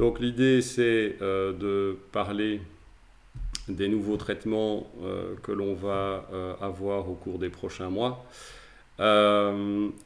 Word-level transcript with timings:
Donc 0.00 0.18
l'idée, 0.18 0.62
c'est 0.62 1.16
euh, 1.20 1.52
de 1.52 1.98
parler 2.10 2.62
des 3.68 3.86
nouveaux 3.86 4.16
traitements 4.16 4.90
euh, 5.02 5.34
que 5.42 5.52
l'on 5.52 5.74
va 5.74 6.26
euh, 6.32 6.54
avoir 6.62 7.10
au 7.10 7.12
cours 7.12 7.38
des 7.38 7.50
prochains 7.50 7.90
mois. 7.90 8.24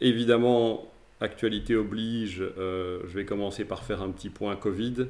évidemment, 0.01 0.91
actualité 1.21 1.77
oblige, 1.77 2.43
je 2.59 3.15
vais 3.15 3.25
commencer 3.25 3.65
par 3.65 3.85
faire 3.85 4.03
un 4.03 4.11
petit 4.11 4.31
point 4.31 4.57
Covid. 4.57 5.07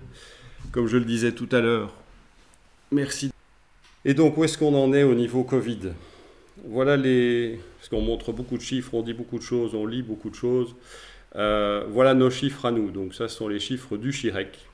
Comme 0.70 0.86
je 0.86 0.98
le 0.98 1.06
disais 1.06 1.32
tout 1.32 1.48
à 1.50 1.62
l'heure, 1.62 1.94
merci. 2.92 3.30
Et 4.04 4.12
donc, 4.12 4.36
où 4.36 4.44
est-ce 4.44 4.58
qu'on 4.58 4.74
en 4.74 4.92
est 4.92 5.02
au 5.02 5.14
niveau 5.14 5.44
Covid? 5.44 5.94
Voilà 6.66 6.98
les... 6.98 7.58
Parce 7.78 7.88
qu'on 7.88 8.02
montre 8.02 8.32
beaucoup 8.32 8.58
de 8.58 8.62
chiffres, 8.62 8.92
on 8.92 9.00
dit 9.00 9.14
beaucoup 9.14 9.38
de 9.38 9.44
choses, 9.44 9.74
on 9.74 9.86
lit 9.86 10.02
beaucoup 10.02 10.28
de 10.28 10.34
choses. 10.34 10.74
voilà 11.34 12.12
nos 12.12 12.28
chiffres 12.28 12.66
à 12.66 12.70
nous. 12.70 12.90
Donc 12.90 13.14
ça, 13.14 13.28
ce 13.28 13.36
sont 13.38 13.48
les 13.48 13.60
chiffres 13.60 13.96
du 13.96 14.12
CHIREC. 14.12 14.73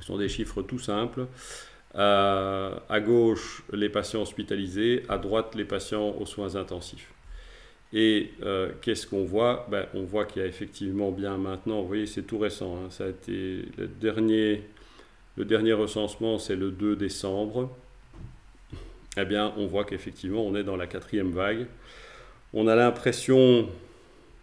Ce 0.00 0.06
sont 0.06 0.18
des 0.18 0.28
chiffres 0.28 0.62
tout 0.62 0.78
simples. 0.78 1.26
Euh, 1.96 2.74
à 2.88 3.00
gauche, 3.00 3.62
les 3.72 3.88
patients 3.88 4.22
hospitalisés, 4.22 5.02
à 5.08 5.18
droite, 5.18 5.54
les 5.54 5.64
patients 5.64 6.10
aux 6.18 6.26
soins 6.26 6.54
intensifs. 6.54 7.12
Et 7.92 8.30
euh, 8.42 8.70
qu'est-ce 8.80 9.06
qu'on 9.06 9.24
voit? 9.24 9.66
Ben, 9.70 9.86
On 9.94 10.02
voit 10.04 10.24
qu'il 10.24 10.42
y 10.42 10.44
a 10.44 10.48
effectivement 10.48 11.10
bien 11.10 11.36
maintenant, 11.36 11.80
vous 11.82 11.88
voyez, 11.88 12.06
c'est 12.06 12.22
tout 12.22 12.38
récent, 12.38 12.76
hein, 12.76 12.90
ça 12.90 13.04
a 13.04 13.08
été 13.08 13.64
le 13.76 13.88
dernier, 13.88 14.62
le 15.36 15.44
dernier 15.44 15.72
recensement, 15.72 16.38
c'est 16.38 16.54
le 16.54 16.70
2 16.70 16.94
décembre. 16.94 17.68
Eh 19.16 19.24
bien, 19.24 19.52
on 19.56 19.66
voit 19.66 19.84
qu'effectivement, 19.84 20.46
on 20.46 20.54
est 20.54 20.62
dans 20.62 20.76
la 20.76 20.86
quatrième 20.86 21.32
vague. 21.32 21.66
On 22.52 22.68
a 22.68 22.76
l'impression, 22.76 23.68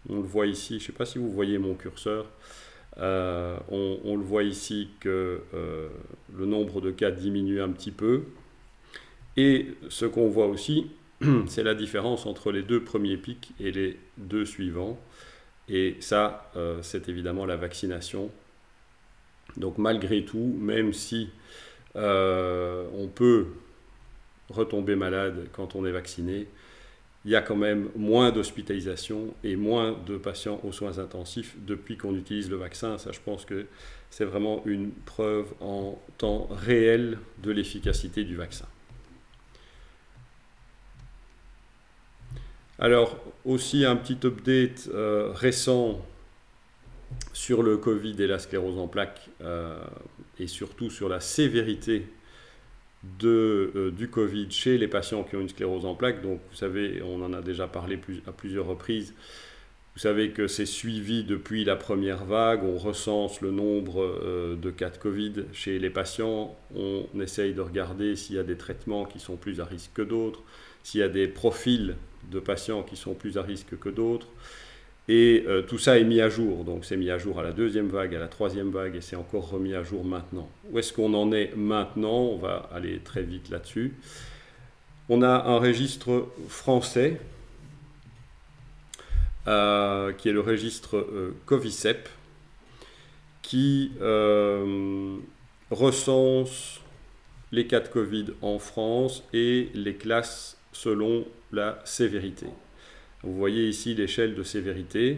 on 0.10 0.16
le 0.18 0.28
voit 0.28 0.48
ici, 0.48 0.80
je 0.80 0.84
ne 0.84 0.88
sais 0.88 0.92
pas 0.92 1.06
si 1.06 1.18
vous 1.18 1.32
voyez 1.32 1.58
mon 1.58 1.74
curseur, 1.74 2.26
euh, 3.00 3.58
on, 3.70 4.16
le 4.16 4.24
voit 4.24 4.44
ici 4.44 4.90
que 5.00 5.42
euh, 5.54 5.88
le 6.36 6.46
nombre 6.46 6.82
de 6.82 6.92
cas 6.92 7.12
diminue 7.12 7.62
un 7.62 7.70
petit 7.70 7.92
peu. 7.92 8.24
Et 9.36 9.68
ce 9.90 10.06
qu'on 10.06 10.30
voit 10.30 10.48
aussi, 10.48 10.90
c'est 11.48 11.64
la 11.64 11.76
différence 11.76 12.26
entre 12.26 12.52
les 12.52 12.64
deux 12.64 12.84
premiers 12.84 13.18
pics 13.18 13.52
et 13.60 13.72
les 13.72 14.00
deux 14.18 14.46
suivants. 14.46 15.00
Et 15.70 15.98
ça, 16.00 16.52
euh, 16.56 16.80
c'est 16.82 17.10
évidemment 17.10 17.46
la 17.46 17.56
vaccination. 17.56 18.32
Donc 19.58 19.78
malgré 19.78 20.24
tout, 20.26 20.56
même 20.60 20.94
si 20.94 21.30
on 21.96 23.10
peut 23.14 23.48
retomber 24.50 24.96
malade 24.96 25.48
quand 25.52 25.76
on 25.76 25.84
est 25.84 25.92
vacciné, 25.92 26.48
il 27.28 27.32
y 27.32 27.36
a 27.36 27.42
quand 27.42 27.58
même 27.58 27.90
moins 27.94 28.32
d'hospitalisation 28.32 29.36
et 29.44 29.58
moins 29.58 29.98
de 30.08 30.16
patients 30.16 30.62
aux 30.64 30.72
soins 30.72 30.98
intensifs 30.98 31.58
depuis 31.58 31.98
qu'on 31.98 32.16
utilise 32.16 32.50
le 32.50 32.56
vaccin. 32.56 32.98
Ça, 32.98 33.12
je 33.12 33.20
pense 33.20 33.44
que 33.44 33.66
c'est 34.10 34.24
vraiment 34.24 34.62
une 34.66 34.92
preuve 34.92 35.54
en 35.60 36.02
temps 36.18 36.48
réel 36.50 37.20
de 37.44 37.52
l'efficacité 37.52 38.24
du 38.24 38.38
vaccin. 38.38 38.66
Alors, 42.80 43.18
aussi 43.44 43.84
un 43.84 43.98
petit 43.98 44.26
update 44.26 44.90
euh, 44.94 45.34
récent 45.34 46.00
sur 47.34 47.62
le 47.62 47.76
Covid 47.76 48.16
et 48.24 48.28
la 48.28 48.40
sclérose 48.40 48.80
en 48.80 48.88
plaques, 48.88 49.30
euh, 49.42 49.84
et 50.40 50.48
surtout 50.48 50.90
sur 50.90 51.10
la 51.10 51.20
sévérité 51.20 52.08
de, 53.04 53.72
euh, 53.76 53.92
du 53.92 54.10
Covid 54.10 54.48
chez 54.50 54.78
les 54.78 54.88
patients 54.88 55.24
qui 55.24 55.36
ont 55.36 55.42
une 55.42 55.50
sclérose 55.50 55.86
en 55.86 55.96
plaques. 55.96 56.22
Donc, 56.22 56.40
vous 56.50 56.56
savez, 56.56 57.02
on 57.04 57.22
en 57.22 57.34
a 57.34 57.42
déjà 57.42 57.68
parlé 57.68 58.00
à 58.26 58.32
plusieurs 58.32 58.66
reprises. 58.66 59.14
Vous 59.98 60.02
savez 60.02 60.30
que 60.30 60.48
c'est 60.48 60.68
suivi 60.68 61.24
depuis 61.24 61.64
la 61.64 61.76
première 61.76 62.24
vague. 62.24 62.64
On 62.64 62.78
recense 62.78 63.42
le 63.42 63.50
nombre 63.50 64.04
euh, 64.04 64.56
de 64.56 64.70
cas 64.70 64.92
de 64.92 64.98
Covid 64.98 65.46
chez 65.54 65.80
les 65.80 65.90
patients. 65.90 66.56
On 66.76 67.08
essaye 67.20 67.54
de 67.54 67.62
regarder 67.62 68.16
s'il 68.16 68.36
y 68.36 68.40
a 68.40 68.44
des 68.44 68.58
traitements 68.58 69.06
qui 69.06 69.20
sont 69.20 69.38
plus 69.38 69.60
à 69.60 69.66
risque 69.66 69.94
que 69.96 70.04
d'autres, 70.04 70.44
s'il 70.84 71.00
y 71.00 71.04
a 71.04 71.10
des 71.10 71.28
profils 71.28 71.96
de 72.32 72.40
patients 72.40 72.84
qui 72.84 72.96
sont 72.96 73.16
plus 73.16 73.40
à 73.40 73.42
risque 73.42 73.78
que 73.80 73.90
d'autres. 73.90 74.28
Et 75.10 75.46
euh, 75.48 75.62
tout 75.62 75.78
ça 75.78 75.98
est 75.98 76.04
mis 76.04 76.20
à 76.20 76.30
jour. 76.30 76.64
Donc 76.64 76.84
c'est 76.84 76.98
mis 76.98 77.10
à 77.10 77.18
jour 77.18 77.40
à 77.40 77.44
la 77.44 77.52
deuxième 77.52 77.88
vague, 77.88 78.14
à 78.14 78.20
la 78.20 78.28
troisième 78.28 78.72
vague, 78.72 78.96
et 78.96 79.02
c'est 79.02 79.16
encore 79.16 79.50
remis 79.50 79.74
à 79.74 79.84
jour 79.84 80.04
maintenant. 80.04 80.50
Où 80.70 80.80
est-ce 80.80 80.92
qu'on 80.92 81.14
en 81.14 81.32
est 81.32 81.56
maintenant? 81.56 82.22
On 82.24 82.38
va 82.38 82.70
aller 82.74 83.00
très 83.00 83.24
vite 83.24 83.50
là-dessus. 83.50 83.94
On 85.10 85.22
a 85.22 85.46
un 85.46 85.58
registre 85.60 86.28
français, 86.50 87.22
euh, 89.48 90.12
qui 90.12 90.28
est 90.28 90.34
le 90.34 90.42
registre 90.42 90.98
euh, 90.98 91.34
qui 93.42 93.92
recense 95.72 96.82
les 97.54 97.66
cas 97.66 97.80
de 97.80 97.88
Covid 97.88 98.28
en 98.42 98.60
France 98.60 99.24
et 99.34 99.70
les 99.74 99.96
classes 99.96 100.58
selon 100.74 101.26
la 101.54 101.80
sévérité. 101.86 102.48
Vous 103.24 103.34
voyez 103.34 103.68
ici 103.68 103.96
l'échelle 103.96 104.36
de 104.36 104.44
sévérité. 104.44 105.18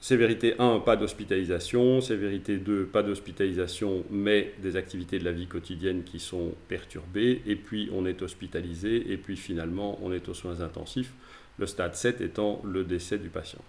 Sévérité 0.00 0.54
1, 0.58 0.80
pas 0.80 0.96
d'hospitalisation. 0.96 2.00
Sévérité 2.00 2.56
2, 2.56 2.86
pas 2.86 3.02
d'hospitalisation, 3.02 4.04
mais 4.10 4.54
des 4.58 4.76
activités 4.76 5.18
de 5.18 5.24
la 5.24 5.32
vie 5.32 5.46
quotidienne 5.46 6.04
qui 6.04 6.20
sont 6.20 6.54
perturbées. 6.68 7.42
Et 7.46 7.56
puis 7.56 7.90
on 7.92 8.06
est 8.06 8.22
hospitalisé. 8.22 9.12
Et 9.12 9.18
puis 9.18 9.36
finalement, 9.36 9.98
on 10.02 10.12
est 10.12 10.28
aux 10.28 10.34
soins 10.34 10.60
intensifs. 10.60 11.12
Le 11.58 11.66
stade 11.66 11.94
7 11.94 12.20
étant 12.20 12.62
le 12.64 12.84
décès 12.84 13.18
du 13.18 13.28
patient. 13.28 13.62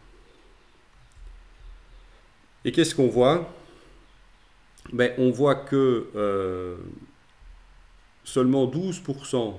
Et 2.63 2.71
qu'est-ce 2.71 2.95
qu'on 2.95 3.07
voit? 3.07 3.53
Ben, 4.93 5.13
On 5.17 5.31
voit 5.31 5.55
que 5.55 6.07
euh, 6.15 6.77
seulement 8.23 8.67
12% 8.67 9.55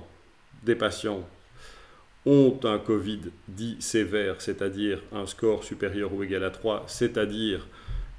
des 0.63 0.75
patients 0.75 1.27
ont 2.25 2.59
un 2.63 2.79
Covid 2.79 3.19
dit 3.47 3.75
sévère, 3.79 4.41
c'est-à-dire 4.41 5.01
un 5.11 5.25
score 5.25 5.63
supérieur 5.63 6.13
ou 6.13 6.23
égal 6.23 6.43
à 6.43 6.49
3, 6.49 6.85
c'est-à-dire 6.87 7.67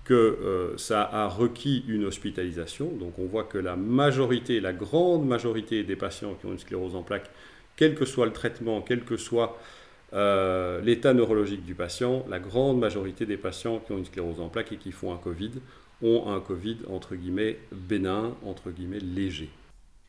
que 0.04 0.14
euh, 0.14 0.76
ça 0.76 1.02
a 1.02 1.26
requis 1.28 1.84
une 1.88 2.04
hospitalisation. 2.04 2.88
Donc 2.88 3.18
on 3.18 3.24
voit 3.24 3.44
que 3.44 3.58
la 3.58 3.76
majorité, 3.76 4.60
la 4.60 4.72
grande 4.72 5.26
majorité 5.26 5.82
des 5.82 5.96
patients 5.96 6.34
qui 6.34 6.46
ont 6.46 6.52
une 6.52 6.58
sclérose 6.58 6.94
en 6.94 7.02
plaques, 7.02 7.30
quel 7.76 7.94
que 7.94 8.04
soit 8.04 8.26
le 8.26 8.32
traitement, 8.32 8.82
quel 8.82 9.04
que 9.04 9.16
soit 9.16 9.58
euh, 10.12 10.80
l'état 10.82 11.14
neurologique 11.14 11.64
du 11.64 11.74
patient, 11.74 12.24
la 12.28 12.38
grande 12.38 12.78
majorité 12.78 13.26
des 13.26 13.38
patients 13.38 13.80
qui 13.80 13.92
ont 13.92 13.98
une 13.98 14.04
sclérose 14.04 14.40
en 14.40 14.48
plaques 14.48 14.72
et 14.72 14.76
qui 14.76 14.92
font 14.92 15.12
un 15.12 15.18
Covid 15.18 15.52
ont 16.02 16.28
un 16.28 16.40
Covid 16.40 16.78
entre 16.90 17.14
guillemets 17.14 17.58
bénin, 17.72 18.36
entre 18.44 18.70
guillemets 18.70 19.00
léger. 19.00 19.48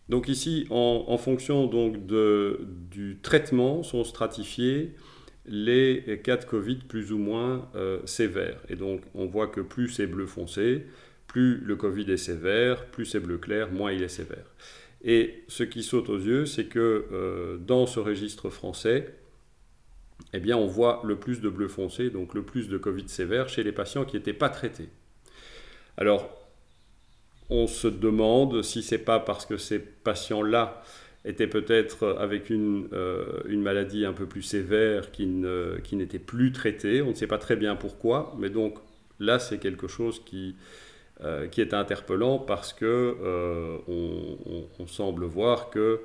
Donc 0.10 0.28
ici, 0.28 0.68
en, 0.70 1.18
fonction 1.18 1.66
donc 1.68 2.06
du 2.06 3.20
traitement, 3.22 3.84
sont 3.84 4.04
stratifiés 4.04 4.96
les 5.48 6.22
cas 6.24 6.38
de 6.38 6.46
Covid 6.46 6.78
plus 6.88 7.12
ou 7.12 7.18
moins 7.18 7.70
euh, 7.76 8.00
sévères. 8.06 8.60
Et 8.70 8.76
donc 8.76 9.02
on 9.14 9.26
voit 9.26 9.48
que 9.48 9.62
plus 9.62 9.90
c'est 9.90 10.08
bleu 10.08 10.26
foncé, 10.26 10.86
plus 11.28 11.58
le 11.58 11.76
Covid 11.76 12.12
est 12.12 12.18
sévère, 12.18 12.86
plus 12.86 13.06
c'est 13.06 13.20
bleu 13.20 13.38
clair, 13.38 13.72
moins 13.72 13.92
il 13.92 14.04
est 14.04 14.08
sévère. 14.10 14.46
Et 15.04 15.44
ce 15.48 15.64
qui 15.64 15.84
saute 15.84 16.10
aux 16.10 16.18
yeux, 16.18 16.46
c'est 16.46 16.66
que 16.66 17.06
euh, 17.12 17.58
dans 17.58 17.86
ce 17.86 18.00
registre 18.00 18.50
français, 18.50 19.14
eh 20.34 20.40
bien, 20.40 20.58
on 20.58 20.66
voit 20.66 21.02
le 21.04 21.18
plus 21.18 21.42
de 21.42 21.50
bleu 21.50 21.68
foncé, 21.68 22.10
donc 22.10 22.34
le 22.34 22.42
plus 22.42 22.70
de 22.70 22.78
Covid 22.78 23.08
sévère 23.08 23.48
chez 23.48 23.64
les 23.64 23.72
patients 23.72 24.06
qui 24.06 24.16
n'étaient 24.16 24.34
pas 24.34 24.50
traités. 24.50 24.90
Alors, 25.98 26.45
on 27.50 27.68
se 27.68 27.88
demande 27.88 28.62
si 28.64 28.82
c'est 28.82 28.98
pas 28.98 29.20
parce 29.20 29.46
que 29.46 29.58
ces 29.58 29.80
patients-là 29.80 30.82
étaient 31.26 31.48
peut-être 31.48 32.16
avec 32.20 32.50
une, 32.50 32.88
euh, 32.94 33.42
maladie 33.58 34.06
un 34.06 34.14
peu 34.14 34.26
plus 34.26 34.44
sévère 34.44 35.12
qui, 35.12 35.26
n'était 35.26 36.20
plus 36.20 36.52
traitée. 36.52 37.02
On 37.02 37.10
ne 37.10 37.14
sait 37.14 37.28
pas 37.28 37.40
très 37.40 37.56
bien 37.56 37.76
pourquoi, 37.76 38.36
mais 38.38 38.50
donc 38.50 38.78
là, 39.20 39.40
c'est 39.40 39.58
quelque 39.58 39.88
chose 39.88 40.22
qui, 40.24 40.56
euh, 41.24 41.48
est 41.58 41.74
interpellant 41.74 42.40
parce 42.40 42.74
que 42.74 42.86
euh, 42.86 43.78
on, 43.88 44.88
semble 44.88 45.26
voir 45.26 45.70
que 45.72 46.02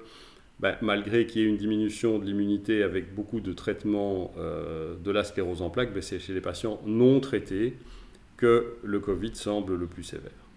ben, 0.59 0.77
malgré 0.81 1.27
qu'il 1.27 1.43
y 1.43 1.45
ait 1.45 1.49
une 1.49 1.57
diminution 1.57 2.19
de 2.19 2.25
l'immunité 2.25 2.83
avec 2.83 3.15
beaucoup 3.15 3.41
de 3.41 3.53
traitements 3.53 4.33
de 4.37 5.11
la 5.11 5.23
sclérose 5.23 5.63
en 5.63 5.71
plaques, 5.71 5.93
ben, 5.93 6.03
c'est 6.03 6.19
chez 6.19 6.33
les 6.33 6.41
patients 6.41 6.81
non 6.87 7.21
traités 7.21 7.75
que 8.37 8.77
le 8.83 9.01
Covid 9.01 9.35
semble 9.35 9.77
le 9.77 9.87
plus 9.87 10.03
sévère. 10.03 10.50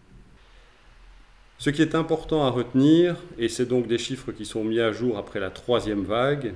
Ce 1.57 1.69
qui 1.69 1.81
est 1.81 1.95
important 1.95 2.45
à 2.45 2.49
retenir, 2.49 3.15
et 3.37 3.47
c'est 3.47 3.65
donc 3.65 3.87
des 3.87 3.97
chiffres 3.97 4.31
qui 4.31 4.45
sont 4.45 4.63
mis 4.63 4.79
à 4.79 4.91
jour 4.91 5.17
après 5.17 5.39
la 5.39 5.49
troisième 5.49 6.03
vague, 6.03 6.53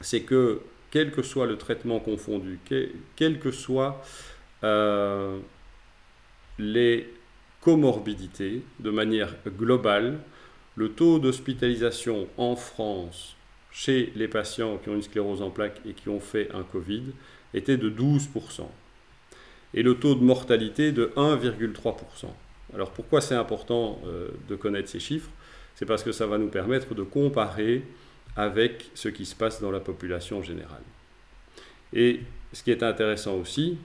c'est 0.00 0.22
que 0.22 0.60
quel 0.90 1.10
que 1.10 1.22
soit 1.22 1.46
le 1.46 1.56
traitement 1.56 2.00
confondu, 2.00 2.58
quelles 3.16 3.38
que 3.38 3.50
soient 3.50 4.02
euh, 4.62 5.38
les 6.58 7.12
comorbidités, 7.60 8.62
de 8.80 8.90
manière 8.90 9.34
globale, 9.58 10.18
le 10.76 10.90
taux 10.90 11.18
d'hospitalisation 11.18 12.28
en 12.36 12.56
France 12.56 13.36
chez 13.72 14.12
les 14.14 14.28
patients 14.28 14.78
qui 14.78 14.88
ont 14.88 14.94
une 14.94 15.02
sclérose 15.02 15.42
en 15.42 15.50
plaques 15.50 15.80
et 15.86 15.94
qui 15.94 16.08
ont 16.08 16.20
fait 16.20 16.48
un 16.54 16.62
Covid 16.62 17.02
était 17.54 17.76
de 17.76 17.90
12%. 17.90 18.66
et 19.76 19.82
le 19.82 19.96
taux 19.96 20.14
de 20.14 20.22
mortalité 20.22 20.92
de 20.92 21.12
1,3%. 21.16 22.26
Alors 22.74 22.90
pourquoi 22.90 23.20
c'est 23.20 23.34
important 23.34 24.00
euh, 24.06 24.28
de 24.48 24.56
connaître 24.56 24.88
ces 24.88 25.00
chiffres? 25.00 25.30
C'est 25.74 25.86
parce 25.86 26.02
que 26.02 26.12
ça 26.12 26.26
va 26.26 26.38
nous 26.38 26.48
permettre 26.48 26.94
de 26.94 27.02
comparer 27.02 27.82
avec 28.36 28.90
ce 28.94 29.08
qui 29.08 29.26
se 29.26 29.34
passe 29.34 29.60
dans 29.60 29.70
la 29.70 29.80
population 29.80 30.42
générale. 30.42 30.82
Et 31.92 32.20
ce 32.52 32.62
qui 32.62 32.70
est 32.70 32.82
intéressant 32.82 33.36
aussi, 33.36 33.78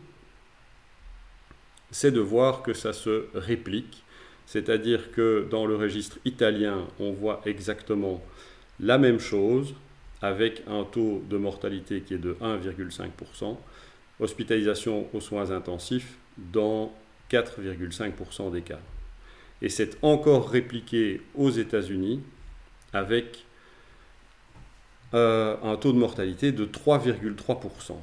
c'est 1.92 2.12
de 2.12 2.20
voir 2.20 2.64
que 2.64 2.74
ça 2.74 2.94
se 2.94 3.26
réplique, 3.34 4.04
c'est-à-dire 4.46 5.12
que 5.12 5.48
dans 5.50 5.66
le 5.66 5.76
registre 5.76 6.18
italien, 6.26 6.88
on 7.00 7.12
voit 7.12 7.42
exactement 7.46 8.24
la 8.80 8.98
même 8.98 9.20
chose 9.20 9.76
avec 10.22 10.64
un 10.68 10.84
taux 10.84 11.24
de 11.30 11.38
mortalité 11.38 12.02
qui 12.02 12.16
est 12.16 12.20
de 12.20 12.34
1,5%, 12.42 13.58
hospitalisation 14.20 15.08
aux 15.14 15.22
soins 15.22 15.52
intensifs 15.52 16.18
dans 16.38 16.92
4,5% 17.30 18.52
des 18.52 18.62
cas. 18.62 18.80
Et 19.62 19.70
c'est 19.70 19.98
encore 20.02 20.50
répliqué 20.50 21.22
aux 21.36 21.50
États-Unis 21.50 22.22
avec 22.94 23.46
euh, 25.14 25.56
un 25.64 25.76
taux 25.76 25.92
de 25.92 25.98
mortalité 25.98 26.52
de 26.52 26.66
3,3%. 26.66 27.96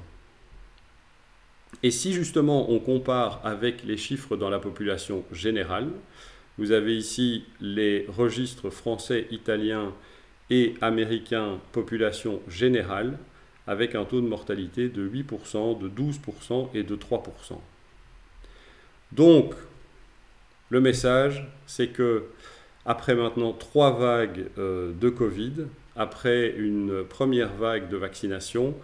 Et 1.82 1.90
si 1.90 2.12
justement 2.12 2.70
on 2.70 2.78
compare 2.78 3.40
avec 3.44 3.84
les 3.84 3.96
chiffres 3.96 4.36
dans 4.36 4.50
la 4.50 4.58
population 4.58 5.24
générale, 5.32 5.90
vous 6.58 6.72
avez 6.72 6.96
ici 6.96 7.44
les 7.60 8.06
registres 8.08 8.70
français, 8.70 9.26
italiens 9.30 9.92
et 10.48 10.74
américains 10.80 11.58
population 11.72 12.40
générale, 12.48 13.18
avec 13.66 13.94
un 13.94 14.04
taux 14.04 14.20
de 14.20 14.26
mortalité 14.26 14.88
de 14.88 15.06
8%, 15.08 15.78
de 15.78 15.88
12% 15.88 16.70
et 16.74 16.82
de 16.82 16.96
3%. 16.96 17.60
Donc, 19.16 19.54
le 20.68 20.80
message, 20.80 21.48
c'est 21.66 21.88
que 21.88 22.24
après 22.84 23.14
maintenant 23.14 23.52
trois 23.52 23.92
vagues 23.92 24.46
euh, 24.58 24.92
de 24.92 25.08
Covid, 25.08 25.66
après 25.96 26.50
une 26.50 27.02
première 27.02 27.54
vague 27.54 27.88
de 27.88 27.96
vaccination, 27.96 28.74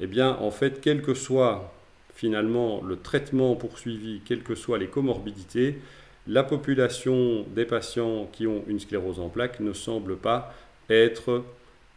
eh 0.00 0.08
bien, 0.08 0.36
en 0.40 0.50
fait, 0.50 0.80
quel 0.80 1.02
que 1.02 1.14
soit 1.14 1.72
finalement 2.14 2.82
le 2.82 2.96
traitement 2.96 3.54
poursuivi, 3.54 4.20
quelles 4.24 4.42
que 4.42 4.56
soient 4.56 4.78
les 4.78 4.88
comorbidités, 4.88 5.78
la 6.26 6.42
population 6.42 7.46
des 7.54 7.64
patients 7.64 8.28
qui 8.32 8.48
ont 8.48 8.64
une 8.66 8.80
sclérose 8.80 9.20
en 9.20 9.28
plaques 9.28 9.60
ne 9.60 9.72
semble 9.72 10.16
pas 10.16 10.52
être 10.90 11.44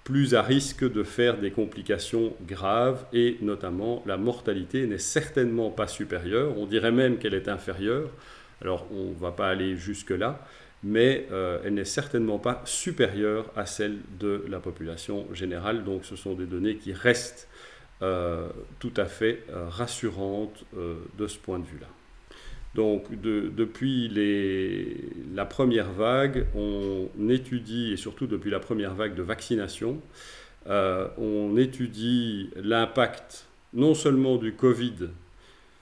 plus 0.09 0.33
à 0.33 0.41
risque 0.41 0.91
de 0.91 1.03
faire 1.03 1.37
des 1.37 1.51
complications 1.51 2.33
graves 2.47 3.05
et 3.13 3.37
notamment 3.41 4.01
la 4.07 4.17
mortalité 4.17 4.87
n'est 4.87 4.97
certainement 4.97 5.69
pas 5.69 5.87
supérieure, 5.87 6.57
on 6.57 6.65
dirait 6.65 6.91
même 6.91 7.19
qu'elle 7.19 7.35
est 7.35 7.47
inférieure, 7.47 8.09
alors 8.59 8.87
on 8.91 9.11
ne 9.11 9.13
va 9.13 9.31
pas 9.31 9.49
aller 9.49 9.77
jusque-là, 9.77 10.43
mais 10.81 11.27
euh, 11.31 11.59
elle 11.63 11.75
n'est 11.75 11.85
certainement 11.85 12.39
pas 12.39 12.63
supérieure 12.65 13.51
à 13.55 13.67
celle 13.67 13.99
de 14.19 14.43
la 14.49 14.59
population 14.59 15.27
générale, 15.35 15.83
donc 15.83 16.03
ce 16.05 16.15
sont 16.15 16.33
des 16.33 16.47
données 16.47 16.77
qui 16.77 16.91
restent 16.91 17.47
euh, 18.01 18.49
tout 18.79 18.93
à 18.97 19.05
fait 19.05 19.43
euh, 19.51 19.69
rassurantes 19.69 20.65
de 20.73 21.27
ce 21.27 21.37
point 21.37 21.59
de 21.59 21.65
vue-là. 21.65 21.98
Donc 22.75 23.19
depuis 23.19 24.09
la 25.33 25.45
première 25.45 25.91
vague, 25.91 26.45
on 26.55 27.29
étudie, 27.29 27.93
et 27.93 27.97
surtout 27.97 28.27
depuis 28.27 28.51
la 28.51 28.59
première 28.59 28.93
vague 28.93 29.15
de 29.15 29.23
vaccination, 29.23 29.99
euh, 30.67 31.07
on 31.17 31.57
étudie 31.57 32.51
l'impact 32.55 33.47
non 33.73 33.93
seulement 33.95 34.37
du 34.37 34.53
Covid 34.53 35.09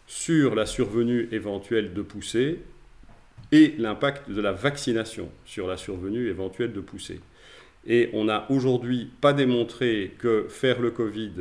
sur 0.07 0.55
la 0.55 0.65
survenue 0.65 1.27
éventuelle 1.31 1.93
de 1.93 2.01
poussée, 2.01 2.61
et 3.51 3.75
l'impact 3.77 4.29
de 4.29 4.41
la 4.41 4.51
vaccination 4.51 5.29
sur 5.45 5.67
la 5.67 5.77
survenue 5.77 6.27
éventuelle 6.27 6.73
de 6.73 6.81
poussée. 6.81 7.21
Et 7.85 8.09
on 8.13 8.25
n'a 8.25 8.45
aujourd'hui 8.49 9.09
pas 9.21 9.33
démontré 9.33 10.13
que 10.17 10.47
faire 10.49 10.81
le 10.81 10.91
Covid 10.91 11.31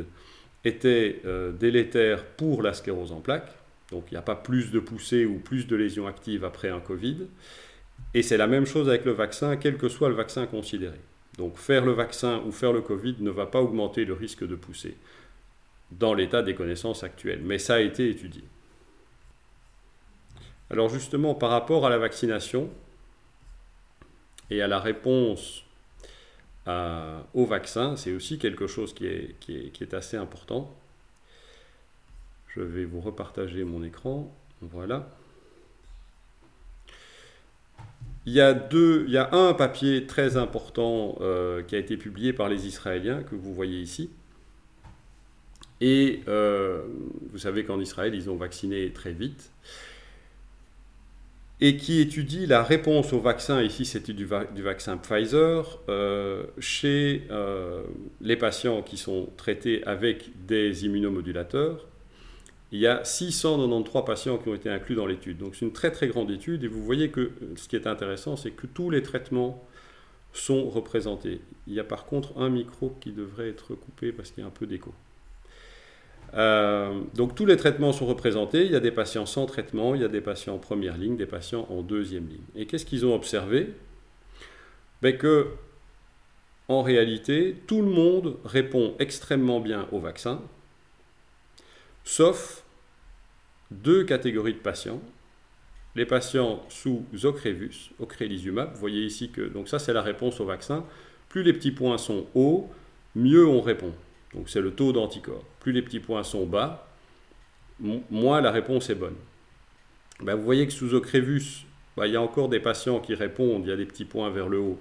était 0.63 1.21
euh, 1.25 1.51
délétère 1.51 2.23
pour 2.23 2.61
la 2.61 2.73
sclérose 2.73 3.11
en 3.11 3.19
plaques. 3.19 3.53
Donc 3.91 4.05
il 4.09 4.15
n'y 4.15 4.17
a 4.17 4.21
pas 4.21 4.35
plus 4.35 4.71
de 4.71 4.79
poussées 4.79 5.25
ou 5.25 5.39
plus 5.39 5.67
de 5.67 5.75
lésions 5.75 6.07
actives 6.07 6.43
après 6.43 6.69
un 6.69 6.79
Covid. 6.79 7.27
Et 8.13 8.21
c'est 8.21 8.37
la 8.37 8.47
même 8.47 8.65
chose 8.65 8.89
avec 8.89 9.05
le 9.05 9.11
vaccin, 9.11 9.57
quel 9.57 9.77
que 9.77 9.89
soit 9.89 10.09
le 10.09 10.15
vaccin 10.15 10.45
considéré. 10.45 10.99
Donc 11.37 11.57
faire 11.57 11.85
le 11.85 11.93
vaccin 11.93 12.41
ou 12.45 12.51
faire 12.51 12.73
le 12.73 12.81
Covid 12.81 13.17
ne 13.19 13.29
va 13.29 13.45
pas 13.45 13.61
augmenter 13.61 14.05
le 14.05 14.13
risque 14.13 14.45
de 14.45 14.55
poussée 14.55 14.97
dans 15.91 16.13
l'état 16.13 16.41
des 16.43 16.55
connaissances 16.55 17.03
actuelles. 17.03 17.41
Mais 17.43 17.59
ça 17.59 17.75
a 17.75 17.79
été 17.79 18.09
étudié. 18.09 18.43
Alors 20.69 20.89
justement, 20.89 21.33
par 21.33 21.49
rapport 21.49 21.85
à 21.85 21.89
la 21.89 21.97
vaccination 21.97 22.69
et 24.49 24.61
à 24.61 24.67
la 24.67 24.79
réponse 24.79 25.63
au 27.33 27.45
vaccin, 27.45 27.95
c'est 27.95 28.11
aussi 28.11 28.37
quelque 28.37 28.67
chose 28.67 28.93
qui 28.93 29.07
est 29.07 29.93
assez 29.93 30.17
important. 30.17 30.75
Je 32.57 32.63
vais 32.63 32.85
vous 32.85 33.01
repartager 33.01 33.63
mon 33.63 33.83
écran. 33.83 34.35
Voilà. 34.61 35.07
Il 38.25 38.33
y 38.33 38.41
a, 38.41 38.53
deux, 38.53 39.05
il 39.07 39.13
y 39.13 39.17
a 39.17 39.31
un 39.31 39.53
papier 39.53 40.07
très 40.07 40.37
important 40.37 41.19
euh, 41.21 41.61
qui 41.61 41.75
a 41.75 41.77
été 41.77 41.97
publié 41.97 42.33
par 42.33 42.49
les 42.49 42.65
Israéliens 42.65 43.21
que 43.21 43.35
vous 43.35 43.53
voyez 43.53 43.79
ici. 43.79 44.09
Et 45.81 46.21
euh, 46.27 46.81
vous 47.31 47.37
savez 47.37 47.63
qu'en 47.63 47.79
Israël, 47.79 48.15
ils 48.15 48.27
ont 48.31 48.35
vacciné 48.35 48.91
très 48.91 49.11
vite. 49.11 49.51
Et 51.61 51.77
qui 51.77 52.01
étudie 52.01 52.47
la 52.47 52.63
réponse 52.63 53.13
au 53.13 53.19
vaccin, 53.19 53.61
ici 53.61 53.85
c'était 53.85 54.13
du, 54.13 54.25
vaccin 54.25 54.97
Pfizer, 54.97 55.79
euh, 55.89 56.43
chez 56.59 57.27
les 58.21 58.35
patients 58.35 58.81
qui 58.81 58.97
sont 58.97 59.29
traités 59.37 59.83
avec 59.85 60.31
des 60.47 60.85
immunomodulateurs 60.85 61.85
il 62.71 62.79
y 62.79 62.87
a 62.87 63.03
693 63.03 64.03
patients 64.05 64.37
qui 64.37 64.49
ont 64.49 64.55
été 64.55 64.69
inclus 64.69 64.95
dans 64.95 65.05
l'étude. 65.05 65.37
Donc 65.37 65.55
c'est 65.55 65.65
une 65.65 65.73
très 65.73 65.91
très 65.91 66.07
grande 66.07 66.29
étude 66.31 66.63
et 66.63 66.67
vous 66.67 66.83
voyez 66.83 67.09
que 67.09 67.31
ce 67.55 67.67
qui 67.67 67.75
est 67.75 67.87
intéressant, 67.87 68.35
c'est 68.35 68.51
que 68.51 68.67
tous 68.67 68.89
les 68.89 69.01
traitements 69.01 69.65
sont 70.33 70.69
représentés. 70.69 71.41
Il 71.67 71.73
y 71.73 71.79
a 71.79 71.83
par 71.83 72.05
contre 72.05 72.37
un 72.37 72.49
micro 72.49 72.95
qui 73.01 73.11
devrait 73.11 73.49
être 73.49 73.75
coupé 73.75 74.11
parce 74.11 74.31
qu'il 74.31 74.41
y 74.41 74.43
a 74.43 74.47
un 74.47 74.51
peu 74.51 74.65
d'écho. 74.65 74.93
Euh, 76.33 77.01
donc 77.15 77.35
tous 77.35 77.45
les 77.45 77.55
traitements 77.55 77.93
sont 77.93 78.05
représentés. 78.05 78.65
Il 78.65 78.71
y 78.71 78.75
a 78.75 78.81
des 78.81 78.91
patients 78.91 79.25
sans 79.25 79.45
traitement, 79.45 79.95
il 79.95 80.01
y 80.01 80.05
a 80.05 80.09
des 80.09 80.21
patients 80.21 80.55
en 80.55 80.59
première 80.59 80.97
ligne, 80.97 81.15
des 81.15 81.25
patients 81.25 81.65
en 81.69 81.81
deuxième 81.81 82.27
ligne. 82.27 82.43
Et 82.55 82.65
qu'est-ce 82.65 82.85
qu'ils 82.85 83.05
ont 83.05 83.15
observé? 83.15 83.73
Ben 85.01 85.17
Que, 85.17 85.47
en 86.67 86.81
réalité, 86.81 87.55
tout 87.65 87.81
le 87.81 87.89
monde 87.89 88.37
répond 88.43 88.95
extrêmement 88.99 89.61
bien 89.61 89.87
au 89.93 89.99
vaccin, 89.99 90.41
sauf 92.07 92.63
deux 93.69 94.05
catégories 94.05 94.53
de 94.53 94.59
patients. 94.59 95.01
Les 95.93 96.05
patients 96.05 96.63
sous 96.69 97.03
Ocrevus, 97.23 97.91
Ocrelizumab, 97.99 98.73
vous 98.73 98.79
voyez 98.79 99.03
ici 99.03 99.29
que 99.29 99.41
donc 99.41 99.67
ça 99.67 99.77
c'est 99.77 99.91
la 99.91 100.01
réponse 100.01 100.39
au 100.39 100.45
vaccin. 100.45 100.85
Plus 101.27 101.43
les 101.43 101.51
petits 101.51 101.71
points 101.71 101.97
sont 101.97 102.27
hauts, 102.33 102.69
mieux 103.13 103.45
on 103.45 103.59
répond. 103.59 103.93
Donc 104.33 104.49
c'est 104.49 104.61
le 104.61 104.71
taux 104.71 104.93
d'anticorps. 104.93 105.43
Plus 105.59 105.73
les 105.73 105.81
petits 105.81 105.99
points 105.99 106.23
sont 106.23 106.45
bas, 106.45 106.87
moins 107.79 108.39
la 108.39 108.51
réponse 108.51 108.89
est 108.89 108.95
bonne. 108.95 109.15
Ben, 110.21 110.35
vous 110.35 110.43
voyez 110.43 110.65
que 110.65 110.73
sous 110.73 110.93
Ocrevus, 110.93 111.65
ben, 111.97 112.05
il 112.05 112.13
y 112.13 112.15
a 112.15 112.21
encore 112.21 112.47
des 112.47 112.61
patients 112.61 112.99
qui 113.01 113.15
répondent, 113.15 113.63
il 113.65 113.69
y 113.69 113.73
a 113.73 113.77
des 113.77 113.85
petits 113.85 114.05
points 114.05 114.29
vers 114.29 114.47
le 114.47 114.59
haut, 114.59 114.79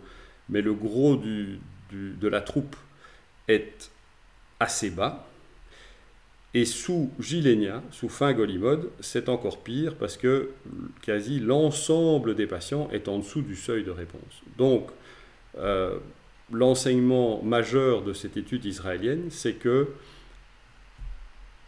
mais 0.49 0.63
le 0.63 0.75
gros 0.75 1.17
de 1.17 2.29
la 2.29 2.41
troupe 2.41 2.77
est 3.49 3.91
assez 4.61 4.91
bas. 4.91 5.27
Et 6.57 6.65
sous 6.65 7.11
Gilenia, 7.21 7.83
sous 7.91 8.09
Fingolimod, 8.09 8.91
c'est 9.01 9.29
encore 9.29 9.63
pire 9.63 9.95
parce 9.95 10.17
que 10.17 10.53
quasi 11.03 11.39
l'ensemble 11.39 12.35
des 12.35 12.47
patients 12.47 12.89
est 12.95 13.09
en 13.09 13.19
dessous 13.19 13.43
du 13.43 13.55
seuil 13.55 13.85
de 13.85 13.91
réponse. 13.91 14.41
Donc, 14.57 14.89
euh, 15.59 15.99
l'enseignement 16.51 17.43
majeur 17.43 18.01
de 18.01 18.15
cette 18.15 18.39
étude 18.39 18.65
israélienne, 18.65 19.27
c'est 19.29 19.53
que 19.53 19.89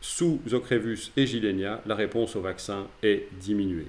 sous 0.01 0.41
Ocrevus 0.53 1.13
et 1.19 1.27
Gilenia, 1.27 1.83
la 1.85 1.95
réponse 1.95 2.35
au 2.35 2.41
vaccin 2.41 2.87
est 3.03 3.29
diminuée. 3.43 3.89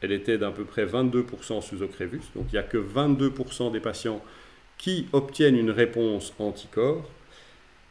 Elle 0.00 0.12
était 0.12 0.38
d'à 0.38 0.52
peu 0.52 0.62
près 0.62 0.86
22% 0.86 1.60
sous 1.60 1.82
Ocrevus, 1.82 2.22
donc 2.36 2.46
il 2.50 2.52
n'y 2.52 2.60
a 2.60 2.62
que 2.62 2.78
22% 2.78 3.72
des 3.72 3.80
patients 3.80 4.22
qui 4.78 5.08
obtiennent 5.12 5.58
une 5.58 5.72
réponse 5.72 6.32
anticorps 6.38 7.10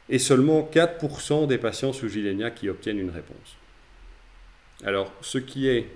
et 0.10 0.20
seulement 0.20 0.70
4% 0.72 1.48
des 1.48 1.58
patients 1.58 1.94
sous 1.94 2.08
Gilenia 2.08 2.52
qui 2.52 2.70
obtiennent 2.70 3.00
une 3.00 3.10
réponse. 3.10 3.58
Alors, 4.84 5.12
ce 5.22 5.38
qui 5.38 5.68
est, 5.68 5.88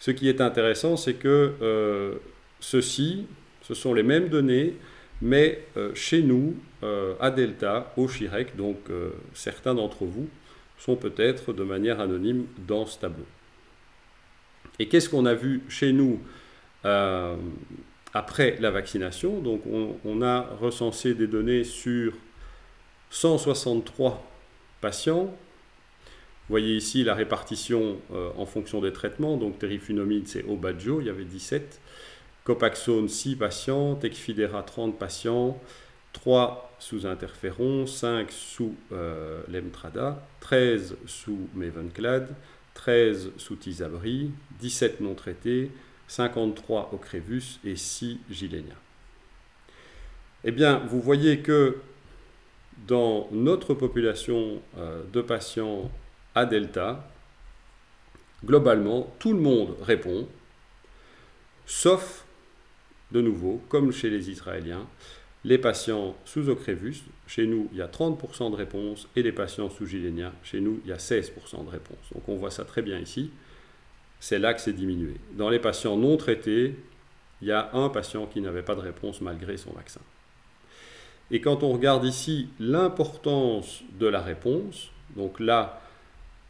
ce 0.00 0.10
qui 0.10 0.28
est 0.28 0.40
intéressant, 0.40 0.96
c'est 0.96 1.14
que 1.14 1.52
euh, 1.60 2.14
ceci, 2.60 3.26
ce 3.62 3.74
sont 3.74 3.94
les 3.94 4.02
mêmes 4.02 4.28
données, 4.28 4.74
mais 5.20 5.64
euh, 5.76 5.94
chez 5.94 6.22
nous, 6.22 6.56
euh, 6.82 7.14
à 7.20 7.30
Delta, 7.30 7.92
au 7.96 8.08
Chirec, 8.08 8.56
donc 8.56 8.78
certains 9.34 9.74
d'entre 9.74 10.04
vous 10.04 10.28
sont 10.78 10.96
peut-être 10.96 11.52
de 11.52 11.62
manière 11.62 12.00
anonyme 12.00 12.46
dans 12.66 12.86
ce 12.86 12.98
tableau. 12.98 13.26
Et 14.80 14.88
qu'est-ce 14.88 15.08
qu'on 15.08 15.26
a 15.26 15.34
vu 15.34 15.62
chez 15.68 15.92
nous 15.92 16.20
après 18.12 18.56
la 18.58 18.72
vaccination? 18.72 19.38
Donc 19.38 19.62
on, 20.04 20.22
a 20.22 20.40
recensé 20.60 21.14
des 21.14 21.28
données 21.28 21.62
sur 21.62 22.14
163 23.12 24.26
patients. 24.80 25.26
Vous 25.26 26.48
voyez 26.48 26.74
ici 26.74 27.04
la 27.04 27.14
répartition 27.14 27.98
euh, 28.12 28.30
en 28.36 28.46
fonction 28.46 28.80
des 28.80 28.92
traitements. 28.92 29.36
Donc 29.36 29.58
terrifunomide, 29.58 30.26
c'est 30.26 30.44
Obadjo, 30.48 31.00
il 31.00 31.06
y 31.06 31.10
avait 31.10 31.24
17. 31.24 31.80
Copaxone, 32.44 33.08
6 33.08 33.36
patients. 33.36 33.94
Tecfidera, 33.94 34.62
30 34.62 34.98
patients. 34.98 35.60
3 36.14 36.74
sous 36.78 37.06
interféron, 37.06 37.86
5 37.86 38.30
sous 38.30 38.74
euh, 38.92 39.42
Lemtrada, 39.48 40.26
13 40.40 40.96
sous 41.06 41.48
Mavenclad, 41.54 42.34
13 42.74 43.30
sous 43.38 43.56
Tisabri, 43.56 44.30
17 44.60 45.00
non 45.00 45.14
traités, 45.14 45.70
53 46.08 46.90
au 46.92 46.98
Crévus 46.98 47.60
et 47.64 47.76
6 47.76 48.18
Gilenia. 48.30 48.74
Eh 50.44 50.50
bien, 50.50 50.82
vous 50.86 51.00
voyez 51.00 51.40
que 51.40 51.78
dans 52.86 53.28
notre 53.30 53.74
population 53.74 54.60
euh, 54.78 55.02
de 55.12 55.20
patients 55.20 55.90
à 56.34 56.46
Delta, 56.46 57.08
globalement, 58.44 59.14
tout 59.18 59.32
le 59.32 59.40
monde 59.40 59.76
répond, 59.82 60.26
sauf, 61.66 62.24
de 63.12 63.20
nouveau, 63.20 63.62
comme 63.68 63.92
chez 63.92 64.10
les 64.10 64.30
Israéliens, 64.30 64.86
les 65.44 65.58
patients 65.58 66.16
sous 66.24 66.48
Ocrevus, 66.48 67.02
chez 67.26 67.46
nous, 67.46 67.68
il 67.72 67.78
y 67.78 67.82
a 67.82 67.88
30% 67.88 68.50
de 68.50 68.56
réponses, 68.56 69.08
et 69.16 69.22
les 69.22 69.32
patients 69.32 69.68
sous 69.70 69.86
Gilenia, 69.86 70.32
chez 70.42 70.60
nous, 70.60 70.80
il 70.84 70.90
y 70.90 70.92
a 70.92 70.96
16% 70.96 71.64
de 71.64 71.70
réponses. 71.70 72.12
Donc 72.14 72.28
on 72.28 72.36
voit 72.36 72.50
ça 72.50 72.64
très 72.64 72.82
bien 72.82 72.98
ici. 72.98 73.30
C'est 74.20 74.38
là 74.38 74.54
que 74.54 74.60
c'est 74.60 74.72
diminué. 74.72 75.16
Dans 75.32 75.50
les 75.50 75.58
patients 75.58 75.96
non 75.96 76.16
traités, 76.16 76.76
il 77.40 77.48
y 77.48 77.52
a 77.52 77.70
un 77.72 77.88
patient 77.88 78.26
qui 78.26 78.40
n'avait 78.40 78.62
pas 78.62 78.76
de 78.76 78.80
réponse 78.80 79.20
malgré 79.20 79.56
son 79.56 79.72
vaccin. 79.72 80.00
Et 81.32 81.40
quand 81.40 81.62
on 81.62 81.72
regarde 81.72 82.04
ici 82.04 82.48
l'importance 82.60 83.82
de 83.98 84.06
la 84.06 84.20
réponse, 84.20 84.90
donc 85.16 85.40
là, 85.40 85.80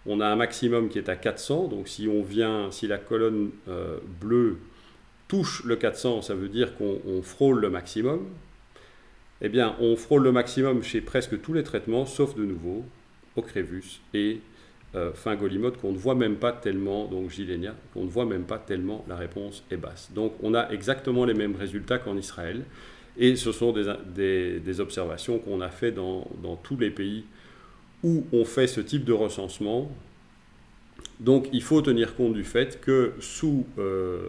on 0.07 0.21
a 0.21 0.27
un 0.27 0.35
maximum 0.35 0.89
qui 0.89 0.99
est 0.99 1.09
à 1.09 1.15
400, 1.15 1.69
donc 1.69 1.87
si 1.87 2.09
on 2.09 2.23
vient, 2.23 2.71
si 2.73 2.89
la 2.89 2.99
colonne 2.99 3.51
euh, 3.69 3.99
bleue 4.21 4.59
touche 5.29 5.63
le 5.65 5.77
400, 5.77 6.23
ça 6.23 6.35
veut 6.35 6.49
dire 6.49 6.77
qu'on 6.77 7.23
frôle 7.23 7.61
le 7.61 7.71
maximum. 7.71 8.27
Eh 9.41 9.49
bien, 9.49 9.77
on 9.81 9.97
frôle 9.97 10.25
le 10.25 10.33
maximum 10.33 10.83
chez 10.83 11.01
presque 11.01 11.41
tous 11.41 11.53
les 11.53 11.63
traitements, 11.63 12.05
sauf 12.05 12.35
de 12.35 12.45
nouveau 12.45 12.85
Ocrevus 13.37 14.01
et 14.13 14.41
euh, 14.95 15.13
qu'on 15.81 15.93
ne 15.93 15.97
voit 15.97 16.15
même 16.15 16.37
pas 16.37 16.53
tellement, 16.53 17.07
donc 17.07 17.31
Gilenia, 17.31 17.75
qu'on 17.95 18.05
ne 18.05 18.11
voit 18.11 18.27
même 18.27 18.45
pas 18.45 18.59
tellement 18.59 19.05
la 19.09 19.17
réponse 19.17 19.65
est 19.71 19.77
basse. 19.77 20.11
Donc, 20.13 20.35
on 20.43 20.55
a 20.55 20.69
exactement 20.71 21.25
les 21.25 21.35
mêmes 21.35 21.57
résultats 21.57 21.99
qu'en 21.99 22.17
Israël, 22.17 22.65
et 23.19 23.37
ce 23.37 23.53
sont 23.53 23.73
des, 23.73 24.81
observations 24.81 25.39
qu'on 25.39 25.61
a 25.61 25.69
fait 25.69 25.93
dans, 25.93 26.27
tous 26.63 26.77
les 26.77 26.91
pays 26.91 27.25
où 28.03 28.25
on 28.33 28.45
fait 28.45 28.67
ce 28.67 28.81
type 28.81 29.05
de 29.05 29.13
recensement. 29.13 29.91
Donc, 31.21 31.49
il 31.53 31.63
faut 31.63 31.83
tenir 31.83 32.17
compte 32.17 32.35
du 32.35 32.45
fait 32.45 32.81
que 32.81 33.13
sous 33.21 33.67
euh, 33.79 34.27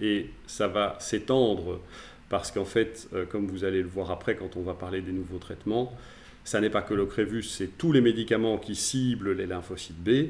et 0.00 0.26
ça 0.46 0.68
va 0.68 0.96
s'étendre 1.00 1.80
parce 2.28 2.50
qu'en 2.50 2.64
fait, 2.64 3.08
euh, 3.14 3.24
comme 3.24 3.46
vous 3.46 3.64
allez 3.64 3.82
le 3.82 3.88
voir 3.88 4.10
après 4.10 4.34
quand 4.34 4.56
on 4.56 4.62
va 4.62 4.74
parler 4.74 5.00
des 5.00 5.12
nouveaux 5.12 5.38
traitements, 5.38 5.96
ça 6.44 6.60
n'est 6.60 6.70
pas 6.70 6.82
que 6.82 6.94
l'Ocrevus, 6.94 7.44
c'est 7.44 7.78
tous 7.78 7.92
les 7.92 8.00
médicaments 8.00 8.58
qui 8.58 8.74
ciblent 8.74 9.32
les 9.32 9.46
lymphocytes 9.46 10.02
B, 10.02 10.28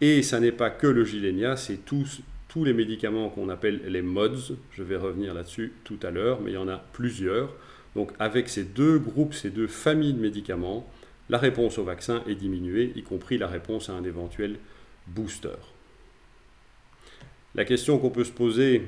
et 0.00 0.22
ça 0.22 0.40
n'est 0.40 0.52
pas 0.52 0.70
que 0.70 0.86
le 0.86 1.04
Gilenia, 1.04 1.56
c'est 1.56 1.84
tous, 1.84 2.20
les 2.64 2.72
médicaments 2.72 3.28
qu'on 3.28 3.48
appelle 3.48 3.82
les 3.86 4.02
MODS, 4.02 4.54
je 4.72 4.82
vais 4.82 4.96
revenir 4.96 5.34
là-dessus 5.34 5.72
tout 5.84 5.98
à 6.02 6.10
l'heure, 6.10 6.40
mais 6.40 6.52
il 6.52 6.54
y 6.54 6.58
en 6.58 6.68
a 6.68 6.78
plusieurs. 6.92 7.54
Donc 7.94 8.12
avec 8.18 8.48
ces 8.48 8.64
deux 8.64 8.98
groupes, 8.98 9.34
ces 9.34 9.50
deux 9.50 9.66
familles 9.66 10.14
de 10.14 10.20
médicaments, 10.20 10.88
la 11.28 11.38
réponse 11.38 11.78
au 11.78 11.84
vaccin 11.84 12.22
est 12.28 12.34
diminuée, 12.34 12.92
y 12.94 13.02
compris 13.02 13.38
la 13.38 13.48
réponse 13.48 13.88
à 13.88 13.94
un 13.94 14.04
éventuel 14.04 14.56
booster. 15.06 15.56
La 17.54 17.64
question 17.64 17.98
qu'on 17.98 18.10
peut 18.10 18.24
se 18.24 18.32
poser 18.32 18.82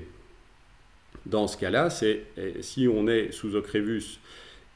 dans 1.27 1.49
ce 1.49 1.57
cas-là, 1.57 1.91
c'est 1.91 2.25
eh, 2.37 2.63
si 2.63 2.87
on 2.87 3.09
est 3.09 3.33
sous 3.33 3.57
Ocrevus 3.57 4.21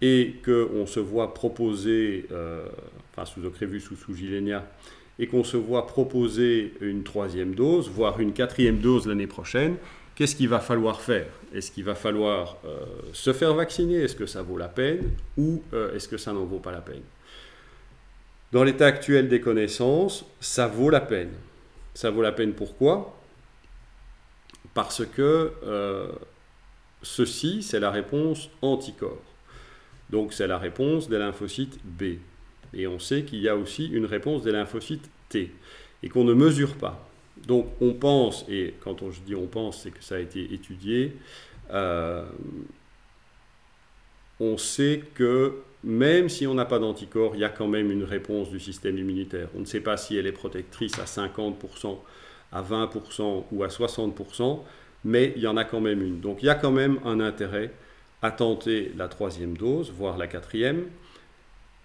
et 0.00 0.34
qu'on 0.44 0.86
se 0.86 0.98
voit 0.98 1.34
proposer, 1.34 2.26
euh, 2.32 2.66
enfin 3.12 3.24
sous 3.24 3.44
Ocrevus 3.44 3.82
ou 3.90 3.96
sous 3.96 4.14
Gilenia, 4.14 4.66
et 5.18 5.26
qu'on 5.26 5.44
se 5.44 5.56
voit 5.56 5.86
proposer 5.86 6.74
une 6.80 7.02
troisième 7.02 7.54
dose, 7.54 7.90
voire 7.90 8.20
une 8.20 8.32
quatrième 8.32 8.78
dose 8.78 9.06
l'année 9.06 9.26
prochaine, 9.26 9.76
qu'est-ce 10.14 10.36
qu'il 10.36 10.48
va 10.48 10.60
falloir 10.60 11.00
faire? 11.00 11.26
Est-ce 11.54 11.70
qu'il 11.70 11.84
va 11.84 11.94
falloir 11.94 12.56
euh, 12.64 12.84
se 13.12 13.32
faire 13.32 13.54
vacciner? 13.54 13.96
Est-ce 13.96 14.16
que 14.16 14.26
ça 14.26 14.42
vaut 14.42 14.58
la 14.58 14.68
peine? 14.68 15.10
Ou 15.36 15.62
euh, 15.74 15.94
est-ce 15.94 16.08
que 16.08 16.16
ça 16.16 16.32
n'en 16.32 16.44
vaut 16.44 16.58
pas 16.58 16.72
la 16.72 16.80
peine? 16.80 17.02
Dans 18.52 18.64
l'état 18.64 18.86
actuel 18.86 19.28
des 19.28 19.40
connaissances, 19.40 20.24
ça 20.40 20.66
vaut 20.66 20.90
la 20.90 21.00
peine. 21.00 21.32
Ça 21.94 22.10
vaut 22.10 22.22
la 22.22 22.32
peine 22.32 22.52
pourquoi? 22.52 23.18
Parce 24.74 25.04
que 25.04 25.52
Ceci, 27.02 27.62
c'est 27.62 27.80
la 27.80 27.90
réponse 27.90 28.48
anticorps. 28.62 29.22
Donc 30.10 30.32
c'est 30.32 30.46
la 30.46 30.58
réponse 30.58 31.08
des 31.08 31.18
lymphocytes 31.18 31.78
B. 31.84 32.18
Et 32.74 32.86
on 32.86 32.98
sait 32.98 33.22
qu'il 33.22 33.40
y 33.40 33.48
a 33.48 33.56
aussi 33.56 33.86
une 33.86 34.06
réponse 34.06 34.42
des 34.42 34.52
lymphocytes 34.52 35.08
T, 35.28 35.52
et 36.02 36.08
qu'on 36.08 36.24
ne 36.24 36.34
mesure 36.34 36.74
pas. 36.74 37.08
Donc 37.46 37.68
on 37.80 37.94
pense, 37.94 38.44
et 38.48 38.74
quand 38.80 38.96
je 39.10 39.20
dis 39.20 39.34
on 39.34 39.46
pense, 39.46 39.82
c'est 39.82 39.90
que 39.90 40.02
ça 40.02 40.16
a 40.16 40.18
été 40.18 40.52
étudié, 40.52 41.16
euh, 41.70 42.24
on 44.40 44.58
sait 44.58 45.02
que 45.14 45.54
même 45.84 46.28
si 46.28 46.46
on 46.46 46.54
n'a 46.54 46.64
pas 46.64 46.78
d'anticorps, 46.78 47.34
il 47.34 47.40
y 47.40 47.44
a 47.44 47.48
quand 47.48 47.66
même 47.66 47.90
une 47.90 48.04
réponse 48.04 48.50
du 48.50 48.60
système 48.60 48.98
immunitaire. 48.98 49.48
On 49.56 49.60
ne 49.60 49.64
sait 49.64 49.80
pas 49.80 49.96
si 49.96 50.16
elle 50.16 50.26
est 50.26 50.32
protectrice 50.32 50.98
à 50.98 51.04
50%, 51.04 51.98
à 52.52 52.62
20% 52.62 53.44
ou 53.50 53.64
à 53.64 53.68
60%, 53.68 54.60
mais 55.04 55.32
il 55.36 55.42
y 55.42 55.46
en 55.46 55.56
a 55.56 55.64
quand 55.64 55.80
même 55.80 56.02
une. 56.02 56.20
Donc 56.20 56.42
il 56.42 56.46
y 56.46 56.50
a 56.50 56.54
quand 56.54 56.70
même 56.70 56.98
un 57.04 57.20
intérêt 57.20 57.72
à 58.20 58.30
tenter 58.30 58.92
la 58.96 59.08
troisième 59.08 59.56
dose, 59.56 59.92
voire 59.96 60.16
la 60.16 60.28
quatrième. 60.28 60.84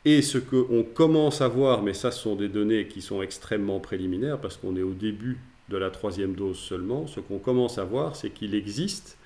Et 0.09 0.21
ce 0.21 0.37
qu'on 0.37 0.83
commence 0.83 1.41
à 1.41 1.49
voir, 1.49 1.83
mais 1.83 1.93
ça 1.93 2.11
ce 2.11 2.21
sont 2.21 2.37
des 2.37 2.47
données 2.47 2.87
qui 2.87 3.01
sont 3.01 3.21
extrêmement 3.21 3.81
préliminaires 3.81 4.39
parce 4.39 4.55
qu'on 4.55 4.77
est 4.77 4.81
au 4.81 4.93
début 4.93 5.37
de 5.67 5.75
la 5.75 5.89
troisième 5.89 6.33
dose 6.33 6.57
seulement, 6.57 7.07
ce 7.07 7.19
qu'on 7.19 7.39
commence 7.39 7.77
à 7.77 7.83
voir, 7.83 8.15
c'est 8.15 8.29
qu'il 8.29 8.55
existe 8.55 9.17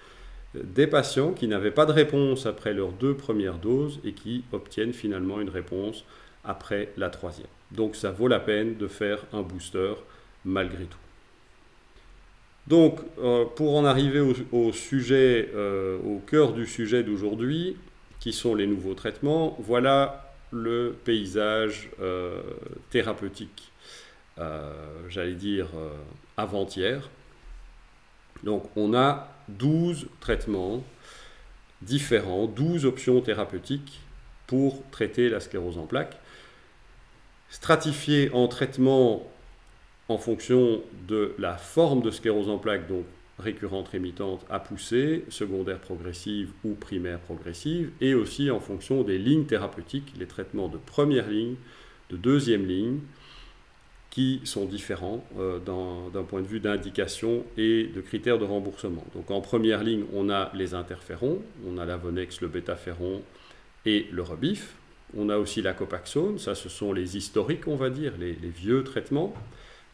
des 0.56 0.88
patients 0.88 1.34
qui 1.34 1.48
n'avaient 1.48 1.70
pas 1.70 1.86
de 1.86 1.92
réponse 1.92 2.48
après 2.48 2.74
leurs 2.74 2.94
deux 2.94 3.14
premières 3.14 3.60
doses 3.60 4.00
et 4.04 4.14
qui 4.14 4.44
obtiennent 4.54 4.92
finalement 4.92 5.40
une 5.40 5.52
réponse 5.52 6.04
après 6.44 6.90
la 6.98 7.12
troisième. 7.12 7.46
Donc 7.70 7.96
ça 7.96 8.10
vaut 8.10 8.28
la 8.28 8.40
peine 8.40 8.76
de 8.78 8.88
faire 8.88 9.20
un 9.34 9.44
booster 9.44 9.94
malgré 10.46 10.86
tout. 10.86 10.98
Donc, 12.66 13.02
euh, 13.20 13.46
pour 13.46 13.76
en 13.76 13.86
arriver 13.86 14.20
au, 14.52 14.72
sujet, 14.72 15.52
euh, 15.54 16.00
au 16.00 16.18
cœur 16.26 16.54
du 16.54 16.66
sujet 16.66 17.04
d'aujourd'hui, 17.04 17.78
qui 18.20 18.34
sont 18.34 18.56
les 18.56 18.66
nouveaux 18.66 18.96
traitements, 18.96 19.56
voilà 19.60 20.31
le 20.52 20.96
paysage 21.04 21.90
euh, 22.00 22.42
thérapeutique, 22.90 23.72
j'allais 25.10 25.36
dire 25.36 25.68
avant-hier. 26.36 27.10
Donc, 28.44 28.70
on 28.76 28.96
a 28.96 29.28
12 29.50 30.08
traitements 30.20 30.84
différents, 31.82 32.48
12 32.48 32.86
options 32.86 33.22
thérapeutiques 33.22 34.02
pour 34.48 34.84
traiter 34.90 35.30
la 35.30 35.40
sclérose 35.40 35.78
en 35.78 35.86
plaques, 35.86 36.18
stratifiés 37.50 38.32
en 38.34 38.48
traitements 38.48 39.28
en 40.10 40.18
fonction 40.18 40.82
de 41.08 41.34
la 41.38 41.56
forme 41.58 42.02
de 42.02 42.12
sclérose 42.12 42.50
en 42.50 42.58
plaques, 42.58 42.88
donc 42.88 43.06
récurrente 43.40 43.90
rémitante 43.90 44.46
à 44.50 44.60
pousser, 44.60 45.26
secondaire 45.30 45.80
progressive 45.80 46.52
ou 46.64 46.74
primaire 46.74 47.20
progressive, 47.20 47.92
et 48.02 48.14
aussi 48.14 48.52
en 48.52 48.60
fonction 48.60 49.04
des 49.04 49.18
lignes 49.18 49.46
thérapeutiques, 49.46 50.14
les 50.18 50.28
traitements 50.28 50.68
de 50.68 50.78
première 50.78 51.30
ligne, 51.30 51.56
de 52.10 52.18
deuxième 52.18 52.66
ligne, 52.66 53.00
qui 54.10 54.42
sont 54.44 54.66
différents 54.66 55.26
euh, 55.40 55.60
d'un 55.60 56.24
point 56.24 56.42
de 56.42 56.48
vue 56.48 56.60
d'indication 56.60 57.46
et 57.58 57.86
de 57.86 58.02
critères 58.02 58.38
de 58.38 58.44
remboursement. 58.44 59.06
Donc 59.16 59.32
en 59.32 59.40
première 59.40 59.84
ligne, 59.84 60.04
on 60.14 60.30
a 60.30 60.52
les 60.54 60.74
interférons, 60.74 61.42
on 61.66 61.78
a 61.78 61.86
l'avonex, 61.86 62.42
le 62.42 62.50
bêtaféron 62.50 63.22
et 63.86 64.08
le 64.12 64.22
rebif. 64.22 64.76
On 65.16 65.30
a 65.30 65.38
aussi 65.38 65.62
la 65.62 65.74
copaxone, 65.74 66.40
ça 66.40 66.56
ce 66.56 66.68
sont 66.68 66.92
les 66.92 67.16
historiques, 67.16 67.68
on 67.68 67.76
va 67.76 67.90
dire, 67.90 68.14
les 68.20 68.34
vieux 68.34 68.84
traitements 68.84 69.34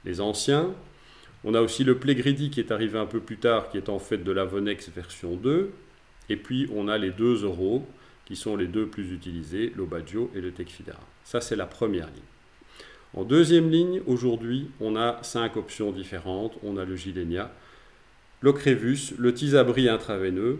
les 0.07 0.21
anciens. 0.21 0.73
On 1.43 1.53
a 1.53 1.61
aussi 1.61 1.83
le 1.83 1.97
Plégridi 1.97 2.49
qui 2.49 2.59
est 2.59 2.71
arrivé 2.71 2.97
un 2.97 3.05
peu 3.05 3.19
plus 3.19 3.37
tard, 3.37 3.69
qui 3.69 3.77
est 3.77 3.89
en 3.89 3.99
fait 3.99 4.17
de 4.17 4.31
la 4.31 4.45
Vonex 4.45 4.89
version 4.89 5.35
2. 5.35 5.71
Et 6.29 6.35
puis 6.35 6.67
on 6.73 6.87
a 6.87 6.97
les 6.97 7.11
deux 7.11 7.43
euros, 7.43 7.87
qui 8.25 8.35
sont 8.35 8.57
les 8.57 8.67
deux 8.67 8.87
plus 8.87 9.13
utilisés, 9.13 9.71
l'Obadjo 9.75 10.29
et 10.35 10.41
le 10.41 10.51
Tecfidera. 10.51 10.99
Ça, 11.23 11.39
c'est 11.39 11.55
la 11.55 11.65
première 11.65 12.07
ligne. 12.07 12.23
En 13.13 13.23
deuxième 13.23 13.69
ligne, 13.69 14.01
aujourd'hui, 14.05 14.69
on 14.81 14.95
a 14.97 15.23
cinq 15.23 15.55
options 15.55 15.91
différentes. 15.91 16.57
On 16.63 16.77
a 16.77 16.83
le 16.83 16.95
Gilenia, 16.95 17.53
l'Ocrevus, 18.41 19.13
le 19.17 19.33
Tisabri 19.33 19.87
intraveineux, 19.87 20.59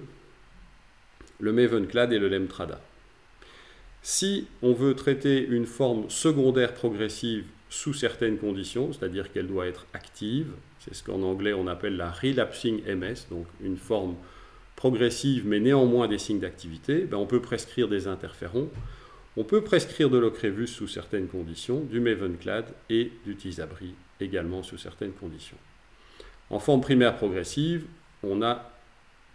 le 1.39 1.51
Mavenclad 1.51 2.13
et 2.13 2.19
le 2.19 2.29
Lemtrada. 2.29 2.81
Si 4.01 4.47
on 4.61 4.71
veut 4.71 4.95
traiter 4.95 5.45
une 5.45 5.65
forme 5.65 6.09
secondaire 6.09 6.73
progressive 6.73 7.45
sous 7.69 7.93
certaines 7.93 8.37
conditions, 8.37 8.93
c'est-à-dire 8.93 9.31
qu'elle 9.31 9.47
doit 9.47 9.67
être 9.67 9.85
active, 9.93 10.47
c'est 10.87 10.95
ce 10.95 11.03
qu'en 11.03 11.21
anglais 11.23 11.53
on 11.53 11.67
appelle 11.67 11.97
la 11.97 12.11
relapsing 12.11 12.81
MS, 12.85 13.27
donc 13.29 13.45
une 13.61 13.77
forme 13.77 14.15
progressive 14.75 15.45
mais 15.45 15.59
néanmoins 15.59 16.07
des 16.07 16.17
signes 16.17 16.39
d'activité, 16.39 17.01
ben 17.01 17.17
on 17.17 17.25
peut 17.25 17.41
prescrire 17.41 17.87
des 17.87 18.07
interférons, 18.07 18.69
on 19.35 19.43
peut 19.43 19.61
prescrire 19.61 20.09
de 20.09 20.17
l'ocrevus 20.17 20.67
sous 20.67 20.87
certaines 20.87 21.27
conditions, 21.27 21.81
du 21.81 21.99
Mavenclad 21.99 22.65
et 22.89 23.11
du 23.25 23.35
Tisabri 23.35 23.93
également 24.19 24.63
sous 24.63 24.77
certaines 24.77 25.13
conditions. 25.13 25.57
En 26.49 26.59
forme 26.59 26.81
primaire 26.81 27.15
progressive, 27.15 27.85
on 28.23 28.37
n'a 28.37 28.71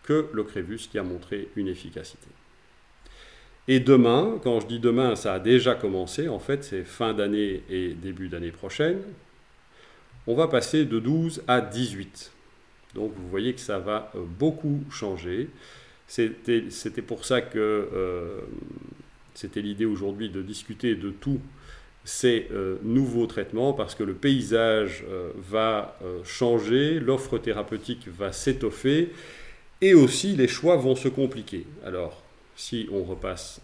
que 0.02 0.28
l'ocrevus 0.32 0.88
qui 0.90 0.99
a 0.99 1.02
montré 1.02 1.49
une 1.56 1.68
efficacité. 1.68 2.28
Et 3.68 3.78
demain, 3.78 4.40
quand 4.42 4.61
je 4.61 4.66
dis 4.66 4.80
demain, 4.80 5.14
ça 5.14 5.35
a 5.35 5.38
déjà 5.38 5.75
commencé, 5.75 6.28
en 6.28 6.40
fait, 6.40 6.64
c'est 6.64 6.82
fin 6.82 7.14
d'année 7.14 7.62
et 7.71 7.90
début 7.90 8.28
d'année 8.28 8.50
prochaine, 8.50 9.00
on 10.26 10.35
va 10.35 10.49
passer 10.49 10.85
de 10.85 10.99
12 10.99 11.43
à 11.49 11.61
18. 11.61 12.33
Donc 12.95 13.12
vous 13.17 13.29
voyez 13.29 13.55
que 13.55 13.61
ça 13.61 13.79
va 13.79 14.11
euh, 14.14 14.23
beaucoup 14.25 14.83
changer. 14.91 15.49
C'était 16.07 17.02
pour 17.02 17.25
ça 17.25 17.41
que 17.41 17.59
euh, 17.59 18.41
c'était 19.35 19.62
l'idée 19.62 19.87
aujourd'hui 19.87 20.29
de 20.29 20.43
discuter 20.43 20.95
de 20.95 21.11
tous 21.11 21.41
ces 22.05 22.49
euh, 22.50 22.76
nouveaux 22.83 23.26
traitements, 23.26 23.73
parce 23.73 23.95
que 23.95 24.02
le 24.02 24.12
paysage 24.12 25.05
va 25.37 25.99
changer, 26.25 27.00
l'offre 27.00 27.38
thérapeutique 27.38 28.09
va 28.09 28.33
s'étoffer, 28.33 29.12
et 29.81 29.95
aussi 29.95 30.37
les 30.37 30.49
choix 30.49 30.76
vont 30.76 30.97
se 30.97 31.09
compliquer. 31.09 31.64
Alors, 31.87 32.23
si 32.57 32.88
on 32.93 33.05
repasse 33.05 33.62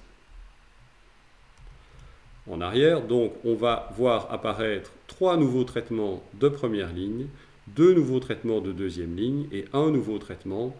en 2.49 2.63
arrière, 2.63 3.03
donc 3.03 3.35
on 3.45 3.55
va 3.55 3.93
voir 3.97 4.33
apparaître 4.33 4.91
trois 5.09 5.37
nouveaux 5.37 5.65
traitements 5.65 6.23
de 6.35 6.49
première 6.49 6.93
ligne, 6.93 7.27
deux 7.67 7.93
nouveaux 7.93 8.21
traitements 8.21 8.61
de 8.61 8.71
deuxième 8.71 9.17
ligne 9.17 9.49
et 9.51 9.65
un 9.73 9.91
nouveau 9.91 10.19
traitement 10.19 10.77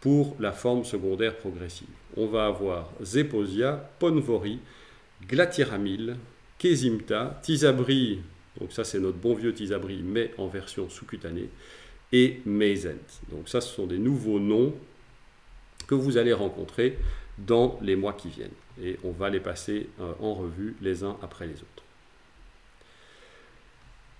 pour 0.00 0.36
la 0.40 0.52
forme 0.52 0.84
secondaire 0.84 1.36
progressive. 1.36 1.88
On 2.16 2.26
va 2.26 2.46
avoir 2.46 2.90
Zeposia, 3.02 3.90
Ponvori, 3.98 4.60
Glatiramil, 5.28 6.16
Kesimta, 6.58 7.38
Tisabri, 7.42 8.20
donc 8.58 8.72
ça 8.72 8.84
c'est 8.84 9.00
notre 9.00 9.18
bon 9.18 9.34
vieux 9.34 9.52
Tisabri 9.52 10.02
mais 10.02 10.32
en 10.38 10.46
version 10.46 10.88
sous-cutanée, 10.88 11.50
et 12.12 12.40
Mayzent. 12.46 13.20
Donc 13.30 13.48
ça 13.48 13.60
ce 13.60 13.74
sont 13.74 13.86
des 13.86 13.98
nouveaux 13.98 14.38
noms 14.38 14.72
que 15.86 15.94
vous 15.94 16.16
allez 16.16 16.32
rencontrer 16.32 16.98
dans 17.38 17.78
les 17.82 17.96
mois 17.96 18.12
qui 18.12 18.28
viennent. 18.28 18.50
Et 18.82 18.98
on 19.04 19.10
va 19.10 19.30
les 19.30 19.40
passer 19.40 19.88
euh, 20.00 20.12
en 20.20 20.34
revue 20.34 20.76
les 20.82 21.04
uns 21.04 21.16
après 21.22 21.46
les 21.46 21.54
autres. 21.54 21.75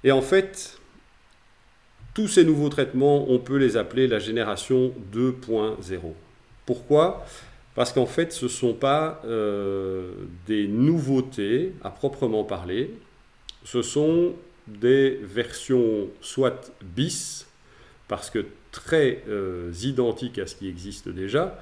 Et 0.05 0.13
en 0.13 0.23
fait, 0.23 0.79
tous 2.15 2.29
ces 2.29 2.45
nouveaux 2.45 2.69
traitements, 2.69 3.31
on 3.31 3.39
peut 3.39 3.59
les 3.59 3.77
appeler 3.77 4.07
la 4.07 4.19
génération 4.19 4.93
2.0. 5.13 6.01
Pourquoi? 6.65 7.25
Parce 7.75 7.93
qu'en 7.93 8.07
fait, 8.07 8.33
ce 8.33 8.47
ne 8.47 8.51
sont 8.51 8.73
pas 8.73 9.21
euh, 9.27 10.13
des 10.47 10.67
nouveautés 10.67 11.75
à 11.85 11.91
proprement 11.91 12.43
parler, 12.43 12.91
ce 13.65 13.83
sont 13.83 14.35
des 14.67 15.21
versions 15.23 16.09
soit 16.23 16.73
bis, 16.83 17.47
parce 18.09 18.31
que 18.31 18.47
très 18.73 19.23
euh, 19.29 19.73
identiques 19.83 20.39
à 20.39 20.47
ce 20.47 20.55
qui 20.55 20.69
existe 20.69 21.09
déjà, 21.09 21.61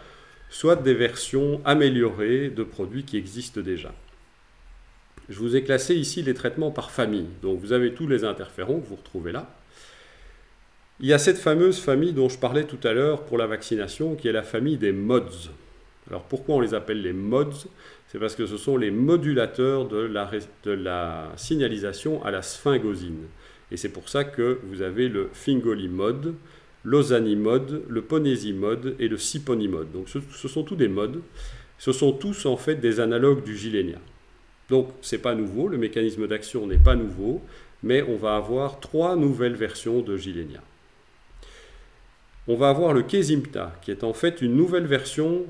soit 0.50 0.76
des 0.76 0.94
versions 0.94 1.60
améliorées 1.64 2.48
de 2.48 2.62
produits 2.62 3.04
qui 3.04 3.16
existent 3.16 3.60
déjà. 3.60 3.92
Je 5.28 5.38
vous 5.38 5.56
ai 5.56 5.62
classé 5.62 5.94
ici 5.94 6.22
les 6.22 6.34
traitements 6.34 6.70
par 6.70 6.90
famille. 6.90 7.26
Donc 7.42 7.60
vous 7.60 7.72
avez 7.72 7.94
tous 7.94 8.06
les 8.06 8.24
interférons 8.24 8.80
que 8.80 8.86
vous 8.86 8.96
retrouvez 8.96 9.32
là. 9.32 9.50
Il 11.00 11.06
y 11.06 11.12
a 11.12 11.18
cette 11.18 11.38
fameuse 11.38 11.80
famille 11.80 12.12
dont 12.12 12.28
je 12.28 12.38
parlais 12.38 12.64
tout 12.64 12.78
à 12.86 12.92
l'heure 12.92 13.24
pour 13.24 13.36
la 13.36 13.46
vaccination, 13.46 14.14
qui 14.14 14.28
est 14.28 14.32
la 14.32 14.42
famille 14.42 14.76
des 14.76 14.92
MODS. 14.92 15.50
Alors 16.08 16.22
pourquoi 16.22 16.56
on 16.56 16.60
les 16.60 16.74
appelle 16.74 17.02
les 17.02 17.12
MODS? 17.12 17.66
C'est 18.08 18.18
parce 18.18 18.36
que 18.36 18.46
ce 18.46 18.56
sont 18.56 18.76
les 18.76 18.90
modulateurs 18.90 19.88
de 19.88 19.98
la, 19.98 21.32
signalisation 21.36 22.22
à 22.24 22.30
la 22.30 22.42
sphingosine. 22.42 23.24
Et 23.72 23.76
c'est 23.76 23.88
pour 23.88 24.08
ça 24.08 24.22
que 24.22 24.60
vous 24.64 24.82
avez 24.82 25.08
le 25.08 25.30
Fingolimod, 25.32 26.34
l'osanimode, 26.84 27.82
le 27.88 28.02
ponésimode 28.02 28.94
et 29.00 29.08
le 29.08 29.16
siponimode. 29.16 29.90
Donc 29.90 30.08
ce, 30.08 30.48
sont 30.48 30.62
tous 30.62 30.76
des 30.76 30.86
modes. 30.86 31.22
Ce 31.78 31.90
sont 31.90 32.12
tous 32.12 32.46
en 32.46 32.56
fait 32.56 32.76
des 32.76 33.00
analogues 33.00 33.42
du 33.42 33.56
gilenia. 33.56 33.98
Donc 34.68 34.88
c'est 35.02 35.18
pas 35.18 35.34
nouveau, 35.34 35.68
le 35.68 35.78
mécanisme 35.78 36.26
d'action 36.26 36.66
n'est 36.66 36.78
pas 36.78 36.94
nouveau, 36.94 37.42
mais 37.82 38.02
on 38.02 38.16
va 38.16 38.36
avoir 38.36 38.80
trois 38.80 39.16
nouvelles 39.16 39.56
versions 39.56 40.00
de 40.00 40.16
gilenia. 40.16 40.62
On 42.48 42.56
va 42.56 42.68
avoir 42.68 42.92
le 42.92 43.02
Kesimta, 43.02 43.74
qui 43.82 43.90
est 43.90 44.04
en 44.04 44.12
fait 44.12 44.42
une 44.42 44.56
nouvelle 44.56 44.86
version 44.86 45.44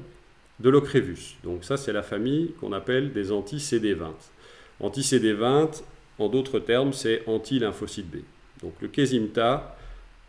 de 0.61 0.71
l'Ocrevus. 0.71 1.37
Donc 1.43 1.65
ça 1.65 1.77
c'est 1.77 1.93
la 1.93 2.03
famille 2.03 2.53
qu'on 2.61 2.73
appelle 2.73 3.13
des 3.13 3.33
anti-CD20. 3.33 4.11
Anti-CD20, 4.81 5.83
en 6.19 6.29
d'autres 6.29 6.61
termes, 6.61 6.93
c'est 6.93 7.23
anti-lymphocyte 7.27 8.11
B. 8.11 8.17
Donc 8.63 8.75
le 8.81 8.89
Kesimta, 8.89 9.77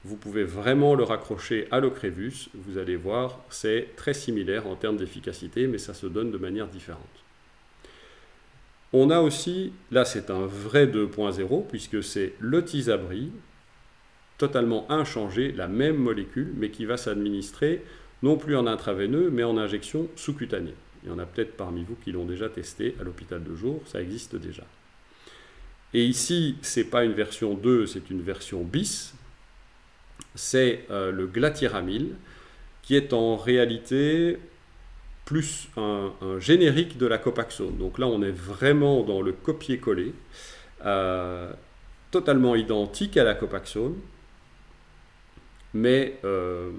vous 0.04 0.16
pouvez 0.18 0.44
vraiment 0.44 0.94
le 0.94 1.04
raccrocher 1.04 1.68
à 1.72 1.80
l'Ocrevus. 1.80 2.50
Vous 2.54 2.78
allez 2.78 2.96
voir, 2.96 3.40
c'est 3.50 3.90
très 3.96 4.14
similaire 4.14 4.68
en 4.68 4.76
termes 4.76 4.98
d'efficacité, 4.98 5.66
mais 5.66 5.80
ça 5.80 5.96
se 5.96 6.06
donne 6.06 6.32
de 6.32 6.38
manière 6.38 6.68
différente. 6.68 7.25
On 8.94 9.10
a 9.10 9.20
aussi, 9.20 9.74
là 9.92 10.06
c'est 10.06 10.30
un 10.30 10.46
vrai 10.46 10.88
2.0, 10.88 11.68
puisque 11.68 12.04
c'est 12.04 12.34
le 12.40 12.64
tisabri, 12.64 13.32
totalement 14.38 14.90
inchangé, 14.92 15.52
la 15.52 15.68
même 15.68 15.98
molécule, 15.98 16.54
mais 16.56 16.70
qui 16.70 16.86
va 16.86 16.98
s'administrer 16.98 17.84
non 18.24 18.38
plus 18.38 18.56
en 18.56 18.68
intraveineux, 18.68 19.30
mais 19.30 19.44
en 19.44 19.58
injection 19.58 20.08
sous-cutanée. 20.16 20.74
Il 21.04 21.10
y 21.10 21.12
en 21.12 21.20
a 21.20 21.26
peut-être 21.26 21.56
parmi 21.56 21.84
vous 21.84 21.96
qui 22.04 22.12
l'ont 22.12 22.26
déjà 22.26 22.50
testé 22.50 22.96
à 23.00 23.04
l'hôpital 23.04 23.44
de 23.44 23.56
jour, 23.56 23.82
ça 23.86 24.02
existe 24.02 24.36
déjà. 24.36 24.64
Et 25.94 26.04
ici, 26.04 26.58
ce 26.62 26.80
n'est 26.80 26.86
pas 26.86 27.06
une 27.06 27.14
version 27.14 27.54
2, 27.54 27.86
c'est 27.86 28.10
une 28.10 28.22
version 28.22 28.64
bis, 28.64 29.14
c'est 30.34 30.86
euh, 30.90 31.12
le 31.12 31.28
glatiramil, 31.28 32.16
qui 32.82 32.96
est 32.96 33.14
en 33.14 33.36
réalité 33.36 34.40
plus 35.26 35.68
un, 35.76 36.12
générique 36.40 36.98
de 36.98 37.08
la 37.08 37.18
copaxone. 37.18 37.78
Donc 37.78 37.98
là, 37.98 38.08
on 38.08 38.22
est 38.22 38.32
vraiment 38.32 39.04
dans 39.04 39.22
le 39.22 39.34
copier-coller, 39.34 40.14
euh, 40.86 41.52
totalement 42.12 42.56
identique 42.56 43.18
à 43.18 43.24
la 43.24 43.34
copaxone, 43.34 43.96
mais 45.74 46.20
euh, 46.24 46.70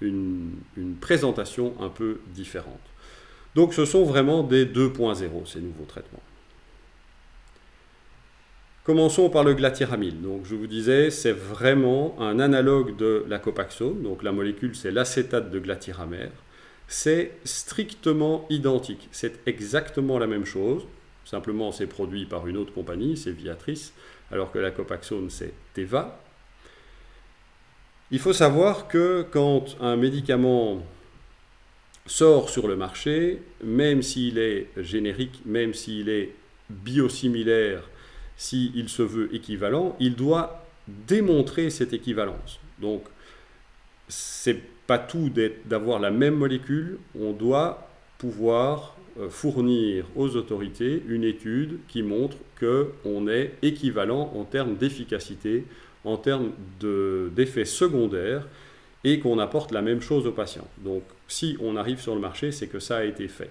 une, 0.00 0.52
présentation 1.00 1.74
un 1.80 1.88
peu 1.88 2.20
différente. 2.28 2.80
Donc 3.54 3.72
ce 3.72 3.86
sont 3.86 4.04
vraiment 4.04 4.42
des 4.42 4.66
2.0, 4.66 5.46
ces 5.46 5.60
nouveaux 5.60 5.86
traitements. 5.86 6.22
Commençons 8.84 9.30
par 9.30 9.42
le 9.42 9.54
glatiramil. 9.54 10.20
Donc, 10.22 10.42
je 10.44 10.54
vous 10.54 10.68
disais, 10.68 11.10
c'est 11.10 11.32
vraiment 11.32 12.14
un 12.20 12.38
analogue 12.38 12.96
de 12.96 13.24
la 13.26 13.40
copaxone. 13.40 14.00
Donc, 14.00 14.22
la 14.22 14.30
molécule, 14.30 14.76
c'est 14.76 14.92
l'acétate 14.92 15.50
de 15.50 15.58
glatiramère. 15.58 16.30
C'est 16.88 17.32
strictement 17.44 18.46
identique. 18.50 19.08
C'est 19.12 19.46
exactement 19.46 20.18
la 20.18 20.26
même 20.26 20.44
chose. 20.44 20.82
Simplement, 21.24 21.72
c'est 21.72 21.86
produit 21.86 22.26
par 22.26 22.46
une 22.46 22.56
autre 22.56 22.72
compagnie, 22.72 23.16
c'est 23.16 23.32
Viatris, 23.32 23.90
alors 24.30 24.52
que 24.52 24.58
la 24.58 24.70
copaxone, 24.70 25.28
c'est 25.28 25.52
Teva. 25.74 26.20
Il 28.12 28.20
faut 28.20 28.32
savoir 28.32 28.86
que 28.86 29.26
quand 29.32 29.76
un 29.80 29.96
médicament 29.96 30.86
sort 32.06 32.50
sur 32.50 32.68
le 32.68 32.76
marché, 32.76 33.42
même 33.64 34.02
s'il 34.02 34.38
est 34.38 34.68
générique, 34.76 35.42
même 35.44 35.74
s'il 35.74 36.08
est 36.08 36.32
biosimilaire 36.70 37.82
s'il 38.36 38.88
se 38.88 39.02
veut 39.02 39.34
équivalent, 39.34 39.96
il 39.98 40.14
doit 40.14 40.66
démontrer 40.86 41.70
cette 41.70 41.92
équivalence. 41.92 42.60
Donc, 42.78 43.04
c'est 44.08 44.60
pas 44.86 44.98
tout 44.98 45.30
d'avoir 45.64 45.98
la 45.98 46.10
même 46.10 46.34
molécule, 46.34 46.98
on 47.18 47.32
doit 47.32 47.88
pouvoir 48.18 48.96
euh, 49.18 49.28
fournir 49.28 50.04
aux 50.14 50.36
autorités 50.36 51.02
une 51.08 51.24
étude 51.24 51.78
qui 51.88 52.02
montre 52.02 52.36
qu'on 52.58 53.28
est 53.28 53.52
équivalent 53.62 54.32
en 54.34 54.44
termes 54.44 54.76
d'efficacité, 54.76 55.64
en 56.04 56.16
termes 56.16 56.52
d'effets 57.34 57.64
secondaires, 57.64 58.46
et 59.04 59.20
qu'on 59.20 59.38
apporte 59.38 59.72
la 59.72 59.82
même 59.82 60.00
chose 60.00 60.26
aux 60.26 60.32
patients. 60.32 60.66
Donc, 60.78 61.02
si 61.28 61.56
on 61.60 61.76
arrive 61.76 62.00
sur 62.00 62.14
le 62.14 62.20
marché, 62.20 62.50
c'est 62.50 62.66
que 62.66 62.80
ça 62.80 62.98
a 62.98 63.04
été 63.04 63.28
fait. 63.28 63.50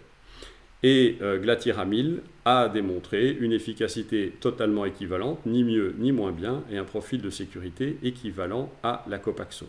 Et 0.83 1.17
euh, 1.21 1.39
glatiramil 1.39 2.21
a 2.43 2.69
démontré 2.69 3.31
une 3.39 3.53
efficacité 3.53 4.33
totalement 4.39 4.85
équivalente, 4.85 5.39
ni 5.45 5.63
mieux 5.63 5.95
ni 5.97 6.11
moins 6.11 6.31
bien, 6.31 6.63
et 6.69 6.77
un 6.77 6.83
profil 6.83 7.21
de 7.21 7.29
sécurité 7.29 7.97
équivalent 8.03 8.69
à 8.83 9.03
la 9.07 9.17
copaxone. 9.17 9.67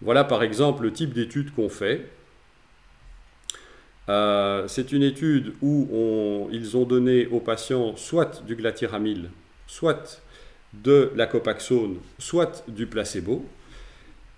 Voilà 0.00 0.24
par 0.24 0.42
exemple 0.42 0.82
le 0.82 0.92
type 0.92 1.12
d'étude 1.12 1.54
qu'on 1.54 1.68
fait. 1.68 2.06
Euh, 4.08 4.68
c'est 4.68 4.92
une 4.92 5.02
étude 5.02 5.54
où 5.62 6.48
ils 6.52 6.76
ont 6.76 6.84
donné 6.84 7.26
aux 7.26 7.40
patients 7.40 7.96
soit 7.96 8.44
du 8.44 8.54
glatiramil, 8.54 9.30
soit 9.66 10.20
de 10.74 11.10
la 11.14 11.26
copaxone, 11.26 11.98
soit 12.18 12.64
du 12.68 12.86
placebo. 12.86 13.46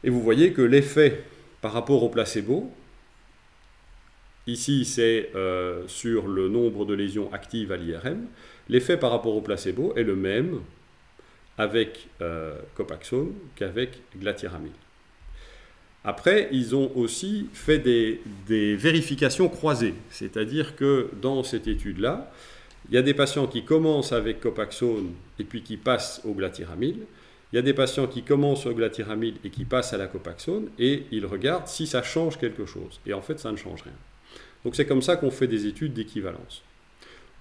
Et 0.04 0.10
vous 0.10 0.22
voyez 0.22 0.52
que 0.52 0.62
l'effet 0.62 1.24
par 1.60 1.72
rapport 1.72 2.02
au 2.02 2.08
placebo, 2.08 2.72
ici 4.46 4.84
c'est 4.84 5.30
euh, 5.34 5.82
sur 5.88 6.28
le 6.28 6.48
nombre 6.48 6.84
de 6.84 6.94
lésions 6.94 7.32
actives 7.32 7.72
à 7.72 7.76
l'IRM, 7.76 8.26
l'effet 8.68 8.96
par 8.96 9.10
rapport 9.10 9.34
au 9.34 9.40
placebo 9.40 9.94
est 9.96 10.04
le 10.04 10.14
même 10.14 10.60
avec 11.58 12.08
euh, 12.20 12.54
copaxone 12.74 13.32
qu'avec 13.56 14.02
glatiramil. 14.16 14.72
Après, 16.08 16.48
ils 16.52 16.76
ont 16.76 16.92
aussi 16.94 17.48
fait 17.52 17.80
des, 17.80 18.20
vérifications 18.76 19.48
croisées, 19.48 19.94
c'est-à-dire 20.08 20.76
que 20.76 21.10
dans 21.20 21.42
cette 21.42 21.66
étude-là, 21.66 22.30
il 22.88 22.94
y 22.94 22.98
a 22.98 23.02
des 23.02 23.12
patients 23.12 23.48
qui 23.48 23.64
commencent 23.64 24.12
avec 24.12 24.38
copaxone 24.38 25.10
et 25.40 25.44
puis 25.44 25.62
qui 25.62 25.76
passent 25.76 26.22
au 26.24 26.32
glatiramil. 26.32 26.98
Il 27.52 27.56
y 27.56 27.58
a 27.58 27.62
des 27.62 27.74
patients 27.74 28.06
qui 28.06 28.22
commencent 28.22 28.66
au 28.66 28.72
glatiramil 28.72 29.34
et 29.42 29.50
qui 29.50 29.64
passent 29.64 29.92
à 29.94 29.96
la 29.96 30.06
copaxone 30.06 30.68
et 30.78 31.06
ils 31.10 31.26
regardent 31.26 31.66
si 31.66 31.88
ça 31.88 32.04
change 32.04 32.38
quelque 32.38 32.66
chose. 32.66 33.00
Et 33.04 33.12
en 33.12 33.20
fait, 33.20 33.40
ça 33.40 33.50
ne 33.50 33.56
change 33.56 33.82
rien. 33.82 33.92
Donc 34.64 34.76
c'est 34.76 34.86
comme 34.86 35.02
ça 35.02 35.16
qu'on 35.16 35.32
fait 35.32 35.48
des 35.48 35.66
études 35.66 35.94
d'équivalence. 35.94 36.62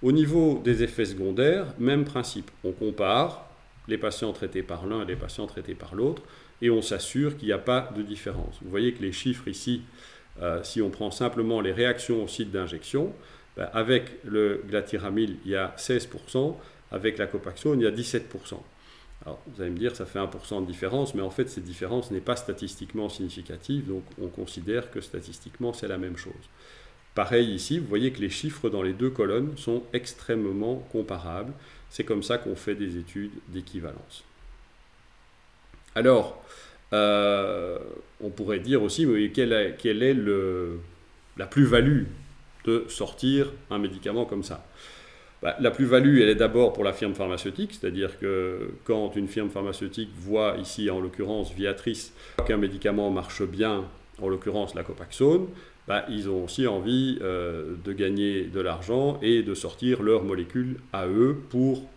Au 0.02 0.10
niveau 0.10 0.60
des 0.64 0.82
effets 0.82 1.04
secondaires, 1.04 1.66
même 1.78 2.04
principe. 2.04 2.50
On 2.64 2.72
compare 2.72 3.48
les 3.86 3.98
patients 3.98 4.32
traités 4.32 4.62
par 4.62 4.86
l'un 4.86 5.02
et 5.02 5.06
les 5.06 5.16
patients 5.16 5.46
traités 5.46 5.76
par 5.76 5.94
l'autre 5.94 6.22
et 6.62 6.70
on 6.70 6.82
s'assure 6.82 7.36
qu'il 7.36 7.48
n'y 7.48 7.52
a 7.52 7.58
pas 7.58 7.90
de 7.96 8.02
différence. 8.02 8.58
Vous 8.62 8.70
voyez 8.70 8.92
que 8.92 9.02
les 9.02 9.12
chiffres 9.12 9.48
ici, 9.48 9.82
euh, 10.40 10.62
si 10.62 10.82
on 10.82 10.90
prend 10.90 11.10
simplement 11.10 11.60
les 11.60 11.72
réactions 11.72 12.24
au 12.24 12.28
site 12.28 12.50
d'injection, 12.50 13.12
ben, 13.56 13.68
avec 13.72 14.04
le 14.24 14.62
glatiramil, 14.68 15.38
il 15.44 15.52
y 15.52 15.56
a 15.56 15.74
16%, 15.76 16.56
avec 16.90 17.18
la 17.18 17.26
copaxone, 17.26 17.80
il 17.80 17.84
y 17.84 17.86
a 17.86 17.90
17%. 17.90 18.62
Alors, 19.24 19.42
vous 19.46 19.60
allez 19.60 19.70
me 19.70 19.78
dire, 19.78 19.96
ça 19.96 20.06
fait 20.06 20.18
1% 20.18 20.60
de 20.60 20.66
différence, 20.66 21.14
mais 21.14 21.22
en 21.22 21.30
fait, 21.30 21.48
cette 21.48 21.64
différence 21.64 22.10
n'est 22.10 22.20
pas 22.20 22.36
statistiquement 22.36 23.08
significative, 23.08 23.86
donc 23.88 24.04
on 24.22 24.28
considère 24.28 24.90
que 24.90 25.00
statistiquement, 25.00 25.72
c'est 25.72 25.88
la 25.88 25.98
même 25.98 26.16
chose. 26.16 26.34
Pareil 27.14 27.50
ici, 27.54 27.78
vous 27.78 27.86
voyez 27.86 28.12
que 28.12 28.20
les 28.20 28.28
chiffres 28.28 28.68
dans 28.68 28.82
les 28.82 28.92
deux 28.92 29.08
colonnes 29.08 29.56
sont 29.56 29.82
extrêmement 29.94 30.86
comparables. 30.92 31.54
C'est 31.88 32.04
comme 32.04 32.22
ça 32.22 32.36
qu'on 32.36 32.56
fait 32.56 32.74
des 32.74 32.98
études 32.98 33.32
d'équivalence. 33.48 34.22
Alors, 35.96 36.44
euh, 36.92 37.78
on 38.22 38.28
pourrait 38.28 38.60
dire 38.60 38.82
aussi, 38.82 39.08
quelle 39.34 39.52
est, 39.52 40.16
la 41.38 41.46
plus-value 41.46 42.04
de 42.66 42.84
sortir 42.88 43.50
un 43.70 43.78
médicament 43.78 44.26
comme 44.26 44.44
ça? 44.44 44.66
Bah, 45.42 45.56
La 45.58 45.70
plus-value, 45.70 46.20
elle 46.20 46.28
est 46.28 46.34
d'abord 46.36 46.74
pour 46.74 46.84
la 46.84 46.92
firme 46.92 47.14
pharmaceutique, 47.14 47.72
c'est-à-dire 47.72 48.18
que 48.18 48.72
quand 48.84 49.16
une 49.16 49.26
firme 49.26 49.48
pharmaceutique 49.48 50.10
voit 50.18 50.56
ici, 50.58 50.90
en 50.90 51.00
l'occurrence 51.00 51.52
Viatrice, 51.54 52.12
qu'un 52.46 52.58
médicament 52.58 53.10
marche 53.10 53.42
bien, 53.42 53.84
en 54.20 54.28
l'occurrence 54.28 54.74
la 54.74 54.82
Copaxone, 54.82 55.48
bah, 55.88 56.04
ils 56.10 56.28
ont 56.28 56.44
aussi 56.44 56.66
envie 56.66 57.18
euh, 57.22 57.74
de 57.82 57.92
gagner 57.94 58.42
de 58.42 58.60
l'argent 58.60 59.18
et 59.22 59.42
de 59.42 59.54
sortir 59.54 60.02
leurs 60.02 60.24
molécules 60.24 60.76
à 60.92 61.06
eux 61.06 61.38
pour 61.48 61.88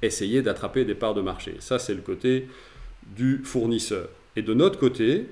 essayer 0.00 0.42
d'attraper 0.42 0.84
des 0.84 0.94
parts 0.94 1.14
de 1.14 1.20
marché. 1.20 1.56
Ça, 1.60 1.78
c'est 1.78 1.94
le 1.94 2.00
côté 2.00 2.48
du 3.16 3.40
fournisseur. 3.44 4.08
Et 4.36 4.42
de 4.42 4.54
notre 4.54 4.78
côté, 4.78 5.26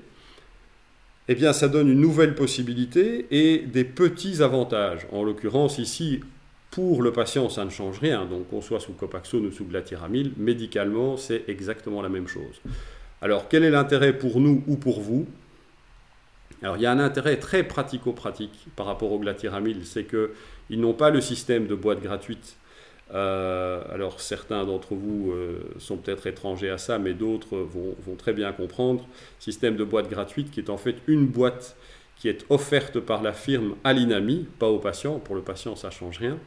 eh 1.27 1.35
bien, 1.35 1.53
ça 1.53 1.67
donne 1.67 1.89
une 1.89 2.01
nouvelle 2.01 2.35
possibilité 2.35 3.25
et 3.31 3.59
des 3.59 3.83
petits 3.83 4.41
avantages. 4.41 5.07
En 5.11 5.23
l'occurrence, 5.23 5.77
ici, 5.77 6.19
pour 6.71 7.01
le 7.01 7.11
patient, 7.11 7.49
ça 7.49 7.65
ne 7.65 7.69
change 7.69 7.99
rien. 7.99 8.25
Donc, 8.25 8.49
qu'on 8.49 8.61
soit 8.61 8.79
sous 8.79 8.93
Copaxone 8.93 9.45
ou 9.45 9.51
sous 9.51 9.65
glatiramil, 9.65 10.33
médicalement, 10.37 11.17
c'est 11.17 11.43
exactement 11.47 12.01
la 12.01 12.09
même 12.09 12.27
chose. 12.27 12.61
Alors, 13.21 13.47
quel 13.49 13.63
est 13.63 13.69
l'intérêt 13.69 14.13
pour 14.17 14.39
nous 14.39 14.63
ou 14.67 14.77
pour 14.77 15.01
vous? 15.01 15.27
Alors, 16.63 16.77
il 16.77 16.83
y 16.83 16.85
a 16.85 16.91
un 16.91 16.99
intérêt 16.99 17.37
très 17.37 17.63
pratico-pratique 17.63 18.67
par 18.75 18.85
rapport 18.85 19.11
au 19.11 19.19
glatiramil, 19.19 19.81
c'est 19.83 20.05
qu'ils 20.05 20.79
n'ont 20.79 20.93
pas 20.93 21.09
le 21.09 21.21
système 21.21 21.65
de 21.65 21.75
boîte 21.75 22.01
gratuite 22.01 22.55
euh, 23.13 23.81
alors 23.91 24.21
certains 24.21 24.63
d'entre 24.65 24.95
vous 24.95 25.31
euh, 25.31 25.59
sont 25.79 25.97
peut-être 25.97 26.27
étrangers 26.27 26.69
à 26.69 26.77
ça, 26.77 26.97
mais 26.97 27.13
d'autres 27.13 27.57
vont, 27.57 28.15
très 28.17 28.33
bien 28.33 28.51
comprendre. 28.53 29.05
Système 29.39 29.75
de 29.75 29.83
boîte 29.83 30.09
gratuite 30.09 30.51
qui 30.51 30.59
est 30.59 30.69
en 30.69 30.77
fait 30.77 30.95
une 31.07 31.27
boîte 31.27 31.75
qui 32.15 32.29
est 32.29 32.45
offerte 32.49 32.99
par 32.99 33.21
la 33.21 33.33
firme 33.33 33.75
à 33.83 33.93
l'INAMI, 33.93 34.45
pas 34.59 34.67
au 34.67 34.79
patient. 34.79 35.19
Pour 35.19 35.35
le 35.35 35.41
patient, 35.41 35.75
ça 35.75 35.89
change 35.89 36.19
rien. 36.19 36.37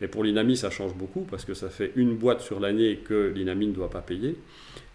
Mais 0.00 0.08
pour 0.08 0.24
l'INAMI, 0.24 0.56
ça 0.56 0.70
change 0.70 0.94
beaucoup 0.94 1.22
parce 1.22 1.44
que 1.44 1.54
ça 1.54 1.68
fait 1.68 1.92
une 1.96 2.16
boîte 2.16 2.40
sur 2.40 2.60
l'année 2.60 2.96
que 3.04 3.32
l'INAMI 3.34 3.68
ne 3.68 3.72
doit 3.72 3.90
pas 3.90 4.00
payer. 4.00 4.36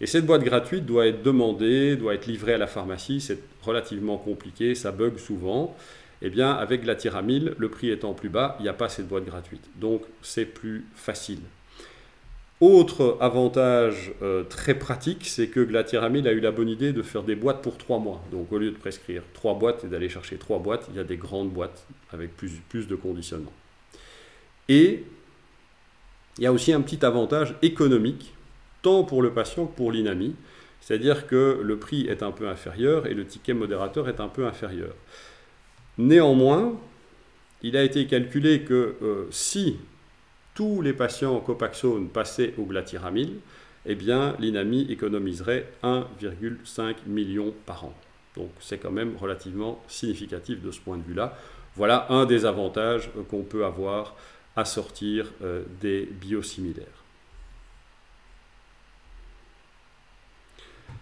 Et 0.01 0.05
cette 0.05 0.25
boîte 0.25 0.43
gratuite 0.43 0.85
doit 0.85 1.07
être 1.07 1.23
demandée, 1.23 1.95
doit 1.95 2.15
être 2.15 2.27
livrée 2.27 2.53
à 2.53 2.57
la 2.57 2.67
pharmacie. 2.67 3.21
C'est 3.21 3.39
relativement 3.61 4.17
compliqué, 4.17 4.75
ça 4.75 4.91
bug 4.91 5.17
souvent 5.17 5.75
eh 6.21 6.29
bien, 6.29 6.51
avec 6.51 6.83
glatiramil, 6.83 7.53
le 7.57 7.69
prix 7.69 7.89
étant 7.89 8.13
plus 8.13 8.29
bas, 8.29 8.55
il 8.59 8.63
n'y 8.63 8.69
a 8.69 8.73
pas 8.73 8.89
cette 8.89 9.07
boîte 9.07 9.25
gratuite. 9.25 9.63
Donc, 9.75 10.03
c'est 10.21 10.45
plus 10.45 10.85
facile. 10.93 11.39
Autre 12.59 13.17
avantage 13.21 14.11
euh, 14.21 14.43
très 14.43 14.73
pratique, 14.73 15.25
c'est 15.25 15.47
que 15.47 15.61
glatiramil 15.61 16.27
a 16.27 16.33
eu 16.33 16.41
la 16.41 16.51
bonne 16.51 16.67
idée 16.67 16.91
de 16.91 17.01
faire 17.01 17.23
des 17.23 17.35
boîtes 17.35 17.61
pour 17.61 17.77
trois 17.77 17.99
mois. 17.99 18.21
Donc, 18.31 18.51
au 18.51 18.57
lieu 18.57 18.71
de 18.71 18.77
prescrire 18.77 19.23
trois 19.33 19.53
boîtes 19.53 19.85
et 19.85 19.87
d'aller 19.87 20.09
chercher 20.09 20.35
trois 20.35 20.59
boîtes, 20.59 20.87
il 20.89 20.97
y 20.97 20.99
a 20.99 21.05
des 21.05 21.15
grandes 21.15 21.51
boîtes 21.51 21.85
avec 22.11 22.35
plus 22.35 22.87
de 22.87 22.95
conditionnement. 22.95 23.53
Et 24.67 25.05
il 26.37 26.43
y 26.43 26.47
a 26.47 26.53
aussi 26.53 26.71
un 26.73 26.81
petit 26.81 27.05
avantage 27.05 27.55
économique, 27.61 28.33
tant 28.81 29.03
pour 29.03 29.21
le 29.21 29.31
patient 29.31 29.65
que 29.65 29.75
pour 29.75 29.91
l'INAMI, 29.91 30.35
c'est-à-dire 30.81 31.27
que 31.27 31.59
le 31.61 31.77
prix 31.77 32.07
est 32.07 32.23
un 32.23 32.31
peu 32.31 32.47
inférieur 32.47 33.07
et 33.07 33.13
le 33.13 33.25
ticket 33.25 33.53
modérateur 33.53 34.07
est 34.07 34.19
un 34.19 34.27
peu 34.27 34.45
inférieur. 34.45 34.93
Néanmoins, 35.99 36.79
il 37.61 37.75
a 37.75 37.83
été 37.83 38.07
calculé 38.07 38.61
que 38.61 38.95
euh, 39.01 39.27
si 39.31 39.79
tous 40.55 40.81
les 40.81 40.93
patients 40.93 41.37
Copaxone 41.41 42.07
passaient 42.07 42.53
au 42.57 42.63
glatiramil, 42.63 43.33
eh 43.85 43.95
bien, 43.95 44.33
l'INAMI 44.39 44.87
économiserait 44.89 45.67
1,5 45.83 46.95
million 47.05 47.53
par 47.65 47.83
an. 47.83 47.93
Donc 48.37 48.49
c'est 48.61 48.77
quand 48.77 48.91
même 48.91 49.17
relativement 49.17 49.83
significatif 49.89 50.61
de 50.61 50.71
ce 50.71 50.79
point 50.79 50.95
de 50.95 51.03
vue-là. 51.03 51.37
Voilà 51.75 52.07
un 52.09 52.25
des 52.25 52.45
avantages 52.45 53.09
euh, 53.17 53.23
qu'on 53.23 53.43
peut 53.43 53.65
avoir 53.65 54.15
à 54.55 54.63
sortir 54.63 55.29
euh, 55.43 55.63
des 55.81 56.05
biosimilaires. 56.05 56.85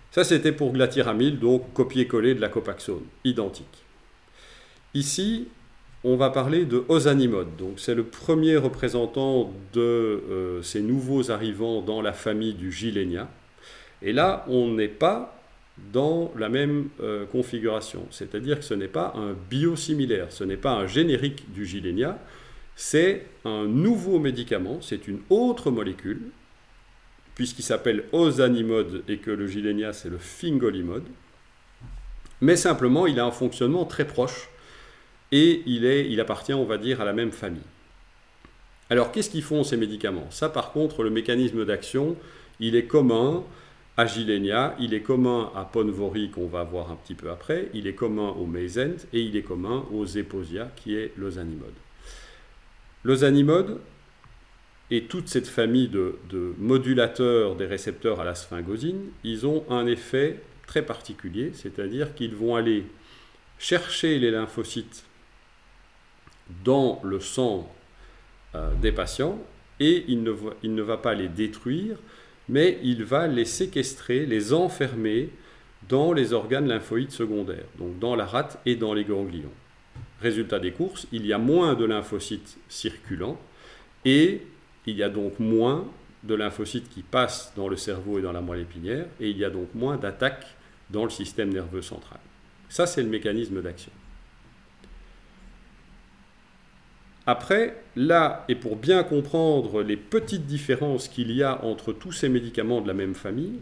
Ça 0.10 0.24
c'était 0.24 0.54
pour 0.54 0.74
glatiramil, 0.74 1.38
donc 1.38 1.72
copier-coller 1.74 2.34
de 2.34 2.42
la 2.42 2.50
Copaxone, 2.50 3.06
identique. 3.24 3.87
Ici, 4.94 5.48
on 6.04 6.16
va 6.16 6.30
parler 6.30 6.66
de 6.66 6.84
Ozanimod. 6.88 7.56
Donc, 7.58 7.80
c'est 7.80 7.96
le 7.96 8.04
premier 8.04 8.56
représentant 8.58 9.52
de 9.74 9.82
euh, 9.82 10.62
ces 10.64 10.82
nouveaux 10.82 11.32
arrivants 11.32 11.82
dans 11.82 12.02
la 12.02 12.14
famille 12.14 12.54
du 12.54 12.72
Gilenia. 12.72 13.30
Et 14.02 14.14
là, 14.14 14.46
on 14.48 14.72
n'est 14.72 14.88
pas 14.88 15.38
dans 15.94 16.32
la 16.38 16.50
même 16.50 16.90
euh, 17.02 17.26
configuration. 17.26 18.08
C'est-à-dire 18.10 18.60
que 18.60 18.66
ce 18.66 18.74
n'est 18.74 18.88
pas 18.88 19.14
un 19.16 19.34
biosimilaire, 19.50 20.32
ce 20.32 20.44
n'est 20.44 20.58
pas 20.58 20.72
un 20.72 20.88
générique 20.88 21.52
du 21.52 21.66
Gilenia, 21.66 22.18
c'est 22.76 23.26
un 23.46 23.66
nouveau 23.66 24.20
médicament, 24.20 24.80
c'est 24.82 25.08
une 25.08 25.20
autre 25.30 25.72
molécule, 25.72 26.22
puisqu'il 27.36 27.64
s'appelle 27.64 28.06
Ozanimod 28.12 29.04
et 29.08 29.18
que 29.18 29.32
le 29.32 29.48
Gilenia 29.48 29.94
c'est 29.94 30.10
le 30.10 30.18
Fingolimod. 30.18 31.04
Mais 32.42 32.56
simplement, 32.56 33.08
il 33.08 33.20
a 33.20 33.26
un 33.26 33.32
fonctionnement 33.32 33.86
très 33.86 34.06
proche 34.06 34.50
et 35.32 35.64
il, 35.66 36.20
appartient, 36.20 36.54
on 36.54 36.66
va 36.66 36.78
dire, 36.78 37.02
à 37.02 37.06
la 37.06 37.14
même 37.14 37.32
famille. 37.32 37.62
Alors, 38.90 39.12
qu'est-ce 39.12 39.30
qu'ils 39.30 39.44
font 39.44 39.64
ces 39.64 39.78
médicaments? 39.78 40.28
Ça, 40.30 40.50
par 40.50 40.72
contre, 40.72 41.04
le 41.04 41.10
mécanisme 41.10 41.66
d'action, 41.66 42.16
il 42.60 42.76
est 42.76 42.86
commun 42.86 43.44
à 43.98 44.06
Gilenia, 44.06 44.76
il 44.80 44.94
est 44.94 45.02
commun 45.02 45.52
à 45.56 45.66
Ponvory, 45.66 46.30
qu'on 46.30 46.48
va 46.48 46.64
voir 46.64 46.92
un 46.92 46.96
petit 46.96 47.16
peu 47.16 47.30
après, 47.30 47.70
il 47.74 47.88
est 47.88 47.96
commun 47.96 48.30
au 48.30 48.46
Mayzent 48.46 49.08
et 49.12 49.22
il 49.22 49.36
est 49.36 49.42
commun 49.42 49.86
aux 49.92 50.06
Zeposia, 50.06 50.72
qui 50.76 50.96
est 50.96 51.12
l'ozanimode. 51.18 51.74
L'ozanimode 53.04 53.80
et 54.92 55.04
toute 55.04 55.28
cette 55.28 55.48
famille 55.48 55.90
de, 55.90 56.16
modulateurs 56.60 57.56
des 57.56 57.66
récepteurs 57.66 58.22
à 58.22 58.24
la 58.24 58.36
sphingosine, 58.36 59.10
ils 59.24 59.46
ont 59.46 59.66
un 59.70 59.88
effet 59.88 60.42
très 60.68 60.84
particulier, 60.84 61.52
c'est-à-dire 61.54 62.14
qu'ils 62.14 62.36
vont 62.36 62.56
aller 62.56 62.86
chercher 63.60 64.20
les 64.20 64.32
lymphocytes 64.32 65.07
dans 66.64 67.00
le 67.04 67.20
sang 67.20 67.70
euh, 68.56 68.74
des 68.82 68.92
patients 68.92 69.40
et 69.80 70.06
il 70.08 70.24
ne, 70.24 70.34
il 70.64 70.74
ne 70.74 70.82
va 70.82 70.98
pas 70.98 71.14
les 71.14 71.28
détruire, 71.28 71.98
mais 72.50 72.80
il 72.84 73.04
va 73.04 73.28
les 73.28 73.46
séquestrer, 73.46 74.26
les 74.26 74.54
enfermer 74.54 75.30
dans 75.88 76.14
les 76.14 76.34
organes 76.34 76.68
lymphoïdes 76.68 77.12
secondaires, 77.12 77.66
donc 77.78 78.00
dans 78.00 78.16
la 78.16 78.26
rate 78.26 78.60
et 78.66 78.76
dans 78.76 78.94
les 78.94 79.04
ganglions. 79.04 79.52
Résultat 80.22 80.60
des 80.60 80.72
courses, 80.72 81.08
il 81.12 81.26
y 81.26 81.34
a 81.34 81.38
moins 81.38 81.76
de 81.76 81.86
lymphocytes 81.86 82.58
circulants 82.68 83.40
et 84.04 84.42
il 84.86 84.96
y 84.96 85.04
a 85.04 85.10
donc 85.10 85.40
moins 85.40 85.86
de 86.24 86.34
lymphocytes 86.34 86.90
qui 86.90 87.04
passent 87.04 87.54
dans 87.56 87.68
le 87.68 87.78
cerveau 87.78 88.18
et 88.18 88.22
dans 88.22 88.32
la 88.32 88.42
moelle 88.42 88.62
épinière 88.62 89.06
et 89.20 89.30
il 89.30 89.38
y 89.38 89.46
a 89.46 89.50
donc 89.50 89.74
moins 89.76 89.98
d'attaques 89.98 90.48
dans 90.90 91.04
le 91.04 91.10
système 91.10 91.54
nerveux 91.54 91.82
central. 91.82 92.20
Ça, 92.70 92.88
c'est 92.88 93.04
le 93.04 93.10
mécanisme 93.10 93.62
d'action. 93.62 93.92
Après, 97.30 97.76
là, 97.98 98.46
et 98.48 98.56
pour 98.56 98.78
bien 98.78 99.04
comprendre 99.04 99.84
les 99.84 99.98
petites 99.98 100.46
différences 100.46 101.10
qu'il 101.10 101.30
y 101.34 101.44
a 101.44 101.62
entre 101.66 101.92
tous 101.92 102.14
ces 102.14 102.30
médicaments 102.30 102.80
de 102.80 102.88
la 102.88 102.94
même 102.94 103.16
famille, 103.16 103.60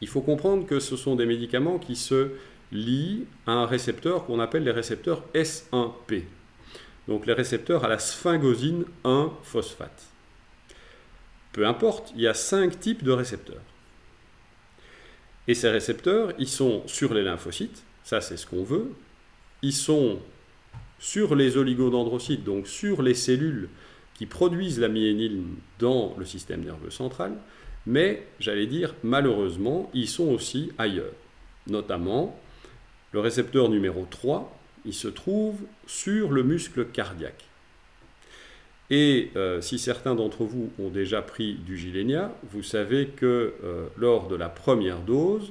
il 0.00 0.08
faut 0.08 0.20
comprendre 0.20 0.66
que 0.66 0.80
ce 0.80 0.96
sont 0.96 1.14
des 1.14 1.26
médicaments 1.26 1.78
qui 1.78 1.94
se 1.94 2.32
lient 2.72 3.24
à 3.46 3.52
un 3.52 3.66
récepteur 3.66 4.26
qu'on 4.26 4.40
appelle 4.40 4.64
les 4.64 4.72
récepteurs 4.72 5.22
S1P. 5.32 6.24
Donc 7.06 7.24
les 7.26 7.34
récepteurs 7.34 7.84
à 7.84 7.88
la 7.88 8.00
sphingosine 8.00 8.84
1-phosphate. 9.04 10.10
Peu 11.52 11.64
importe, 11.68 12.12
il 12.16 12.22
y 12.22 12.26
a 12.26 12.34
cinq 12.34 12.80
types 12.80 13.04
de 13.04 13.12
récepteurs. 13.12 13.62
Et 15.46 15.54
ces 15.54 15.70
récepteurs, 15.70 16.32
ils 16.38 16.48
sont 16.48 16.82
sur 16.88 17.14
les 17.14 17.22
lymphocytes, 17.22 17.84
ça 18.02 18.20
c'est 18.20 18.36
ce 18.36 18.46
qu'on 18.46 18.64
veut. 18.64 18.90
Ils 19.62 19.72
sont 19.72 20.18
sur 21.02 21.34
les 21.34 21.56
oligodendrocytes, 21.56 22.44
donc 22.44 22.68
sur 22.68 23.02
les 23.02 23.14
cellules 23.14 23.68
qui 24.14 24.24
produisent 24.24 24.78
la 24.78 24.86
myénine 24.86 25.56
dans 25.80 26.14
le 26.16 26.24
système 26.24 26.64
nerveux 26.64 26.92
central, 26.92 27.32
mais 27.86 28.24
j'allais 28.38 28.68
dire 28.68 28.94
malheureusement, 29.02 29.90
ils 29.94 30.08
sont 30.08 30.28
aussi 30.28 30.70
ailleurs. 30.78 31.12
Notamment, 31.66 32.38
le 33.10 33.18
récepteur 33.18 33.68
numéro 33.68 34.06
3, 34.08 34.56
il 34.84 34.94
se 34.94 35.08
trouve 35.08 35.56
sur 35.88 36.30
le 36.30 36.44
muscle 36.44 36.86
cardiaque. 36.86 37.46
Et 38.88 39.30
euh, 39.34 39.60
si 39.60 39.80
certains 39.80 40.14
d'entre 40.14 40.44
vous 40.44 40.70
ont 40.78 40.88
déjà 40.88 41.20
pris 41.20 41.54
du 41.54 41.76
Gilenia, 41.76 42.32
vous 42.52 42.62
savez 42.62 43.08
que 43.08 43.54
euh, 43.64 43.86
lors 43.96 44.28
de 44.28 44.36
la 44.36 44.48
première 44.48 45.00
dose, 45.00 45.50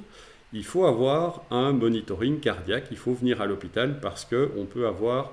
il 0.52 0.64
faut 0.64 0.84
avoir 0.84 1.44
un 1.50 1.72
monitoring 1.72 2.40
cardiaque, 2.40 2.88
il 2.90 2.96
faut 2.96 3.14
venir 3.14 3.40
à 3.40 3.46
l'hôpital 3.46 4.00
parce 4.00 4.24
qu'on 4.24 4.66
peut 4.66 4.86
avoir 4.86 5.32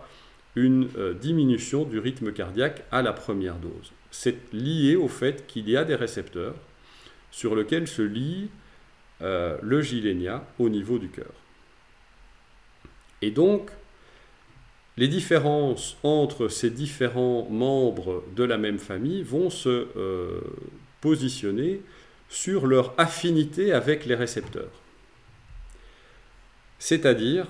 une 0.55 0.89
euh, 0.97 1.13
diminution 1.13 1.83
du 1.83 1.99
rythme 1.99 2.31
cardiaque 2.31 2.83
à 2.91 3.01
la 3.01 3.13
première 3.13 3.55
dose. 3.55 3.91
C'est 4.11 4.53
lié 4.53 4.95
au 4.95 5.07
fait 5.07 5.45
qu'il 5.47 5.69
y 5.69 5.77
a 5.77 5.83
des 5.83 5.95
récepteurs 5.95 6.55
sur 7.31 7.55
lesquels 7.55 7.87
se 7.87 8.01
lie 8.01 8.49
euh, 9.21 9.57
le 9.61 9.81
gilenia 9.81 10.45
au 10.57 10.69
niveau 10.69 10.97
du 10.97 11.09
cœur. 11.09 11.33
Et 13.21 13.31
donc, 13.31 13.69
les 14.97 15.07
différences 15.07 15.97
entre 16.03 16.47
ces 16.47 16.69
différents 16.69 17.47
membres 17.49 18.23
de 18.35 18.43
la 18.43 18.57
même 18.57 18.79
famille 18.79 19.23
vont 19.23 19.49
se 19.49 19.87
euh, 19.95 20.41
positionner 21.01 21.81
sur 22.29 22.67
leur 22.67 22.93
affinité 22.97 23.73
avec 23.73 24.05
les 24.05 24.15
récepteurs. 24.15 24.71
C'est-à-dire 26.79 27.47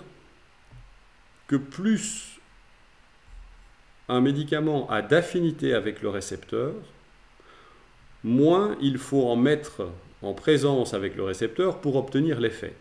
que 1.47 1.55
plus 1.55 2.39
un 4.09 4.21
médicament 4.21 4.89
a 4.89 5.01
d'affinité 5.01 5.73
avec 5.73 6.01
le 6.01 6.09
récepteur, 6.09 6.73
moins 8.23 8.75
il 8.81 8.97
faut 8.97 9.27
en 9.27 9.35
mettre 9.35 9.87
en 10.21 10.33
présence 10.33 10.93
avec 10.93 11.15
le 11.15 11.23
récepteur 11.23 11.79
pour 11.79 11.95
obtenir 11.95 12.39
l'effet. 12.39 12.73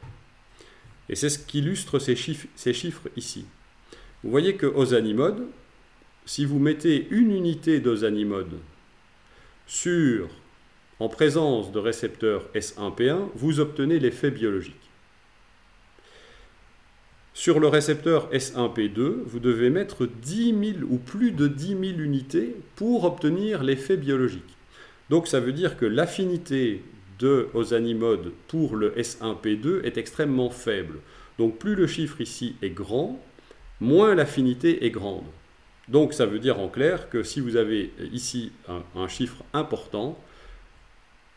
Et 1.08 1.14
c'est 1.14 1.28
ce 1.28 1.38
qu'illustre 1.38 1.98
ces 1.98 2.16
chiffres, 2.16 3.08
ici. 3.16 3.46
Vous 4.24 4.30
voyez 4.30 4.56
que 4.56 4.66
ozanimod, 4.66 5.46
si 6.26 6.44
vous 6.44 6.58
mettez 6.58 7.08
une 7.11 7.30
unité 7.30 7.80
d'ozanimod 7.80 8.48
sur, 9.66 10.28
en 10.98 11.08
présence 11.08 11.72
de 11.72 11.78
récepteur 11.78 12.44
S1P1, 12.54 13.28
vous 13.34 13.61
obtenez 13.61 13.98
l'effet 13.98 14.30
biologique. 14.30 14.88
Sur 17.34 17.60
le 17.60 17.68
récepteur 17.68 18.30
S1P2, 18.32 19.22
vous 19.24 19.38
devez 19.38 19.70
mettre 19.70 20.06
10 20.06 20.74
000 20.80 20.86
ou 20.88 20.98
plus 20.98 21.30
de 21.30 21.46
10 21.46 21.68
000 21.68 21.80
unités 22.00 22.56
pour 22.74 23.04
obtenir 23.04 23.62
l'effet 23.62 23.96
biologique. 23.96 24.56
Donc 25.08 25.28
ça 25.28 25.40
veut 25.40 25.52
dire 25.52 25.76
que 25.76 25.86
l'affinité 25.86 26.82
de 27.18 27.48
ozanimod 27.54 28.32
pour 28.48 28.76
le 28.76 28.90
S1P2 28.90 29.82
est 29.84 29.98
extrêmement 29.98 30.50
faible. 30.50 30.98
Donc 31.38 31.58
plus 31.58 31.74
le 31.74 31.86
chiffre 31.86 32.20
ici 32.20 32.56
est 32.62 32.70
grand, 32.70 33.22
moins 33.80 34.14
l'affinité 34.14 34.84
est 34.84 34.90
grande. 34.90 35.24
Donc 35.88 36.12
ça 36.12 36.26
veut 36.26 36.38
dire 36.38 36.60
en 36.60 36.68
clair 36.68 37.08
que 37.08 37.22
si 37.22 37.40
vous 37.40 37.56
avez 37.56 37.92
ici 38.12 38.52
un 38.68 39.08
chiffre 39.08 39.42
important, 39.52 40.18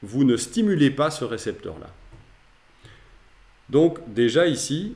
vous 0.02 0.24
ne 0.24 0.36
stimulez 0.36 0.90
pas 0.92 1.12
ce 1.12 1.24
récepteur-là. 1.24 1.94
Donc 3.70 4.00
déjà 4.14 4.48
ici, 4.48 4.96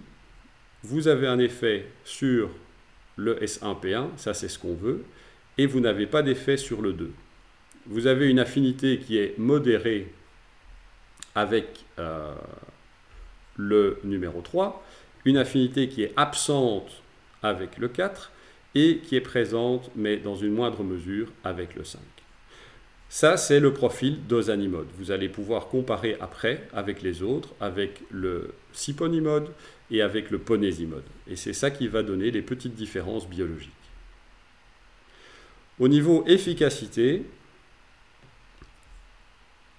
vous 0.85 1.07
avez 1.07 1.27
un 1.27 1.39
effet 1.39 1.87
sur 2.03 2.49
le 3.15 3.35
S1P1, 3.35 4.17
ça 4.17 4.33
c'est 4.33 4.47
ce 4.47 4.59
qu'on 4.59 4.75
veut, 4.75 5.03
et 5.57 5.65
vous 5.65 5.79
n'avez 5.79 6.05
pas 6.05 6.21
d'effet 6.21 6.57
sur 6.57 6.81
le 6.81 6.93
2. 6.93 7.11
Vous 7.87 8.07
avez 8.07 8.29
une 8.29 8.39
affinité 8.39 8.99
qui 8.99 9.17
est 9.17 9.37
modérée 9.37 10.11
avec 11.33 11.85
euh, 11.97 12.33
le 13.57 13.99
numéro 14.03 14.41
3, 14.41 14.83
une 15.25 15.37
affinité 15.37 15.87
qui 15.87 16.03
est 16.03 16.13
absente 16.17 17.01
avec 17.41 17.77
le 17.77 17.87
4 17.87 18.31
et 18.75 18.99
qui 18.99 19.15
est 19.15 19.21
présente, 19.21 19.89
mais 19.95 20.17
dans 20.17 20.35
une 20.35 20.53
moindre 20.53 20.83
mesure, 20.83 21.29
avec 21.43 21.75
le 21.75 21.83
5. 21.83 21.99
Ça, 23.09 23.37
c'est 23.37 23.59
le 23.59 23.71
profil 23.71 24.27
d'ozanimod. 24.27 24.87
Vous 24.97 25.11
allez 25.11 25.29
pouvoir 25.29 25.67
comparer 25.67 26.17
après 26.19 26.67
avec 26.73 27.01
les 27.01 27.23
autres, 27.23 27.49
avec 27.61 28.01
le 28.11 28.53
siponimod 28.73 29.47
et 29.91 30.01
avec 30.01 30.31
le 30.31 30.39
ponésimode. 30.39 31.03
Et 31.27 31.35
c'est 31.35 31.53
ça 31.53 31.71
qui 31.71 31.87
va 31.87 32.03
donner 32.03 32.31
les 32.31 32.41
petites 32.41 32.75
différences 32.75 33.27
biologiques. 33.27 33.71
Au 35.79 35.87
niveau 35.87 36.23
efficacité, 36.25 37.23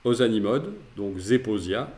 ozanimod, 0.04 0.72
donc 0.96 1.18
Zeposia, 1.18 1.90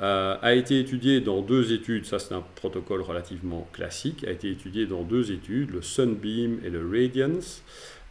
euh, 0.00 0.36
a 0.42 0.54
été 0.54 0.78
étudié 0.78 1.20
dans 1.20 1.40
deux 1.40 1.72
études, 1.72 2.04
ça 2.04 2.18
c'est 2.18 2.34
un 2.34 2.44
protocole 2.54 3.00
relativement 3.00 3.66
classique, 3.72 4.24
a 4.24 4.30
été 4.30 4.50
étudié 4.50 4.86
dans 4.86 5.02
deux 5.02 5.32
études, 5.32 5.70
le 5.70 5.80
Sunbeam 5.80 6.60
et 6.64 6.68
le 6.68 6.86
Radiance, 6.86 7.62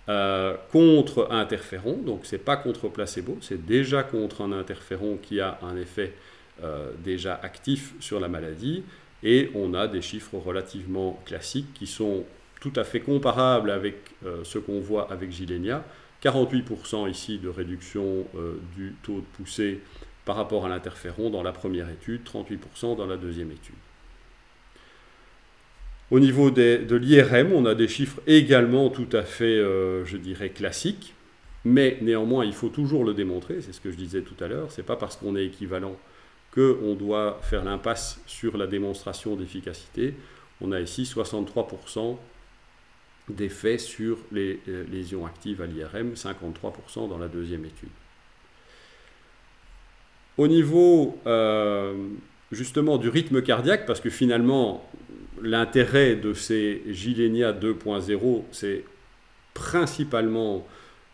euh, 0.10 0.56
contre 0.72 1.28
interféron, 1.32 1.98
donc 1.98 2.22
c'est 2.24 2.44
pas 2.44 2.58
contre 2.58 2.88
placebo, 2.90 3.38
c'est 3.42 3.64
déjà 3.66 4.04
contre 4.04 4.42
un 4.42 4.52
interféron 4.52 5.18
qui 5.22 5.40
a 5.40 5.60
un 5.62 5.78
effet 5.78 6.14
euh, 6.64 6.92
déjà 7.04 7.40
actif 7.44 7.94
sur 8.00 8.20
la 8.20 8.28
maladie, 8.28 8.84
et 9.26 9.50
on 9.56 9.74
a 9.74 9.88
des 9.88 10.02
chiffres 10.02 10.38
relativement 10.38 11.20
classiques 11.26 11.74
qui 11.74 11.88
sont 11.88 12.24
tout 12.62 12.72
à 12.76 12.84
fait 12.84 13.00
comparables 13.02 13.72
avec 13.72 13.96
euh, 14.26 14.44
ce 14.44 14.60
qu'on 14.60 14.80
voit 14.80 15.12
avec 15.12 15.32
Gilenia. 15.32 15.84
48% 16.24 17.10
ici 17.10 17.40
de 17.40 17.50
réduction 17.50 18.26
euh, 18.36 18.54
du 18.76 18.96
taux 19.04 19.18
de 19.18 19.26
poussée 19.38 19.82
par 20.26 20.36
rapport 20.36 20.66
à 20.66 20.70
l'interféron 20.70 21.30
dans 21.30 21.44
la 21.44 21.52
première 21.52 21.90
étude, 21.90 22.22
38% 22.24 22.96
dans 22.96 23.06
la 23.06 23.18
deuxième 23.18 23.52
étude. 23.52 23.76
Au 26.12 26.20
niveau 26.20 26.52
de 26.52 26.96
l'IRM, 26.96 27.52
on 27.52 27.66
a 27.66 27.74
des 27.74 27.88
chiffres 27.88 28.22
également 28.28 28.90
tout 28.90 29.10
à 29.12 29.24
fait, 29.24 29.58
euh, 29.58 30.06
je 30.06 30.18
dirais, 30.18 30.50
classiques, 30.50 31.14
mais 31.64 31.98
néanmoins, 32.02 32.46
il 32.46 32.54
faut 32.54 32.70
toujours 32.70 33.04
le 33.04 33.16
démontrer, 33.16 33.60
c'est 33.62 33.74
ce 33.74 33.82
que 33.82 33.92
je 33.92 33.98
disais 33.98 34.22
tout 34.22 34.42
à 34.44 34.48
l'heure, 34.48 34.72
c'est 34.72 34.86
pas 34.86 34.96
parce 34.96 35.16
qu'on 35.16 35.36
est 35.36 35.46
équivalent 35.46 35.98
qu'on 36.56 36.96
doit 36.96 37.40
faire 37.44 37.64
l'impasse 37.64 38.20
sur 38.26 38.58
la 38.58 38.66
démonstration 38.66 39.36
d'efficacité. 39.36 40.14
On 40.62 40.72
a 40.72 40.80
ici 40.80 41.04
63% 41.04 42.18
d'effet 43.30 43.78
sur 43.78 44.18
les 44.32 44.60
euh, 44.68 44.86
lésions 44.92 45.26
actives 45.26 45.62
à 45.62 45.66
l'IRM, 45.66 46.14
53% 46.14 47.10
dans 47.10 47.18
la 47.18 47.28
deuxième 47.28 47.66
étude. 47.66 47.90
Au 50.38 50.48
niveau 50.48 51.20
euh, 51.26 52.08
justement 52.52 52.98
du 52.98 53.10
rythme 53.10 53.42
cardiaque, 53.42 53.86
parce 53.86 54.00
que 54.00 54.10
finalement 54.10 54.90
l'intérêt 55.42 56.16
de 56.16 56.34
ces 56.34 56.84
Gilenia 56.90 57.52
2.0, 57.52 58.44
c'est 58.52 58.84
principalement 59.54 60.66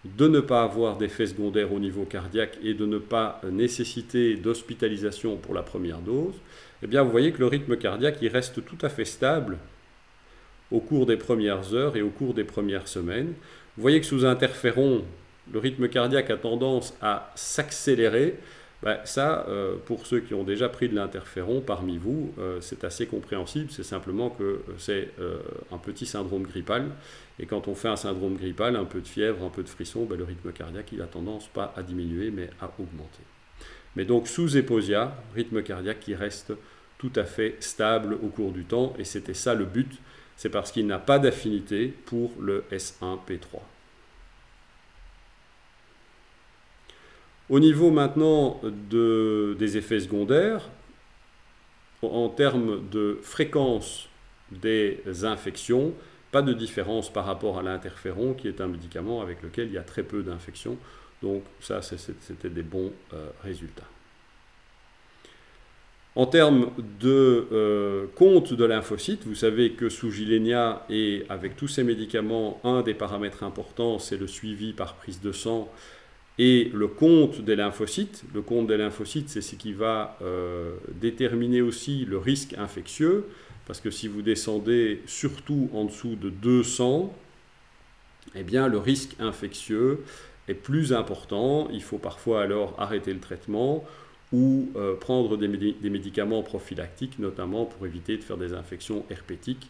de 0.03 0.27
ne 0.27 0.39
pas 0.39 0.63
avoir 0.63 0.97
d'effets 0.97 1.27
secondaires 1.27 1.71
au 1.71 1.79
niveau 1.79 2.05
cardiaque 2.05 2.57
et 2.63 2.73
de 2.73 2.85
ne 2.85 2.97
pas 2.97 3.39
nécessiter 3.49 4.35
d'hospitalisation 4.35 5.37
pour 5.37 5.53
la 5.53 5.61
première 5.61 5.99
dose, 5.99 6.33
eh 6.83 6.87
bien 6.87 7.03
vous 7.03 7.11
voyez 7.11 7.31
que 7.31 7.39
le 7.39 7.47
rythme 7.47 7.77
cardiaque 7.77 8.17
reste 8.21 8.65
tout 8.65 8.77
à 8.81 8.89
fait 8.89 9.05
stable 9.05 9.57
au 10.71 10.79
cours 10.79 11.05
des 11.05 11.17
premières 11.17 11.73
heures 11.73 11.95
et 11.95 12.01
au 12.01 12.09
cours 12.09 12.33
des 12.33 12.43
premières 12.43 12.87
semaines. 12.87 13.33
Vous 13.75 13.81
voyez 13.81 13.99
que 13.99 14.05
sous 14.05 14.25
interféron, 14.25 15.03
le 15.51 15.59
rythme 15.59 15.87
cardiaque 15.87 16.29
a 16.29 16.37
tendance 16.37 16.95
à 17.01 17.31
s'accélérer. 17.35 18.35
Ben, 18.83 18.97
ça, 19.03 19.45
euh, 19.47 19.75
pour 19.85 20.07
ceux 20.07 20.21
qui 20.21 20.33
ont 20.33 20.43
déjà 20.43 20.67
pris 20.67 20.89
de 20.89 20.95
l'interféron 20.95 21.61
parmi 21.61 21.99
vous, 21.99 22.33
euh, 22.39 22.59
c'est 22.61 22.83
assez 22.83 23.05
compréhensible. 23.05 23.69
C'est 23.69 23.83
simplement 23.83 24.31
que 24.31 24.61
c'est 24.79 25.09
euh, 25.19 25.37
un 25.71 25.77
petit 25.77 26.07
syndrome 26.07 26.43
grippal. 26.43 26.89
Et 27.37 27.45
quand 27.45 27.67
on 27.67 27.75
fait 27.75 27.89
un 27.89 27.95
syndrome 27.95 28.35
grippal, 28.35 28.75
un 28.75 28.85
peu 28.85 29.01
de 29.01 29.07
fièvre, 29.07 29.45
un 29.45 29.49
peu 29.49 29.61
de 29.61 29.69
frisson, 29.69 30.05
ben, 30.05 30.17
le 30.17 30.23
rythme 30.23 30.51
cardiaque, 30.51 30.91
il 30.93 31.01
a 31.01 31.05
tendance 31.05 31.47
pas 31.47 31.73
à 31.77 31.83
diminuer, 31.83 32.31
mais 32.31 32.49
à 32.59 32.71
augmenter. 32.79 33.23
Mais 33.95 34.05
donc 34.05 34.27
sous 34.27 34.57
éposia, 34.57 35.15
rythme 35.35 35.61
cardiaque 35.61 35.99
qui 35.99 36.15
reste 36.15 36.53
tout 36.97 37.11
à 37.15 37.23
fait 37.23 37.57
stable 37.59 38.15
au 38.23 38.29
cours 38.29 38.51
du 38.51 38.65
temps. 38.65 38.93
Et 38.97 39.03
c'était 39.03 39.35
ça 39.35 39.53
le 39.53 39.65
but. 39.65 39.91
C'est 40.37 40.49
parce 40.49 40.71
qu'il 40.71 40.87
n'a 40.87 40.97
pas 40.97 41.19
d'affinité 41.19 41.93
pour 42.05 42.31
le 42.39 42.63
S1P3. 42.71 43.59
Au 47.51 47.59
niveau 47.59 47.91
maintenant 47.91 48.61
des 48.63 49.77
effets 49.77 49.99
secondaires, 49.99 50.69
en 52.01 52.29
termes 52.29 52.87
de 52.89 53.19
fréquence 53.21 54.07
des 54.53 55.01
infections, 55.23 55.93
pas 56.31 56.41
de 56.41 56.53
différence 56.53 57.11
par 57.11 57.25
rapport 57.25 57.59
à 57.59 57.61
l'interféron, 57.61 58.33
qui 58.33 58.47
est 58.47 58.61
un 58.61 58.67
médicament 58.67 59.21
avec 59.21 59.43
lequel 59.43 59.67
il 59.67 59.73
y 59.73 59.77
a 59.77 59.83
très 59.83 60.03
peu 60.03 60.23
d'infections. 60.23 60.77
Donc 61.21 61.43
ça, 61.59 61.81
c'était 61.81 62.49
des 62.49 62.63
bons 62.63 62.93
euh, 63.13 63.27
résultats. 63.43 63.87
En 66.15 66.27
termes 66.27 66.71
de 67.01 67.47
euh, 67.51 68.05
compte 68.15 68.53
de 68.53 68.63
lymphocytes, 68.63 69.25
vous 69.25 69.35
savez 69.35 69.73
que 69.73 69.89
sous 69.89 70.09
Gilenia 70.09 70.85
et 70.89 71.25
avec 71.27 71.57
tous 71.57 71.67
ces 71.67 71.83
médicaments, 71.83 72.61
un 72.63 72.81
des 72.81 72.93
paramètres 72.93 73.43
importants, 73.43 73.99
c'est 73.99 74.17
le 74.17 74.27
suivi 74.27 74.71
par 74.71 74.95
prise 74.95 75.19
de 75.19 75.33
sang 75.33 75.69
et 76.39 76.71
le 76.73 76.87
compte 76.87 77.41
des 77.41 77.55
lymphocytes, 77.55 78.23
le 78.33 78.41
compte 78.41 78.67
des 78.67 78.77
lymphocytes, 78.77 79.29
c'est 79.29 79.41
ce 79.41 79.55
qui 79.55 79.73
va 79.73 80.17
euh, 80.21 80.73
déterminer 80.99 81.61
aussi 81.61 82.05
le 82.05 82.17
risque 82.17 82.55
infectieux, 82.57 83.25
parce 83.67 83.81
que 83.81 83.91
si 83.91 84.07
vous 84.07 84.21
descendez 84.21 85.01
surtout 85.05 85.69
en 85.73 85.85
dessous 85.85 86.15
de 86.15 86.29
200, 86.29 87.13
eh 88.35 88.43
bien 88.43 88.67
le 88.67 88.77
risque 88.77 89.15
infectieux 89.19 89.99
est 90.47 90.53
plus 90.53 90.93
important. 90.93 91.67
Il 91.71 91.83
faut 91.83 91.97
parfois 91.97 92.41
alors 92.41 92.75
arrêter 92.77 93.13
le 93.13 93.19
traitement 93.19 93.83
ou 94.31 94.69
euh, 94.75 94.95
prendre 94.95 95.37
des, 95.37 95.47
médicaments 95.47 96.41
prophylactiques, 96.41 97.19
notamment 97.19 97.65
pour 97.65 97.85
éviter 97.85 98.17
de 98.17 98.23
faire 98.23 98.37
des 98.37 98.53
infections 98.53 99.05
herpétiques 99.09 99.69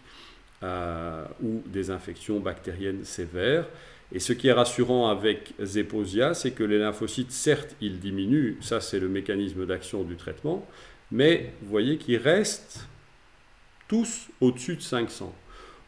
euh, 0.63 1.25
ou 1.43 1.61
des 1.65 1.89
infections 1.89 2.39
bactériennes 2.39 3.03
sévères. 3.03 3.65
Et 4.13 4.19
ce 4.19 4.33
qui 4.33 4.47
est 4.47 4.53
rassurant 4.53 5.07
avec 5.09 5.53
Zeposia, 5.63 6.33
c'est 6.33 6.51
que 6.51 6.63
les 6.63 6.77
lymphocytes, 6.77 7.31
certes, 7.31 7.75
ils 7.79 7.99
diminuent, 7.99 8.57
ça 8.61 8.81
c'est 8.81 8.99
le 8.99 9.07
mécanisme 9.07 9.65
d'action 9.65 10.03
du 10.03 10.17
traitement, 10.17 10.67
mais 11.11 11.53
vous 11.61 11.69
voyez 11.69 11.97
qu'ils 11.97 12.17
restent 12.17 12.85
tous 13.87 14.27
au-dessus 14.39 14.75
de 14.75 14.81
500. 14.81 15.33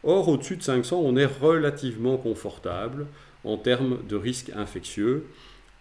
Or, 0.02 0.28
au-dessus 0.28 0.56
de 0.56 0.62
500, 0.62 1.00
on 1.02 1.16
est 1.16 1.24
relativement 1.24 2.18
confortable 2.18 3.06
en 3.44 3.56
termes 3.56 3.98
de 4.06 4.16
risque 4.16 4.50
infectieux. 4.54 5.26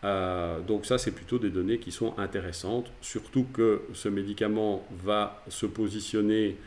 Euh, 0.03 0.59
donc 0.61 0.85
ça, 0.85 0.97
c'est 0.97 1.11
plutôt 1.11 1.39
des 1.39 1.49
données 1.49 1.79
qui 1.79 1.91
sont 1.91 2.13
intéressantes, 2.17 2.91
surtout 3.01 3.45
que 3.53 3.81
ce 3.93 4.09
médicament 4.09 4.85
va 5.03 5.43
se 5.49 5.65
positionner 5.65 6.57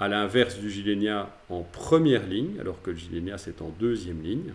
à 0.00 0.08
l'inverse 0.08 0.58
du 0.58 0.70
Gilenia 0.70 1.30
en 1.48 1.62
première 1.62 2.26
ligne, 2.26 2.58
alors 2.60 2.82
que 2.82 2.90
le 2.90 2.96
Gilenia, 2.96 3.38
c'est 3.38 3.62
en 3.62 3.70
deuxième 3.78 4.22
ligne. 4.22 4.52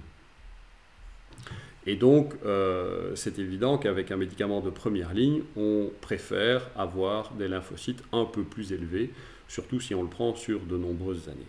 Et 1.86 1.96
donc, 1.96 2.34
euh, 2.46 3.16
c'est 3.16 3.40
évident 3.40 3.78
qu'avec 3.78 4.12
un 4.12 4.18
médicament 4.18 4.62
de 4.62 4.70
première 4.70 5.14
ligne, 5.14 5.42
on 5.56 5.90
préfère 6.02 6.70
avoir 6.76 7.34
des 7.34 7.48
lymphocytes 7.48 8.04
un 8.12 8.26
peu 8.26 8.44
plus 8.44 8.74
élevés, 8.74 9.12
surtout 9.48 9.80
si 9.80 9.96
on 9.96 10.04
le 10.04 10.10
prend 10.10 10.36
sur 10.36 10.60
de 10.60 10.78
nombreuses 10.78 11.30
années. 11.30 11.48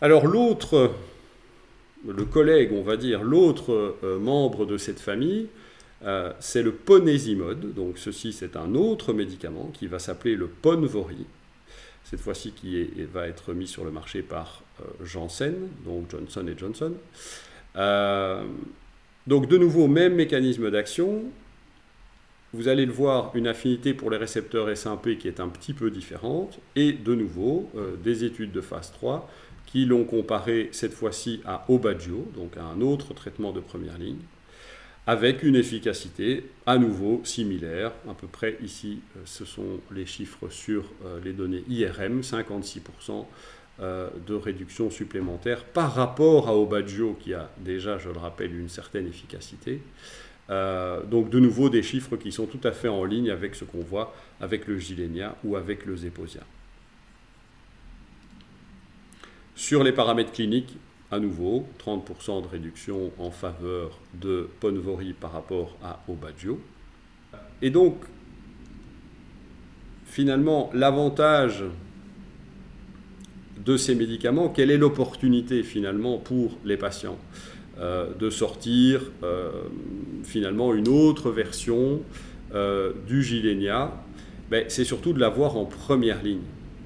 Alors 0.00 0.26
l'autre, 0.26 0.92
le 2.06 2.24
collègue, 2.24 2.72
on 2.72 2.82
va 2.82 2.96
dire, 2.96 3.22
l'autre 3.22 3.96
euh, 4.02 4.18
membre 4.18 4.66
de 4.66 4.76
cette 4.76 4.98
famille, 4.98 5.46
euh, 6.04 6.32
c'est 6.40 6.62
le 6.62 6.72
ponésimode. 6.72 7.74
Donc 7.74 7.98
ceci, 7.98 8.32
c'est 8.32 8.56
un 8.56 8.74
autre 8.74 9.12
médicament 9.12 9.70
qui 9.72 9.86
va 9.86 9.98
s'appeler 9.98 10.36
le 10.36 10.46
Ponvory 10.46 11.26
cette 12.04 12.20
fois-ci 12.20 12.50
qui 12.50 12.90
va 13.12 13.26
être 13.26 13.54
mis 13.54 13.66
sur 13.66 13.84
le 13.84 13.90
marché 13.90 14.20
par 14.20 14.62
euh, 14.80 15.04
Janssen, 15.04 15.54
donc 15.86 16.10
Johnson 16.10 16.44
Johnson. 16.58 16.92
Euh, 17.76 18.44
donc 19.26 19.48
de 19.48 19.56
nouveau, 19.56 19.86
même 19.86 20.16
mécanisme 20.16 20.70
d'action. 20.70 21.22
Vous 22.52 22.68
allez 22.68 22.84
le 22.84 22.92
voir, 22.92 23.30
une 23.34 23.46
affinité 23.46 23.94
pour 23.94 24.10
les 24.10 24.18
récepteurs 24.18 24.68
S1P 24.68 25.16
qui 25.16 25.28
est 25.28 25.40
un 25.40 25.48
petit 25.48 25.72
peu 25.72 25.90
différente. 25.90 26.58
Et 26.76 26.92
de 26.92 27.14
nouveau, 27.14 27.70
des 28.04 28.24
études 28.24 28.52
de 28.52 28.60
phase 28.60 28.92
3 28.92 29.30
qui 29.64 29.86
l'ont 29.86 30.04
comparé 30.04 30.68
cette 30.72 30.92
fois-ci 30.92 31.40
à 31.46 31.64
Obadjo, 31.70 32.28
donc 32.34 32.58
à 32.58 32.64
un 32.64 32.82
autre 32.82 33.14
traitement 33.14 33.52
de 33.52 33.60
première 33.60 33.96
ligne 33.96 34.20
avec 35.06 35.42
une 35.42 35.56
efficacité 35.56 36.44
à 36.66 36.78
nouveau 36.78 37.20
similaire. 37.24 37.92
À 38.08 38.14
peu 38.14 38.26
près 38.26 38.56
ici, 38.62 39.00
euh, 39.16 39.20
ce 39.24 39.44
sont 39.44 39.80
les 39.90 40.06
chiffres 40.06 40.48
sur 40.48 40.84
euh, 41.04 41.18
les 41.24 41.32
données 41.32 41.64
IRM, 41.68 42.20
56% 42.20 43.26
euh, 43.80 44.10
de 44.26 44.34
réduction 44.34 44.90
supplémentaire 44.90 45.64
par 45.64 45.94
rapport 45.94 46.48
à 46.48 46.56
Obadjo 46.56 47.16
qui 47.20 47.34
a 47.34 47.50
déjà, 47.58 47.98
je 47.98 48.10
le 48.10 48.18
rappelle, 48.18 48.54
une 48.54 48.68
certaine 48.68 49.06
efficacité. 49.06 49.80
donc 51.10 51.30
de 51.30 51.38
nouveau 51.40 51.70
des 51.70 51.82
chiffres 51.82 52.16
qui 52.18 52.30
sont 52.30 52.46
tout 52.46 52.60
à 52.64 52.72
fait 52.72 52.88
en 52.88 53.04
ligne 53.04 53.30
avec 53.30 53.54
ce 53.54 53.64
qu'on 53.64 53.80
voit 53.80 54.12
avec 54.40 54.66
le 54.66 54.78
Gilenia 54.78 55.34
ou 55.44 55.56
avec 55.56 55.86
le 55.86 55.96
Zeposia. 55.96 56.42
Sur 59.54 59.82
les 59.82 59.92
paramètres 59.92 60.32
cliniques, 60.32 60.76
à 61.12 61.20
nouveau 61.20 61.66
30% 61.78 62.42
de 62.42 62.48
réduction 62.48 63.12
en 63.18 63.30
faveur 63.30 64.00
de 64.20 64.48
Ponvory 64.60 65.12
par 65.12 65.32
rapport 65.32 65.76
à 65.84 66.02
Obadjo. 66.08 66.58
Et 67.60 67.70
donc, 67.70 67.96
finalement, 70.06 70.70
l'avantage 70.72 71.64
de 73.64 73.76
ces 73.76 73.94
médicaments, 73.94 74.48
quelle 74.48 74.70
est 74.70 74.78
l'opportunité 74.78 75.62
finalement 75.62 76.16
pour 76.18 76.58
les 76.64 76.78
patients 76.78 77.18
euh, 77.78 78.12
de 78.18 78.30
sortir 78.30 79.02
euh, 79.22 79.50
finalement 80.24 80.74
une 80.74 80.88
autre 80.88 81.30
version 81.30 82.00
euh, 82.54 82.92
du 83.06 83.22
Gilenia 83.22 83.92
ben, 84.50 84.64
C'est 84.68 84.84
surtout 84.84 85.12
de 85.12 85.20
l'avoir 85.20 85.56
en 85.58 85.66
première 85.66 86.22
ligne. 86.22 86.40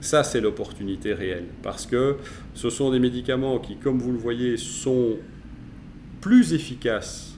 Ça, 0.06 0.22
c'est 0.22 0.40
l'opportunité 0.40 1.14
réelle. 1.14 1.46
Parce 1.64 1.84
que 1.84 2.14
ce 2.54 2.70
sont 2.70 2.92
des 2.92 3.00
médicaments 3.00 3.58
qui, 3.58 3.74
comme 3.74 3.98
vous 3.98 4.12
le 4.12 4.18
voyez, 4.18 4.56
sont 4.56 5.16
plus 6.20 6.52
efficaces 6.52 7.36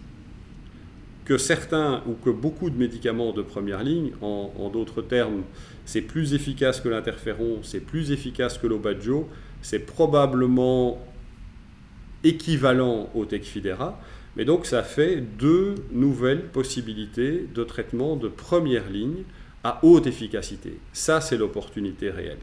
que 1.25 1.39
certains 1.39 2.03
ou 2.07 2.13
que 2.13 2.29
beaucoup 2.29 2.69
de 2.69 2.77
médicaments 2.77 3.33
de 3.33 3.41
première 3.41 3.83
ligne. 3.83 4.11
En, 4.21 4.69
d'autres 4.69 5.01
termes, 5.01 5.45
c'est 5.87 6.03
plus 6.03 6.35
efficace 6.35 6.83
que 6.83 6.91
l'interféron, 6.91 7.61
c'est 7.63 7.81
plus 7.81 8.11
efficace 8.11 8.59
que 8.59 8.67
l'Obadjo, 8.67 9.31
c'est 9.63 9.87
probablement 9.87 11.03
équivalent 12.23 13.09
au 13.15 13.25
Tecfidera. 13.25 13.99
Mais 14.37 14.45
donc 14.45 14.67
ça 14.67 14.83
fait 14.83 15.23
deux 15.39 15.75
nouvelles 15.91 16.45
possibilités 16.49 17.49
de 17.55 17.65
traitement 17.65 18.15
de 18.17 18.29
première 18.29 18.91
ligne 18.91 19.23
à 19.65 19.81
haute 19.83 20.07
efficacité. 20.07 20.79
Ça, 20.93 21.23
c'est 21.23 21.39
l'opportunité 21.39 22.11
réelle. 22.11 22.37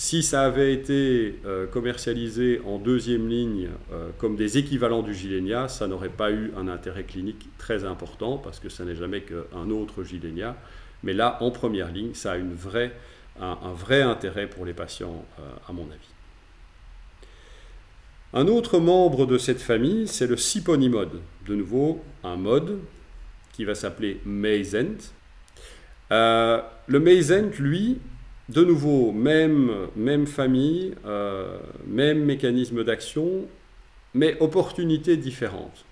Si 0.00 0.22
ça 0.22 0.42
avait 0.42 0.72
été 0.72 1.40
euh, 1.44 1.66
commercialisé 1.66 2.60
en 2.64 2.78
deuxième 2.78 3.28
ligne 3.28 3.68
euh, 3.92 4.10
comme 4.16 4.36
des 4.36 4.56
équivalents 4.56 5.02
du 5.02 5.12
Gilenia, 5.12 5.66
ça 5.66 5.88
n'aurait 5.88 6.08
pas 6.08 6.30
eu 6.30 6.52
un 6.56 6.68
intérêt 6.68 7.02
clinique 7.02 7.48
très 7.58 7.84
important 7.84 8.38
parce 8.38 8.60
que 8.60 8.68
ça 8.68 8.84
n'est 8.84 8.94
jamais 8.94 9.22
qu'un 9.22 9.70
autre 9.70 10.04
Gilenia. 10.04 10.56
Mais 11.02 11.14
là, 11.14 11.36
en 11.40 11.50
première 11.50 11.90
ligne, 11.90 12.14
ça 12.14 12.34
a 12.34 12.36
un, 12.36 12.44
vrai 13.72 14.02
intérêt 14.02 14.46
pour 14.46 14.64
les 14.64 14.72
patients, 14.72 15.24
euh, 15.40 15.42
à 15.68 15.72
mon 15.72 15.86
avis. 15.86 16.14
Un 18.34 18.46
autre 18.46 18.78
membre 18.78 19.26
de 19.26 19.36
cette 19.36 19.60
famille, 19.60 20.06
c'est 20.06 20.28
le 20.28 20.36
Siponimode. 20.36 21.20
De 21.44 21.56
nouveau, 21.56 22.04
un 22.22 22.36
mode 22.36 22.78
qui 23.52 23.64
va 23.64 23.74
s'appeler 23.74 24.20
Mayzent. 24.24 25.12
le 26.08 26.62
Mayzent, 27.00 27.58
lui, 27.58 27.98
de 28.48 28.64
nouveau, 28.64 29.12
même, 29.12 30.26
famille, 30.26 30.94
euh, 31.06 31.58
même 31.86 32.24
mécanisme 32.24 32.82
d'action, 32.82 33.46
mais 34.14 34.36
opportunité 34.40 35.16
différente. 35.16 35.84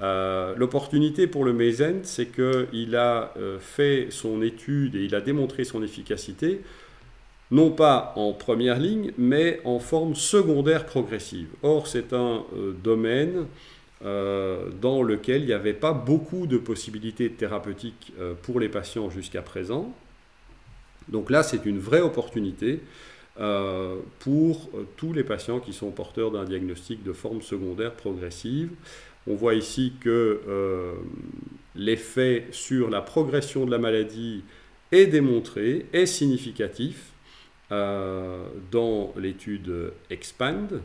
Euh, 0.00 0.54
l'opportunité 0.56 1.26
pour 1.26 1.44
le 1.44 1.52
Mayzen, 1.52 2.00
c'est 2.04 2.28
qu'il 2.28 2.96
a 2.96 3.34
euh, 3.36 3.58
fait 3.58 4.06
son 4.08 4.40
étude 4.40 4.96
et 4.96 5.04
il 5.04 5.14
a 5.14 5.20
démontré 5.20 5.64
son 5.64 5.82
efficacité 5.82 6.60
non 7.50 7.70
pas 7.70 8.12
en 8.14 8.32
première 8.32 8.78
ligne, 8.78 9.10
mais 9.18 9.60
en 9.64 9.80
forme 9.80 10.14
secondaire 10.14 10.86
progressive. 10.86 11.48
Or, 11.64 11.88
c'est 11.88 12.12
un 12.12 12.44
domaine 12.84 13.46
dans 14.04 15.02
lequel 15.02 15.42
il 15.42 15.46
n'y 15.46 15.52
avait 15.52 15.72
pas 15.72 15.92
beaucoup 15.92 16.46
de 16.46 16.58
possibilités 16.58 17.28
thérapeutiques 17.28 18.12
pour 18.42 18.60
les 18.60 18.68
patients 18.68 19.10
jusqu'à 19.10 19.42
présent. 19.42 19.92
Donc 21.08 21.30
là, 21.30 21.42
c'est 21.42 21.66
une 21.66 21.78
vraie 21.78 22.00
opportunité 22.00 22.80
pour 24.18 24.70
tous 24.96 25.12
les 25.14 25.24
patients 25.24 25.60
qui 25.60 25.72
sont 25.72 25.90
porteurs 25.90 26.30
d'un 26.30 26.44
diagnostic 26.44 27.02
de 27.02 27.12
forme 27.12 27.40
secondaire 27.40 27.94
progressive. 27.94 28.70
On 29.26 29.34
voit 29.34 29.54
ici 29.54 29.94
que 29.98 30.40
l'effet 31.74 32.46
sur 32.50 32.90
la 32.90 33.00
progression 33.00 33.64
de 33.64 33.70
la 33.70 33.78
maladie 33.78 34.42
est 34.92 35.06
démontré, 35.06 35.86
est 35.92 36.06
significatif 36.06 37.12
euh, 37.72 38.44
dans 38.70 39.12
l'étude 39.16 39.92
EXPAND. 40.10 40.80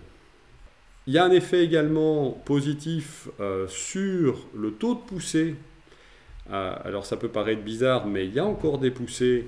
Il 1.08 1.14
y 1.14 1.18
a 1.18 1.26
un 1.26 1.32
effet 1.32 1.64
également 1.64 2.32
positif 2.32 3.28
euh, 3.40 3.68
sur 3.68 4.48
le 4.56 4.72
taux 4.72 4.96
de 4.96 5.00
poussée. 5.00 5.56
Euh, 6.52 6.76
alors 6.84 7.06
ça 7.06 7.18
peut 7.18 7.30
paraître 7.30 7.62
bizarre, 7.62 8.06
mais 8.06 8.26
il 8.26 8.34
y 8.34 8.40
a 8.40 8.46
encore 8.46 8.78
des 8.78 8.92
poussées 8.92 9.48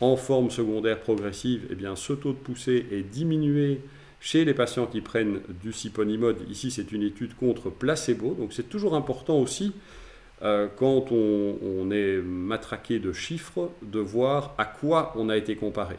en 0.00 0.16
forme 0.16 0.50
secondaire 0.50 1.00
progressive. 1.00 1.66
Eh 1.70 1.74
bien, 1.74 1.96
ce 1.96 2.12
taux 2.12 2.32
de 2.32 2.38
poussée 2.38 2.86
est 2.90 3.02
diminué 3.02 3.80
chez 4.20 4.44
les 4.44 4.54
patients 4.54 4.86
qui 4.86 5.00
prennent 5.00 5.40
du 5.62 5.72
ciponimod. 5.72 6.36
Ici, 6.50 6.70
c'est 6.70 6.92
une 6.92 7.02
étude 7.02 7.34
contre 7.34 7.70
placebo. 7.70 8.34
Donc 8.34 8.52
c'est 8.52 8.68
toujours 8.68 8.94
important 8.94 9.38
aussi 9.38 9.72
quand 10.40 11.12
on, 11.12 11.58
on, 11.62 11.90
est 11.90 12.16
matraqué 12.16 12.98
de 12.98 13.12
chiffres, 13.12 13.70
de 13.82 13.98
voir 13.98 14.54
à 14.56 14.64
quoi 14.64 15.12
on 15.16 15.28
a 15.28 15.36
été 15.36 15.54
comparé. 15.54 15.96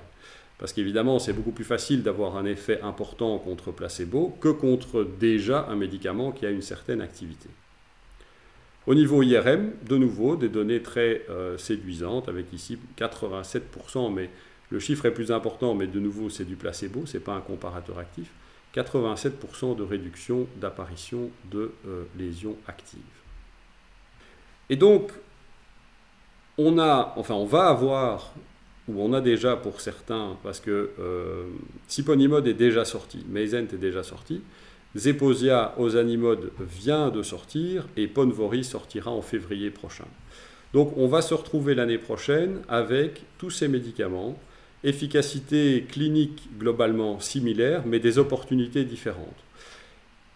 Parce 0.57 0.73
qu'évidemment, 0.73 1.17
c'est 1.17 1.33
beaucoup 1.33 1.51
plus 1.51 1.63
facile 1.63 2.03
d'avoir 2.03 2.37
un 2.37 2.45
effet 2.45 2.79
important 2.81 3.37
contre 3.39 3.71
placebo 3.71 4.35
que 4.39 4.49
contre 4.49 5.03
déjà 5.19 5.67
un 5.69 5.75
médicament 5.75 6.31
qui 6.31 6.45
a 6.45 6.51
une 6.51 6.61
certaine 6.61 7.01
activité. 7.01 7.49
Au 8.87 8.95
niveau 8.95 9.21
IRM, 9.21 9.73
de 9.87 9.97
nouveau, 9.97 10.35
des 10.35 10.49
données 10.49 10.81
très 10.81 11.23
euh, 11.29 11.57
séduisantes, 11.57 12.27
avec 12.27 12.51
ici 12.51 12.79
87%, 12.97 14.11
mais 14.11 14.29
le 14.71 14.79
chiffre 14.79 15.05
est 15.05 15.13
plus 15.13 15.31
important, 15.31 15.75
mais 15.75 15.85
de 15.85 15.99
nouveau, 15.99 16.29
c'est 16.29 16.45
du 16.45 16.55
placebo, 16.55 17.05
ce 17.05 17.17
n'est 17.17 17.23
pas 17.23 17.33
un 17.33 17.41
comparateur 17.41 17.99
actif. 17.99 18.31
87% 18.75 19.75
de 19.75 19.83
réduction 19.83 20.47
d'apparition 20.59 21.29
de 21.51 21.73
euh, 21.87 22.05
lésions 22.17 22.55
actives. 22.67 22.99
Et 24.69 24.77
donc, 24.77 25.11
on 26.57 26.79
a, 26.79 27.13
enfin, 27.17 27.35
on 27.35 27.45
va 27.45 27.67
avoir 27.67 28.33
où 28.87 29.01
on 29.01 29.13
a 29.13 29.21
déjà 29.21 29.55
pour 29.57 29.81
certains, 29.81 30.37
parce 30.41 30.59
que 30.59 30.91
euh, 30.99 31.45
est 32.45 32.53
déjà 32.53 32.85
sorti, 32.85 33.23
Meizent 33.29 33.67
est 33.73 33.79
déjà 33.79 34.03
sorti, 34.03 34.41
Zeposia 34.95 35.73
Osanimod 35.77 36.51
vient 36.59 37.09
de 37.09 37.23
sortir 37.23 37.87
et 37.95 38.07
Ponvori 38.07 38.63
sortira 38.63 39.11
en 39.11 39.21
février 39.21 39.69
prochain. 39.69 40.07
Donc 40.73 40.93
on 40.97 41.07
va 41.07 41.21
se 41.21 41.33
retrouver 41.33 41.75
l'année 41.75 41.97
prochaine 41.97 42.59
avec 42.67 43.23
tous 43.37 43.49
ces 43.49 43.67
médicaments, 43.67 44.37
efficacité 44.83 45.85
clinique 45.89 46.49
globalement 46.59 47.19
similaire, 47.19 47.83
mais 47.85 47.99
des 47.99 48.17
opportunités 48.17 48.83
différentes. 48.83 49.27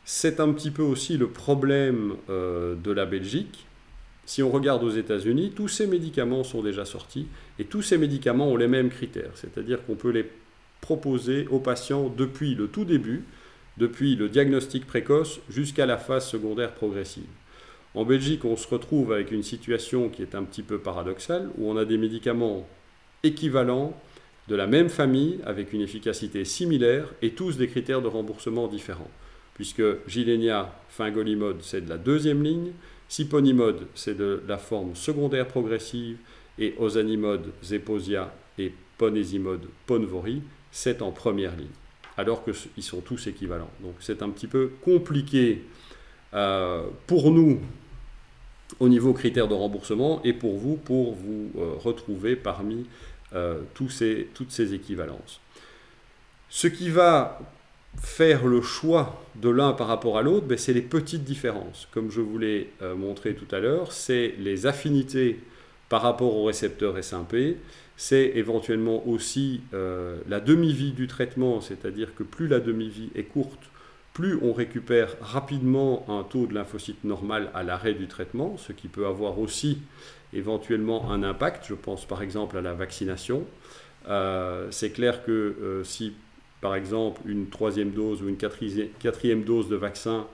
C'est 0.05 0.39
un 0.39 0.51
petit 0.53 0.71
peu 0.71 0.83
aussi 0.83 1.17
le 1.17 1.27
problème 1.27 2.15
euh, 2.29 2.75
de 2.75 2.91
la 2.91 3.05
Belgique, 3.05 3.65
si 4.25 4.41
on 4.41 4.49
regarde 4.49 4.83
aux 4.83 4.89
États-Unis, 4.89 5.53
tous 5.55 5.67
ces 5.67 5.85
médicaments 5.85 6.43
sont 6.43 6.63
déjà 6.63 6.83
sortis 6.83 7.27
et 7.59 7.65
tous 7.65 7.83
ces 7.83 7.97
médicaments 7.97 8.47
ont 8.49 8.57
les 8.57 8.67
mêmes 8.67 8.89
critères, 8.89 9.31
c'est-à-dire 9.35 9.85
qu'on 9.85 9.95
peut 9.95 10.09
les 10.09 10.25
proposer 10.81 11.47
aux 11.49 11.59
patients 11.59 12.09
depuis 12.15 12.55
le 12.55 12.67
tout 12.67 12.85
début, 12.85 13.23
depuis 13.77 14.15
le 14.15 14.29
diagnostic 14.29 14.85
précoce 14.85 15.39
jusqu'à 15.49 15.85
la 15.85 15.97
phase 15.97 16.27
secondaire 16.27 16.73
progressive. 16.73 17.23
En 17.93 18.03
Belgique, 18.03 18.45
on 18.45 18.57
se 18.57 18.67
retrouve 18.67 19.13
avec 19.13 19.31
une 19.31 19.43
situation 19.43 20.09
qui 20.09 20.21
est 20.21 20.35
un 20.35 20.43
petit 20.43 20.63
peu 20.63 20.79
paradoxale, 20.79 21.49
où 21.57 21.69
on 21.69 21.77
a 21.77 21.85
des 21.85 21.97
médicaments 21.97 22.67
équivalents, 23.23 23.99
de 24.47 24.55
la 24.55 24.67
même 24.67 24.89
famille, 24.89 25.39
avec 25.45 25.73
une 25.73 25.81
efficacité 25.81 26.45
similaire, 26.45 27.13
et 27.21 27.31
tous 27.31 27.57
des 27.57 27.67
critères 27.67 28.01
de 28.01 28.07
remboursement 28.07 28.67
différents. 28.67 29.09
Puisque 29.55 29.83
Gilenia, 30.07 30.73
Fingolimod, 30.89 31.61
c'est 31.61 31.81
de 31.81 31.89
la 31.89 31.97
deuxième 31.97 32.43
ligne, 32.43 32.71
Siponimod, 33.07 33.87
c'est 33.93 34.17
de 34.17 34.41
la 34.47 34.57
forme 34.57 34.95
secondaire 34.95 35.47
progressive, 35.47 36.17
et 36.57 36.73
osanimode, 36.77 37.51
zeposia 37.63 38.33
et 38.57 38.73
ponésimode, 38.97 39.67
ponvori, 39.85 40.41
c'est 40.71 41.01
en 41.01 41.11
première 41.11 41.55
ligne, 41.55 41.67
alors 42.17 42.43
qu'ils 42.43 42.83
sont 42.83 43.01
tous 43.01 43.27
équivalents. 43.27 43.71
Donc 43.81 43.95
c'est 43.99 44.21
un 44.21 44.29
petit 44.29 44.47
peu 44.47 44.71
compliqué 44.81 45.63
euh, 46.33 46.83
pour 47.07 47.31
nous 47.31 47.59
au 48.79 48.89
niveau 48.89 49.13
critères 49.13 49.47
de 49.47 49.53
remboursement 49.53 50.21
et 50.23 50.33
pour 50.33 50.57
vous 50.57 50.75
pour 50.75 51.13
vous 51.13 51.51
euh, 51.57 51.73
retrouver 51.77 52.35
parmi 52.35 52.85
euh, 53.33 53.61
tous 53.73 53.89
ces, 53.89 54.29
toutes 54.33 54.51
ces 54.51 54.73
équivalences. 54.73 55.39
Ce 56.49 56.67
qui 56.67 56.89
va 56.89 57.39
faire 58.01 58.45
le 58.45 58.61
choix 58.61 59.21
de 59.35 59.49
l'un 59.49 59.73
par 59.73 59.87
rapport 59.87 60.17
à 60.17 60.21
l'autre, 60.21 60.45
ben, 60.45 60.57
c'est 60.57 60.73
les 60.73 60.81
petites 60.81 61.23
différences. 61.23 61.87
Comme 61.91 62.11
je 62.11 62.21
vous 62.21 62.37
l'ai 62.37 62.69
montré 62.97 63.35
tout 63.35 63.47
à 63.55 63.59
l'heure, 63.59 63.93
c'est 63.93 64.35
les 64.37 64.65
affinités 64.65 65.39
par 65.87 66.01
rapport 66.01 66.35
au 66.35 66.45
récepteur 66.45 66.97
S1P, 66.97 67.55
c'est 67.97 68.31
éventuellement 68.35 69.07
aussi 69.07 69.61
euh, 69.73 70.17
la 70.27 70.39
demi-vie 70.39 70.91
du 70.91 71.07
traitement, 71.07 71.61
c'est-à-dire 71.61 72.13
que 72.15 72.23
plus 72.23 72.47
la 72.47 72.59
demi-vie 72.59 73.09
est 73.15 73.23
courte, 73.23 73.69
plus 74.13 74.37
on 74.41 74.53
récupère 74.53 75.15
rapidement 75.21 76.05
un 76.07 76.23
taux 76.23 76.47
de 76.47 76.53
lymphocyte 76.53 77.03
normal 77.03 77.49
à 77.53 77.63
l'arrêt 77.63 77.93
du 77.93 78.07
traitement, 78.07 78.57
ce 78.57 78.71
qui 78.71 78.87
peut 78.87 79.05
avoir 79.07 79.39
aussi 79.39 79.79
éventuellement 80.33 81.11
un 81.11 81.23
impact. 81.23 81.65
Je 81.67 81.73
pense 81.73 82.05
par 82.05 82.21
exemple 82.21 82.57
à 82.57 82.61
la 82.61 82.73
vaccination. 82.73 83.45
Euh, 84.07 84.67
c'est 84.71 84.91
clair 84.91 85.25
que 85.25 85.81
si 85.83 86.13
par 86.65 86.73
exemple, 86.73 87.21
une 87.25 87.47
troisième 87.49 87.91
dose 87.91 88.23
ou 88.23 88.27
une 88.27 88.37
quatrième 88.37 89.43
dose 89.43 89.69
de 89.69 89.75
vaccin 89.75 90.25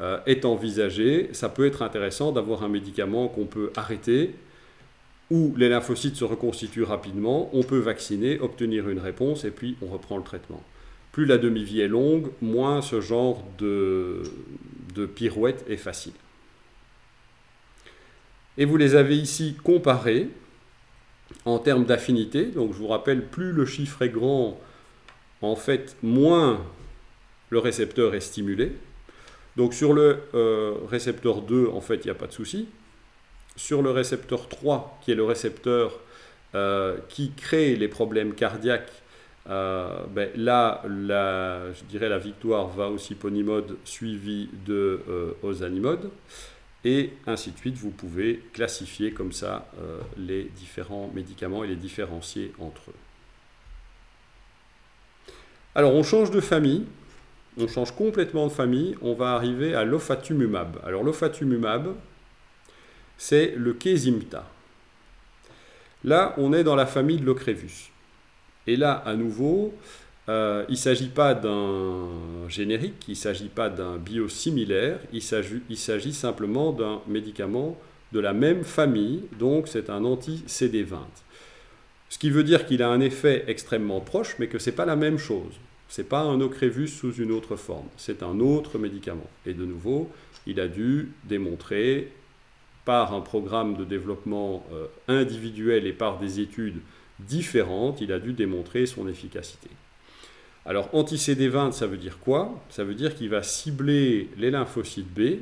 euh, 0.00 0.18
est 0.26 0.44
envisagée, 0.44 1.28
ça 1.32 1.48
peut 1.48 1.64
être 1.64 1.82
intéressant 1.82 2.32
d'avoir 2.32 2.64
un 2.64 2.68
médicament 2.68 3.28
qu'on 3.28 3.44
peut 3.44 3.70
arrêter, 3.76 4.34
où 5.30 5.54
les 5.56 5.68
lymphocytes 5.68 6.16
se 6.16 6.24
reconstituent 6.24 6.82
rapidement, 6.82 7.50
on 7.52 7.62
peut 7.62 7.78
vacciner, 7.78 8.40
obtenir 8.40 8.88
une 8.88 8.98
réponse 8.98 9.44
et 9.44 9.50
puis 9.50 9.76
on 9.80 9.86
reprend 9.86 10.16
le 10.16 10.24
traitement. 10.24 10.62
Plus 11.12 11.24
la 11.24 11.38
demi-vie 11.38 11.80
est 11.80 11.88
longue, 11.88 12.30
moins 12.40 12.82
ce 12.82 13.00
genre 13.00 13.44
de, 13.58 14.22
pirouette 15.14 15.64
est 15.68 15.76
facile. 15.76 16.12
Et 18.58 18.64
vous 18.64 18.76
les 18.76 18.94
avez 18.96 19.16
ici 19.16 19.56
comparés 19.62 20.28
en 21.44 21.58
termes 21.58 21.84
d'affinité. 21.84 22.46
Donc 22.46 22.72
je 22.72 22.78
vous 22.78 22.88
rappelle, 22.88 23.26
plus 23.26 23.52
le 23.52 23.66
chiffre 23.66 24.02
est 24.02 24.08
grand, 24.08 24.60
en 25.42 25.56
fait, 25.56 25.96
moins 26.02 26.64
le 27.50 27.58
récepteur 27.58 28.14
est 28.14 28.20
stimulé. 28.20 28.72
Donc 29.56 29.74
sur 29.74 29.92
le 29.92 30.18
euh, 30.34 30.74
récepteur 30.88 31.42
2, 31.42 31.68
en 31.68 31.80
fait, 31.80 31.96
il 31.96 32.06
n'y 32.06 32.10
a 32.10 32.14
pas 32.14 32.26
de 32.26 32.32
souci. 32.32 32.68
Sur 33.56 33.82
le 33.82 33.90
récepteur 33.90 34.48
3, 34.48 35.00
qui 35.02 35.12
est 35.12 35.14
le 35.14 35.24
récepteur 35.24 36.00
euh, 36.54 36.98
qui 37.08 37.32
crée 37.32 37.76
les 37.76 37.88
problèmes 37.88 38.34
cardiaques, 38.34 38.90
euh, 39.48 40.02
ben 40.10 40.30
là, 40.36 40.82
je 40.86 41.84
dirais 41.84 42.08
la 42.08 42.18
victoire 42.18 42.68
va 42.68 42.88
au 42.88 42.98
ciponimode 42.98 43.76
suivi 43.84 44.48
de 44.66 45.00
osanimode. 45.42 46.10
Et 46.84 47.10
ainsi 47.26 47.50
de 47.50 47.58
suite, 47.58 47.76
vous 47.76 47.90
pouvez 47.90 48.42
classifier 48.54 49.12
comme 49.12 49.32
ça 49.32 49.66
les 50.16 50.44
différents 50.56 51.10
médicaments 51.14 51.62
et 51.62 51.66
les 51.66 51.76
différencier 51.76 52.52
entre 52.58 52.90
eux. 52.90 52.94
Alors 55.74 55.94
on 55.94 56.02
change 56.02 56.32
de 56.32 56.40
famille, 56.40 56.84
on 57.56 57.68
change 57.68 57.92
complètement 57.94 58.48
de 58.48 58.52
famille, 58.52 58.96
on 59.02 59.14
va 59.14 59.34
arriver 59.34 59.74
à 59.74 59.84
l'ofatumumab. 59.84 60.80
Alors 60.84 61.04
l'ofatumumab, 61.04 61.94
c'est 63.20 63.52
le 63.54 63.74
Kesimta. 63.74 64.48
Là, 66.04 66.34
on 66.38 66.54
est 66.54 66.64
dans 66.64 66.74
la 66.74 66.86
famille 66.86 67.18
de 67.18 67.26
l'Ocrevus. 67.26 67.90
Et 68.66 68.76
là, 68.76 68.94
à 69.04 69.14
nouveau, 69.14 69.74
euh, 70.30 70.64
il 70.68 70.72
ne 70.72 70.76
s'agit 70.78 71.10
pas 71.10 71.34
d'un 71.34 72.08
générique, 72.48 73.04
il 73.08 73.10
ne 73.10 73.16
s'agit 73.16 73.50
pas 73.50 73.68
d'un 73.68 73.98
biosimilaire, 73.98 75.00
il 75.12 75.20
s'agit 75.22 76.14
simplement 76.14 76.72
d'un 76.72 77.02
médicament 77.06 77.76
de 78.12 78.20
la 78.20 78.32
même 78.32 78.64
famille, 78.64 79.24
donc 79.38 79.68
c'est 79.68 79.90
un 79.90 80.02
anti-CD20. 80.02 80.96
Ce 82.08 82.16
qui 82.16 82.30
veut 82.30 82.42
dire 82.42 82.64
qu'il 82.64 82.82
a 82.82 82.88
un 82.88 83.00
effet 83.00 83.44
extrêmement 83.48 84.00
proche, 84.00 84.36
mais 84.38 84.46
que 84.46 84.58
ce 84.58 84.70
n'est 84.70 84.76
pas 84.76 84.86
la 84.86 84.96
même 84.96 85.18
chose. 85.18 85.52
Ce 85.90 86.00
n'est 86.00 86.08
pas 86.08 86.22
un 86.22 86.40
ocrévus 86.40 86.88
sous 86.88 87.12
une 87.16 87.32
autre 87.32 87.56
forme, 87.56 87.88
c'est 87.98 88.22
un 88.22 88.40
autre 88.40 88.78
médicament. 88.78 89.28
Et 89.44 89.52
de 89.52 89.66
nouveau, 89.66 90.08
il 90.46 90.58
a 90.58 90.68
dû 90.68 91.10
démontrer 91.24 92.12
par 92.84 93.14
un 93.14 93.20
programme 93.20 93.76
de 93.76 93.84
développement 93.84 94.64
euh, 94.72 94.86
individuel 95.08 95.86
et 95.86 95.92
par 95.92 96.18
des 96.18 96.40
études 96.40 96.80
différente, 97.18 98.00
il 98.00 98.12
a 98.12 98.18
dû 98.18 98.32
démontrer 98.32 98.86
son 98.86 99.06
efficacité. 99.08 99.68
Alors 100.66 100.88
anti-CD20, 100.94 101.72
ça 101.72 101.86
veut 101.86 101.96
dire 101.96 102.18
quoi? 102.18 102.62
Ça 102.70 102.84
veut 102.84 102.94
dire 102.94 103.14
qu'il 103.14 103.28
va 103.30 103.42
cibler 103.42 104.28
les 104.36 104.50
lymphocytes 104.50 105.12
B 105.12 105.40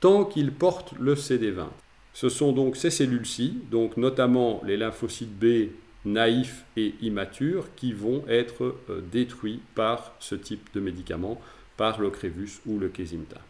tant 0.00 0.24
qu'ils 0.24 0.52
portent 0.52 0.94
le 0.98 1.14
CD20. 1.14 1.66
Ce 2.14 2.28
sont 2.28 2.52
donc 2.52 2.76
ces 2.76 2.90
cellules-ci, 2.90 3.58
donc 3.70 3.96
notamment 3.96 4.60
les 4.64 4.76
lymphocytes 4.76 5.38
B 5.38 5.70
naïfs 6.04 6.64
et 6.76 6.94
immatures, 7.00 7.66
qui 7.74 7.92
vont 7.92 8.24
être 8.28 8.76
euh, 8.88 9.00
détruits 9.12 9.60
par 9.74 10.14
ce 10.20 10.34
type 10.34 10.68
de 10.74 10.80
médicament, 10.80 11.40
par 11.76 12.00
le 12.00 12.10
Crévus 12.10 12.60
ou 12.66 12.78
le 12.78 12.88
Kesimta. 12.88 13.40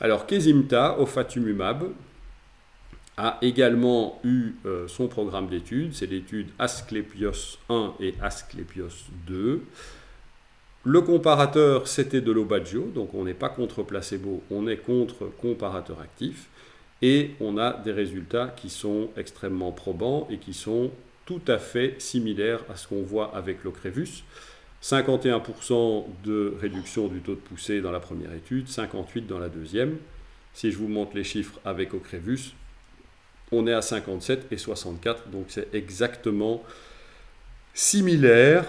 Alors 0.00 0.26
Kesimta, 0.26 0.98
ofatumumab, 1.00 1.92
a 3.16 3.36
également 3.42 4.20
eu 4.22 4.52
euh, 4.64 4.86
son 4.86 5.08
programme 5.08 5.48
d'études, 5.48 5.92
c'est 5.92 6.06
l'étude 6.06 6.50
Asclepios 6.56 7.58
1 7.68 7.94
et 7.98 8.14
Asclepios 8.22 9.10
2. 9.26 9.60
Le 10.84 11.00
comparateur, 11.00 11.88
c'était 11.88 12.20
de 12.20 12.30
l'Obagio, 12.30 12.92
donc 12.94 13.12
on 13.14 13.24
n'est 13.24 13.34
pas 13.34 13.48
contre 13.48 13.82
placebo, 13.82 14.44
on 14.52 14.68
est 14.68 14.76
contre 14.76 15.26
comparateur 15.40 16.00
actif, 16.00 16.46
et 17.02 17.32
on 17.40 17.58
a 17.58 17.72
des 17.72 17.92
résultats 17.92 18.54
qui 18.56 18.70
sont 18.70 19.08
extrêmement 19.16 19.72
probants 19.72 20.28
et 20.30 20.38
qui 20.38 20.54
sont 20.54 20.92
tout 21.26 21.42
à 21.48 21.58
fait 21.58 22.00
similaires 22.00 22.60
à 22.70 22.76
ce 22.76 22.86
qu'on 22.86 23.02
voit 23.02 23.36
avec 23.36 23.64
l'Ocrevus. 23.64 24.22
51% 24.82 26.04
de 26.24 26.56
réduction 26.60 27.08
du 27.08 27.20
taux 27.20 27.34
de 27.34 27.40
poussée 27.40 27.80
dans 27.80 27.90
la 27.90 28.00
première 28.00 28.32
étude, 28.32 28.68
58% 28.68 29.26
dans 29.26 29.38
la 29.38 29.48
deuxième. 29.48 29.96
Si 30.54 30.70
je 30.70 30.78
vous 30.78 30.88
montre 30.88 31.16
les 31.16 31.24
chiffres 31.24 31.58
avec 31.64 31.94
Ocrevus, 31.94 32.54
on 33.50 33.66
est 33.66 33.72
à 33.72 33.82
57 33.82 34.52
et 34.52 34.58
64, 34.58 35.28
donc 35.28 35.46
c'est 35.48 35.74
exactement 35.74 36.62
similaire, 37.74 38.64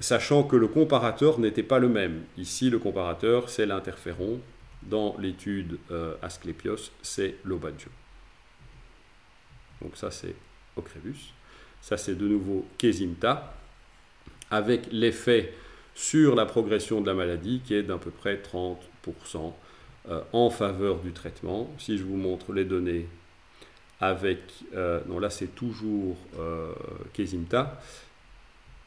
sachant 0.00 0.42
que 0.42 0.56
le 0.56 0.68
comparateur 0.68 1.38
n'était 1.38 1.62
pas 1.62 1.78
le 1.78 1.88
même. 1.88 2.22
Ici, 2.36 2.70
le 2.70 2.78
comparateur, 2.78 3.48
c'est 3.48 3.66
l'interféron. 3.66 4.40
Dans 4.82 5.16
l'étude 5.18 5.78
euh, 5.90 6.14
Asclepios, 6.22 6.92
c'est 7.02 7.36
l'Obadjo. 7.44 7.90
Donc 9.82 9.96
ça, 9.96 10.10
c'est 10.10 10.34
Ocrevus. 10.76 11.32
Ça, 11.80 11.96
c'est 11.96 12.14
de 12.14 12.28
nouveau 12.28 12.66
Kesimta, 12.78 13.55
avec 14.50 14.88
l'effet 14.92 15.52
sur 15.94 16.34
la 16.34 16.46
progression 16.46 17.00
de 17.00 17.06
la 17.06 17.14
maladie 17.14 17.60
qui 17.64 17.74
est 17.74 17.82
d'à 17.82 17.96
peu 17.96 18.10
près 18.10 18.36
30% 18.36 18.76
euh, 20.08 20.20
en 20.32 20.50
faveur 20.50 20.98
du 20.98 21.12
traitement. 21.12 21.70
Si 21.78 21.98
je 21.98 22.04
vous 22.04 22.16
montre 22.16 22.52
les 22.52 22.64
données 22.64 23.06
avec, 24.00 24.38
euh, 24.74 25.00
non 25.08 25.18
là 25.18 25.30
c'est 25.30 25.54
toujours 25.54 26.16
euh, 26.38 26.72
Kesimta, 27.12 27.80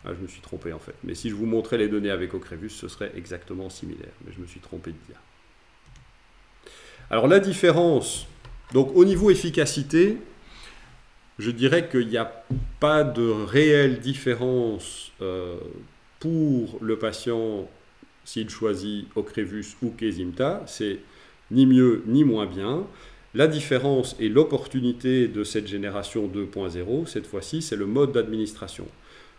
ah, 0.06 0.12
je 0.14 0.22
me 0.22 0.28
suis 0.28 0.40
trompé 0.40 0.72
en 0.72 0.80
fait, 0.80 0.96
mais 1.04 1.16
si 1.16 1.30
je 1.30 1.36
vous 1.36 1.46
montrais 1.46 1.78
les 1.78 1.90
données 1.90 2.12
avec 2.12 2.34
Ocrevus, 2.34 2.70
ce 2.70 2.88
serait 2.88 3.12
exactement 3.18 3.70
similaire, 3.70 4.14
mais 4.26 4.32
je 4.32 4.40
me 4.40 4.46
suis 4.46 4.62
trompé 4.62 4.92
de 4.92 4.98
dire. 5.08 5.20
Alors 7.10 7.28
la 7.28 7.40
différence, 7.40 8.28
donc 8.72 8.96
au 8.96 9.04
niveau 9.04 9.30
efficacité, 9.32 10.18
je 11.40 11.52
dirais 11.52 11.88
qu'il 11.90 12.10
n'y 12.10 12.18
a 12.18 12.32
pas 12.80 13.04
de 13.04 13.24
réelle 13.24 14.00
différence 14.00 15.12
euh, 15.22 15.58
pour 16.20 16.78
le 16.82 17.00
patient 17.00 17.68
s'il 18.26 18.50
choisit 18.50 19.08
Ocrevus 19.16 19.78
ou 19.82 19.90
Kesimta, 19.90 20.62
c'est 20.68 21.00
ni 21.50 21.66
mieux 21.66 22.04
ni 22.06 22.24
moins 22.24 22.46
bien. 22.46 22.86
La 23.34 23.48
différence 23.48 24.16
et 24.20 24.28
l'opportunité 24.28 25.28
de 25.28 25.44
cette 25.44 25.68
génération 25.68 26.28
2.0, 26.28 27.08
cette 27.08 27.26
fois-ci, 27.26 27.62
c'est 27.62 27.76
le 27.76 27.86
mode 27.86 28.12
d'administration. 28.12 28.86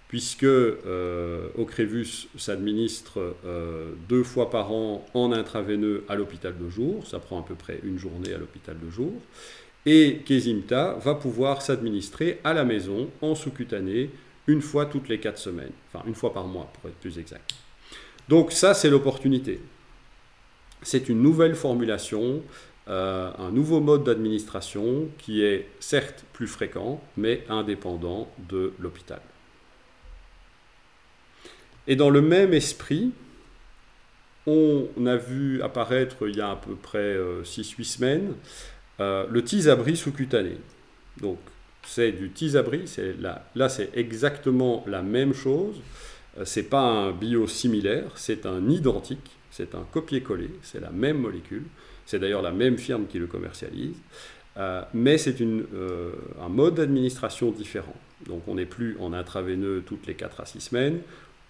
Puisque 0.08 0.42
euh, 0.44 1.48
Ocrevus 1.56 2.28
s'administre 2.36 3.36
euh, 3.44 3.92
deux 4.08 4.24
fois 4.24 4.50
par 4.50 4.72
an 4.72 5.06
en 5.14 5.32
intraveineux 5.32 6.04
à 6.08 6.16
l'hôpital 6.16 6.54
de 6.58 6.68
jour, 6.68 7.06
ça 7.06 7.20
prend 7.20 7.40
à 7.40 7.44
peu 7.44 7.54
près 7.54 7.78
une 7.84 7.98
journée 7.98 8.32
à 8.32 8.38
l'hôpital 8.38 8.76
de 8.82 8.90
jour, 8.90 9.12
et 9.86 10.18
Kesimta 10.24 10.94
va 11.00 11.14
pouvoir 11.14 11.62
s'administrer 11.62 12.40
à 12.44 12.52
la 12.52 12.64
maison 12.64 13.10
en 13.22 13.34
sous-cutané 13.34 14.10
une 14.46 14.62
fois 14.62 14.86
toutes 14.86 15.08
les 15.08 15.20
quatre 15.20 15.38
semaines, 15.38 15.72
enfin 15.92 16.04
une 16.06 16.14
fois 16.14 16.32
par 16.32 16.46
mois 16.46 16.70
pour 16.74 16.90
être 16.90 16.96
plus 16.96 17.18
exact. 17.18 17.54
Donc 18.28 18.52
ça, 18.52 18.74
c'est 18.74 18.90
l'opportunité. 18.90 19.60
C'est 20.82 21.08
une 21.08 21.22
nouvelle 21.22 21.54
formulation 21.54 22.42
euh, 22.90 23.30
un 23.38 23.52
nouveau 23.52 23.78
mode 23.80 24.02
d'administration 24.02 25.08
qui 25.18 25.44
est 25.44 25.68
certes 25.78 26.24
plus 26.32 26.48
fréquent, 26.48 27.00
mais 27.16 27.44
indépendant 27.48 28.28
de 28.48 28.72
l'hôpital. 28.80 29.20
Et 31.86 31.94
dans 31.94 32.10
le 32.10 32.20
même 32.20 32.52
esprit, 32.52 33.12
on 34.46 34.88
a 35.06 35.16
vu 35.16 35.62
apparaître 35.62 36.26
il 36.26 36.36
y 36.36 36.40
a 36.40 36.50
à 36.50 36.56
peu 36.56 36.74
près 36.74 37.16
6-8 37.16 37.80
euh, 37.80 37.84
semaines 37.84 38.34
euh, 39.00 39.26
le 39.30 39.42
tisabri 39.42 39.96
sous-cutané. 39.96 40.58
Donc 41.20 41.38
c'est 41.86 42.12
du 42.12 42.30
tisabri, 42.30 42.84
là, 43.54 43.68
c'est 43.68 43.90
exactement 43.94 44.84
la 44.86 45.02
même 45.02 45.34
chose. 45.34 45.80
C'est 46.44 46.64
pas 46.64 46.82
un 46.82 47.10
biosimilaire, 47.10 48.12
c'est 48.16 48.46
un 48.46 48.68
identique, 48.68 49.30
c'est 49.50 49.74
un 49.74 49.84
copier-coller, 49.90 50.50
c'est 50.62 50.80
la 50.80 50.90
même 50.90 51.18
molécule. 51.18 51.64
C'est 52.06 52.18
d'ailleurs 52.18 52.42
la 52.42 52.52
même 52.52 52.76
firme 52.76 53.06
qui 53.06 53.18
le 53.18 53.26
commercialise. 53.26 53.96
Euh, 54.56 54.82
mais 54.94 55.16
c'est 55.16 55.40
euh, 55.40 56.12
un 56.40 56.48
mode 56.48 56.74
d'administration 56.74 57.50
différent. 57.50 57.94
Donc 58.26 58.42
on 58.48 58.56
n'est 58.56 58.66
plus 58.66 58.96
en 59.00 59.12
intraveineux 59.12 59.82
toutes 59.86 60.06
les 60.06 60.14
4 60.14 60.40
à 60.40 60.46
6 60.46 60.60
semaines, 60.60 61.00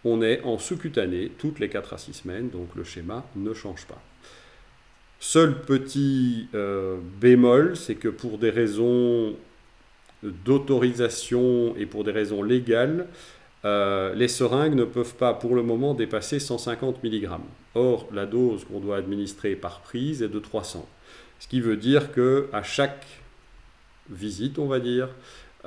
on 0.05 0.23
est 0.23 0.43
en 0.43 0.59
sous-cutané 0.59 1.33
toutes 1.39 1.59
les 1.59 1.69
4 1.69 1.95
à 1.95 1.99
6 1.99 2.13
semaines, 2.13 2.51
donc 2.51 2.69
le 2.77 2.85
schéma 2.85 3.27
ne 3.37 3.53
change 3.55 3.87
pas. 3.87 4.01
Seul 5.23 5.61
petit 5.61 6.49
euh, 6.55 6.97
bémol, 7.21 7.77
c'est 7.77 7.95
que 7.95 8.09
pour 8.09 8.39
des 8.39 8.49
raisons 8.49 9.37
d'autorisation 10.23 11.77
et 11.77 11.85
pour 11.85 12.05
des 12.05 12.11
raisons 12.11 12.43
légales, 12.43 13.07
euh, 13.67 14.15
les 14.15 14.29
seringues 14.29 14.75
ne 14.75 14.85
peuvent 14.85 15.15
pas 15.15 15.35
pour 15.35 15.55
le 15.55 15.63
moment 15.63 15.93
dépasser 15.93 16.39
150 16.39 17.05
mg. 17.05 17.29
Or, 17.75 18.09
la 18.13 18.25
dose 18.25 18.65
qu'on 18.65 18.81
doit 18.81 18.97
administrer 18.97 19.57
par 19.57 19.81
prise 19.81 20.23
est 20.23 20.29
de 20.29 20.39
300. 20.39 20.89
Ce 21.39 21.49
qui 21.49 21.61
veut 21.61 21.77
dire 21.77 22.13
que 22.13 22.49
à 22.55 22.63
chaque 22.63 23.07
visite, 24.09 24.59
on 24.59 24.67
va 24.67 24.81
dire, 24.81 25.09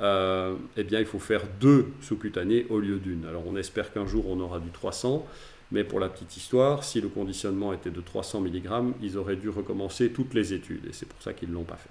euh, 0.00 0.54
eh 0.76 0.82
bien, 0.82 0.98
il 0.98 1.06
faut 1.06 1.20
faire 1.20 1.42
deux 1.60 1.86
sous-cutanées 2.02 2.66
au 2.70 2.80
lieu 2.80 2.98
d'une. 2.98 3.24
Alors, 3.26 3.44
on 3.46 3.56
espère 3.56 3.92
qu'un 3.92 4.06
jour 4.06 4.28
on 4.28 4.40
aura 4.40 4.58
du 4.58 4.70
300, 4.70 5.24
mais 5.74 5.82
pour 5.82 5.98
la 5.98 6.08
petite 6.08 6.36
histoire, 6.36 6.84
si 6.84 7.00
le 7.00 7.08
conditionnement 7.08 7.72
était 7.72 7.90
de 7.90 8.00
300 8.00 8.42
mg, 8.42 8.94
ils 9.02 9.18
auraient 9.18 9.34
dû 9.34 9.48
recommencer 9.48 10.10
toutes 10.10 10.32
les 10.32 10.54
études, 10.54 10.86
et 10.86 10.92
c'est 10.92 11.08
pour 11.08 11.20
ça 11.20 11.32
qu'ils 11.32 11.48
ne 11.48 11.54
l'ont 11.54 11.64
pas 11.64 11.76
fait. 11.76 11.90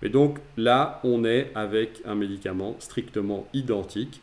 Mais 0.00 0.08
donc 0.08 0.38
là, 0.56 1.00
on 1.02 1.24
est 1.24 1.50
avec 1.56 2.00
un 2.04 2.14
médicament 2.14 2.76
strictement 2.78 3.48
identique 3.52 4.20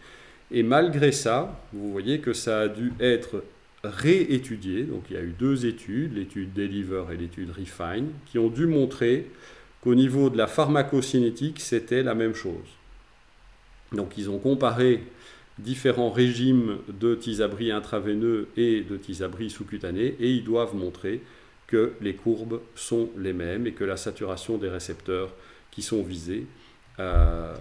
et 0.50 0.64
malgré 0.64 1.12
ça, 1.12 1.60
vous 1.74 1.92
voyez 1.92 2.20
que 2.20 2.32
ça 2.32 2.62
a 2.62 2.68
dû 2.70 2.94
être 3.02 3.44
réétudié. 3.84 4.84
Donc 4.84 5.06
il 5.10 5.16
y 5.16 5.20
a 5.20 5.24
eu 5.24 5.34
deux 5.38 5.66
études, 5.66 6.16
l'étude 6.16 6.54
Deliver 6.54 7.06
et 7.12 7.18
l'étude 7.18 7.50
Refine, 7.50 8.12
qui 8.28 8.40
ont 8.40 8.50
dû 8.50 8.66
montrer 8.66 9.28
qu'au 9.82 9.96
niveau 9.96 10.30
de 10.30 10.38
la 10.38 10.48
pharmacocinétique, 10.48 11.60
c'était 11.60 12.04
la 12.04 12.16
même 12.16 12.36
chose. 12.36 12.70
Donc 13.92 14.18
ils 14.18 14.30
ont 14.30 14.40
comparé 14.40 15.04
différents 15.60 16.12
régimes 16.12 16.78
de 16.88 17.16
tisabri 17.16 17.72
intraveineux 17.72 18.48
et 18.58 18.82
de 18.82 18.98
tisabri 18.98 19.50
sous-cutané 19.50 20.16
et 20.20 20.32
ils 20.32 20.44
doivent 20.44 20.76
montrer 20.76 21.22
que 21.68 21.94
les 22.02 22.16
courbes 22.16 22.62
sont 22.76 23.10
les 23.18 23.34
mêmes 23.34 23.68
et 23.68 23.72
que 23.72 23.84
la 23.84 23.98
saturation 23.98 24.58
des 24.58 24.70
récepteurs 24.70 25.34
qui 25.72 25.82
sont 25.82 26.04
visés 26.04 26.46
euh, 27.00 27.56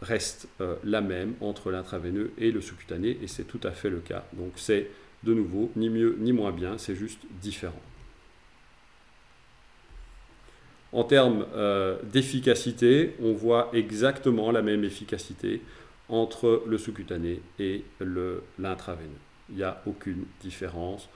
reste 0.00 0.48
euh, 0.60 0.74
la 0.84 1.00
même 1.00 1.34
entre 1.40 1.70
l'intraveineux 1.70 2.32
et 2.38 2.50
le 2.50 2.60
sous-cutané, 2.60 3.18
et 3.22 3.28
c'est 3.28 3.44
tout 3.44 3.60
à 3.62 3.70
fait 3.70 3.90
le 3.90 4.00
cas. 4.00 4.24
Donc 4.32 4.52
c'est 4.56 4.88
de 5.22 5.32
nouveau 5.32 5.70
ni 5.76 5.88
mieux 5.88 6.16
ni 6.18 6.32
moins 6.32 6.50
bien, 6.50 6.78
c'est 6.78 6.96
juste 6.96 7.20
différent. 7.40 7.80
En 10.92 11.04
termes 11.04 11.46
euh, 11.54 11.96
d'efficacité, 12.12 13.14
on 13.22 13.32
voit 13.32 13.70
exactement 13.72 14.50
la 14.50 14.60
même 14.60 14.84
efficacité 14.84 15.62
entre 16.12 16.62
le 16.66 16.78
sous-cutané 16.78 17.40
et 17.58 17.82
l'intraveineux. 18.58 19.10
Il 19.50 19.56
n'y 19.56 19.64
a 19.64 19.82
aucune 19.86 20.24
différence, 20.40 21.08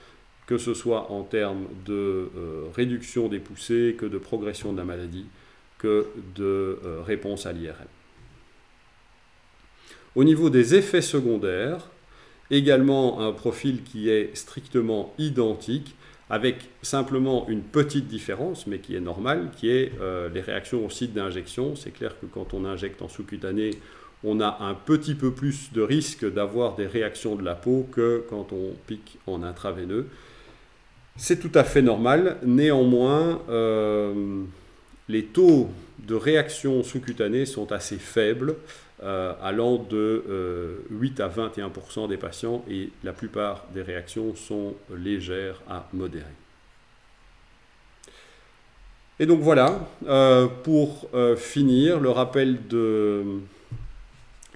que 0.46 0.58
ce 0.58 0.74
soit 0.74 1.12
en 1.12 1.22
termes 1.22 1.66
de 1.84 2.30
euh, 2.36 2.64
réduction 2.74 3.28
des 3.28 3.38
poussées, 3.38 3.94
que 3.96 4.06
de 4.06 4.18
progression 4.18 4.72
de 4.72 4.78
la 4.78 4.84
maladie, 4.84 5.26
que 5.78 6.06
de 6.34 6.78
réponse 7.04 7.46
à 7.46 7.52
l'IRM. 7.52 7.86
Au 10.14 10.24
niveau 10.24 10.48
des 10.48 10.74
effets 10.74 11.02
secondaires, 11.02 11.90
également 12.50 13.20
un 13.20 13.32
profil 13.32 13.82
qui 13.82 14.08
est 14.08 14.34
strictement 14.34 15.12
identique, 15.18 15.94
avec 16.28 16.70
simplement 16.82 17.46
une 17.48 17.62
petite 17.62 18.08
différence, 18.08 18.66
mais 18.66 18.78
qui 18.78 18.96
est 18.96 19.00
normale, 19.00 19.50
qui 19.56 19.70
est 19.70 19.92
euh, 20.00 20.28
les 20.28 20.40
réactions 20.40 20.84
au 20.84 20.90
site 20.90 21.12
d'injection. 21.12 21.76
C'est 21.76 21.92
clair 21.92 22.18
que 22.20 22.26
quand 22.26 22.52
on 22.52 22.64
injecte 22.64 23.00
en 23.02 23.08
sous-cutané, 23.08 23.70
on 24.26 24.40
a 24.40 24.58
un 24.60 24.74
petit 24.74 25.14
peu 25.14 25.30
plus 25.30 25.72
de 25.72 25.80
risque 25.80 26.30
d'avoir 26.30 26.74
des 26.74 26.86
réactions 26.86 27.36
de 27.36 27.44
la 27.44 27.54
peau 27.54 27.86
que 27.92 28.24
quand 28.28 28.52
on 28.52 28.72
pique 28.86 29.18
en 29.28 29.44
intraveineux. 29.44 30.08
C'est 31.16 31.38
tout 31.38 31.56
à 31.56 31.62
fait 31.62 31.80
normal. 31.80 32.36
Néanmoins, 32.42 33.40
euh, 33.48 34.42
les 35.08 35.24
taux 35.26 35.68
de 36.00 36.14
réaction 36.16 36.82
sous-cutanée 36.82 37.46
sont 37.46 37.70
assez 37.70 37.98
faibles, 37.98 38.56
euh, 39.02 39.32
allant 39.40 39.76
de 39.76 40.82
8 40.90 41.20
à 41.20 41.28
21% 41.28 42.08
des 42.08 42.16
patients, 42.16 42.64
et 42.68 42.90
la 43.04 43.12
plupart 43.12 43.64
des 43.72 43.82
réactions 43.82 44.34
sont 44.34 44.74
légères 44.94 45.62
à 45.68 45.88
modérées. 45.92 46.24
Et 49.20 49.24
donc 49.24 49.40
voilà, 49.40 49.88
euh, 50.08 50.46
pour 50.64 51.08
finir, 51.38 52.00
le 52.00 52.10
rappel 52.10 52.66
de, 52.68 53.22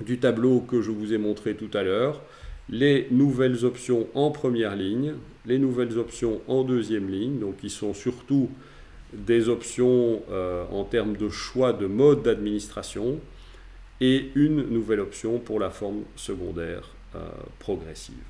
du 0.05 0.19
tableau 0.19 0.61
que 0.61 0.83
je 0.83 0.91
vous 0.91 1.13
ai 1.13 1.19
montré 1.19 1.55
tout 1.55 1.71
à 1.75 1.83
l'heure, 1.83 2.21
les 2.69 3.09
nouvelles 3.11 3.65
options 3.65 4.07
en 4.15 4.31
première 4.31 4.77
ligne, 4.77 5.15
les 5.47 5.59
nouvelles 5.59 5.99
options 5.99 6.41
en 6.47 6.63
deuxième 6.63 7.11
ligne, 7.11 7.39
donc 7.39 7.59
qui 7.59 7.71
sont 7.71 7.95
surtout 7.95 8.49
des 9.13 9.49
options 9.49 10.23
euh, 10.31 10.65
en 10.71 10.85
termes 10.85 11.17
de 11.17 11.29
choix 11.29 11.73
de 11.73 11.87
mode 11.87 12.23
d'administration, 12.23 13.19
et 14.01 14.31
une 14.35 14.69
nouvelle 14.69 15.01
option 15.01 15.39
pour 15.39 15.61
la 15.61 15.71
forme 15.71 16.03
secondaire 16.17 16.89
euh, 17.17 17.19
progressive. 17.59 18.30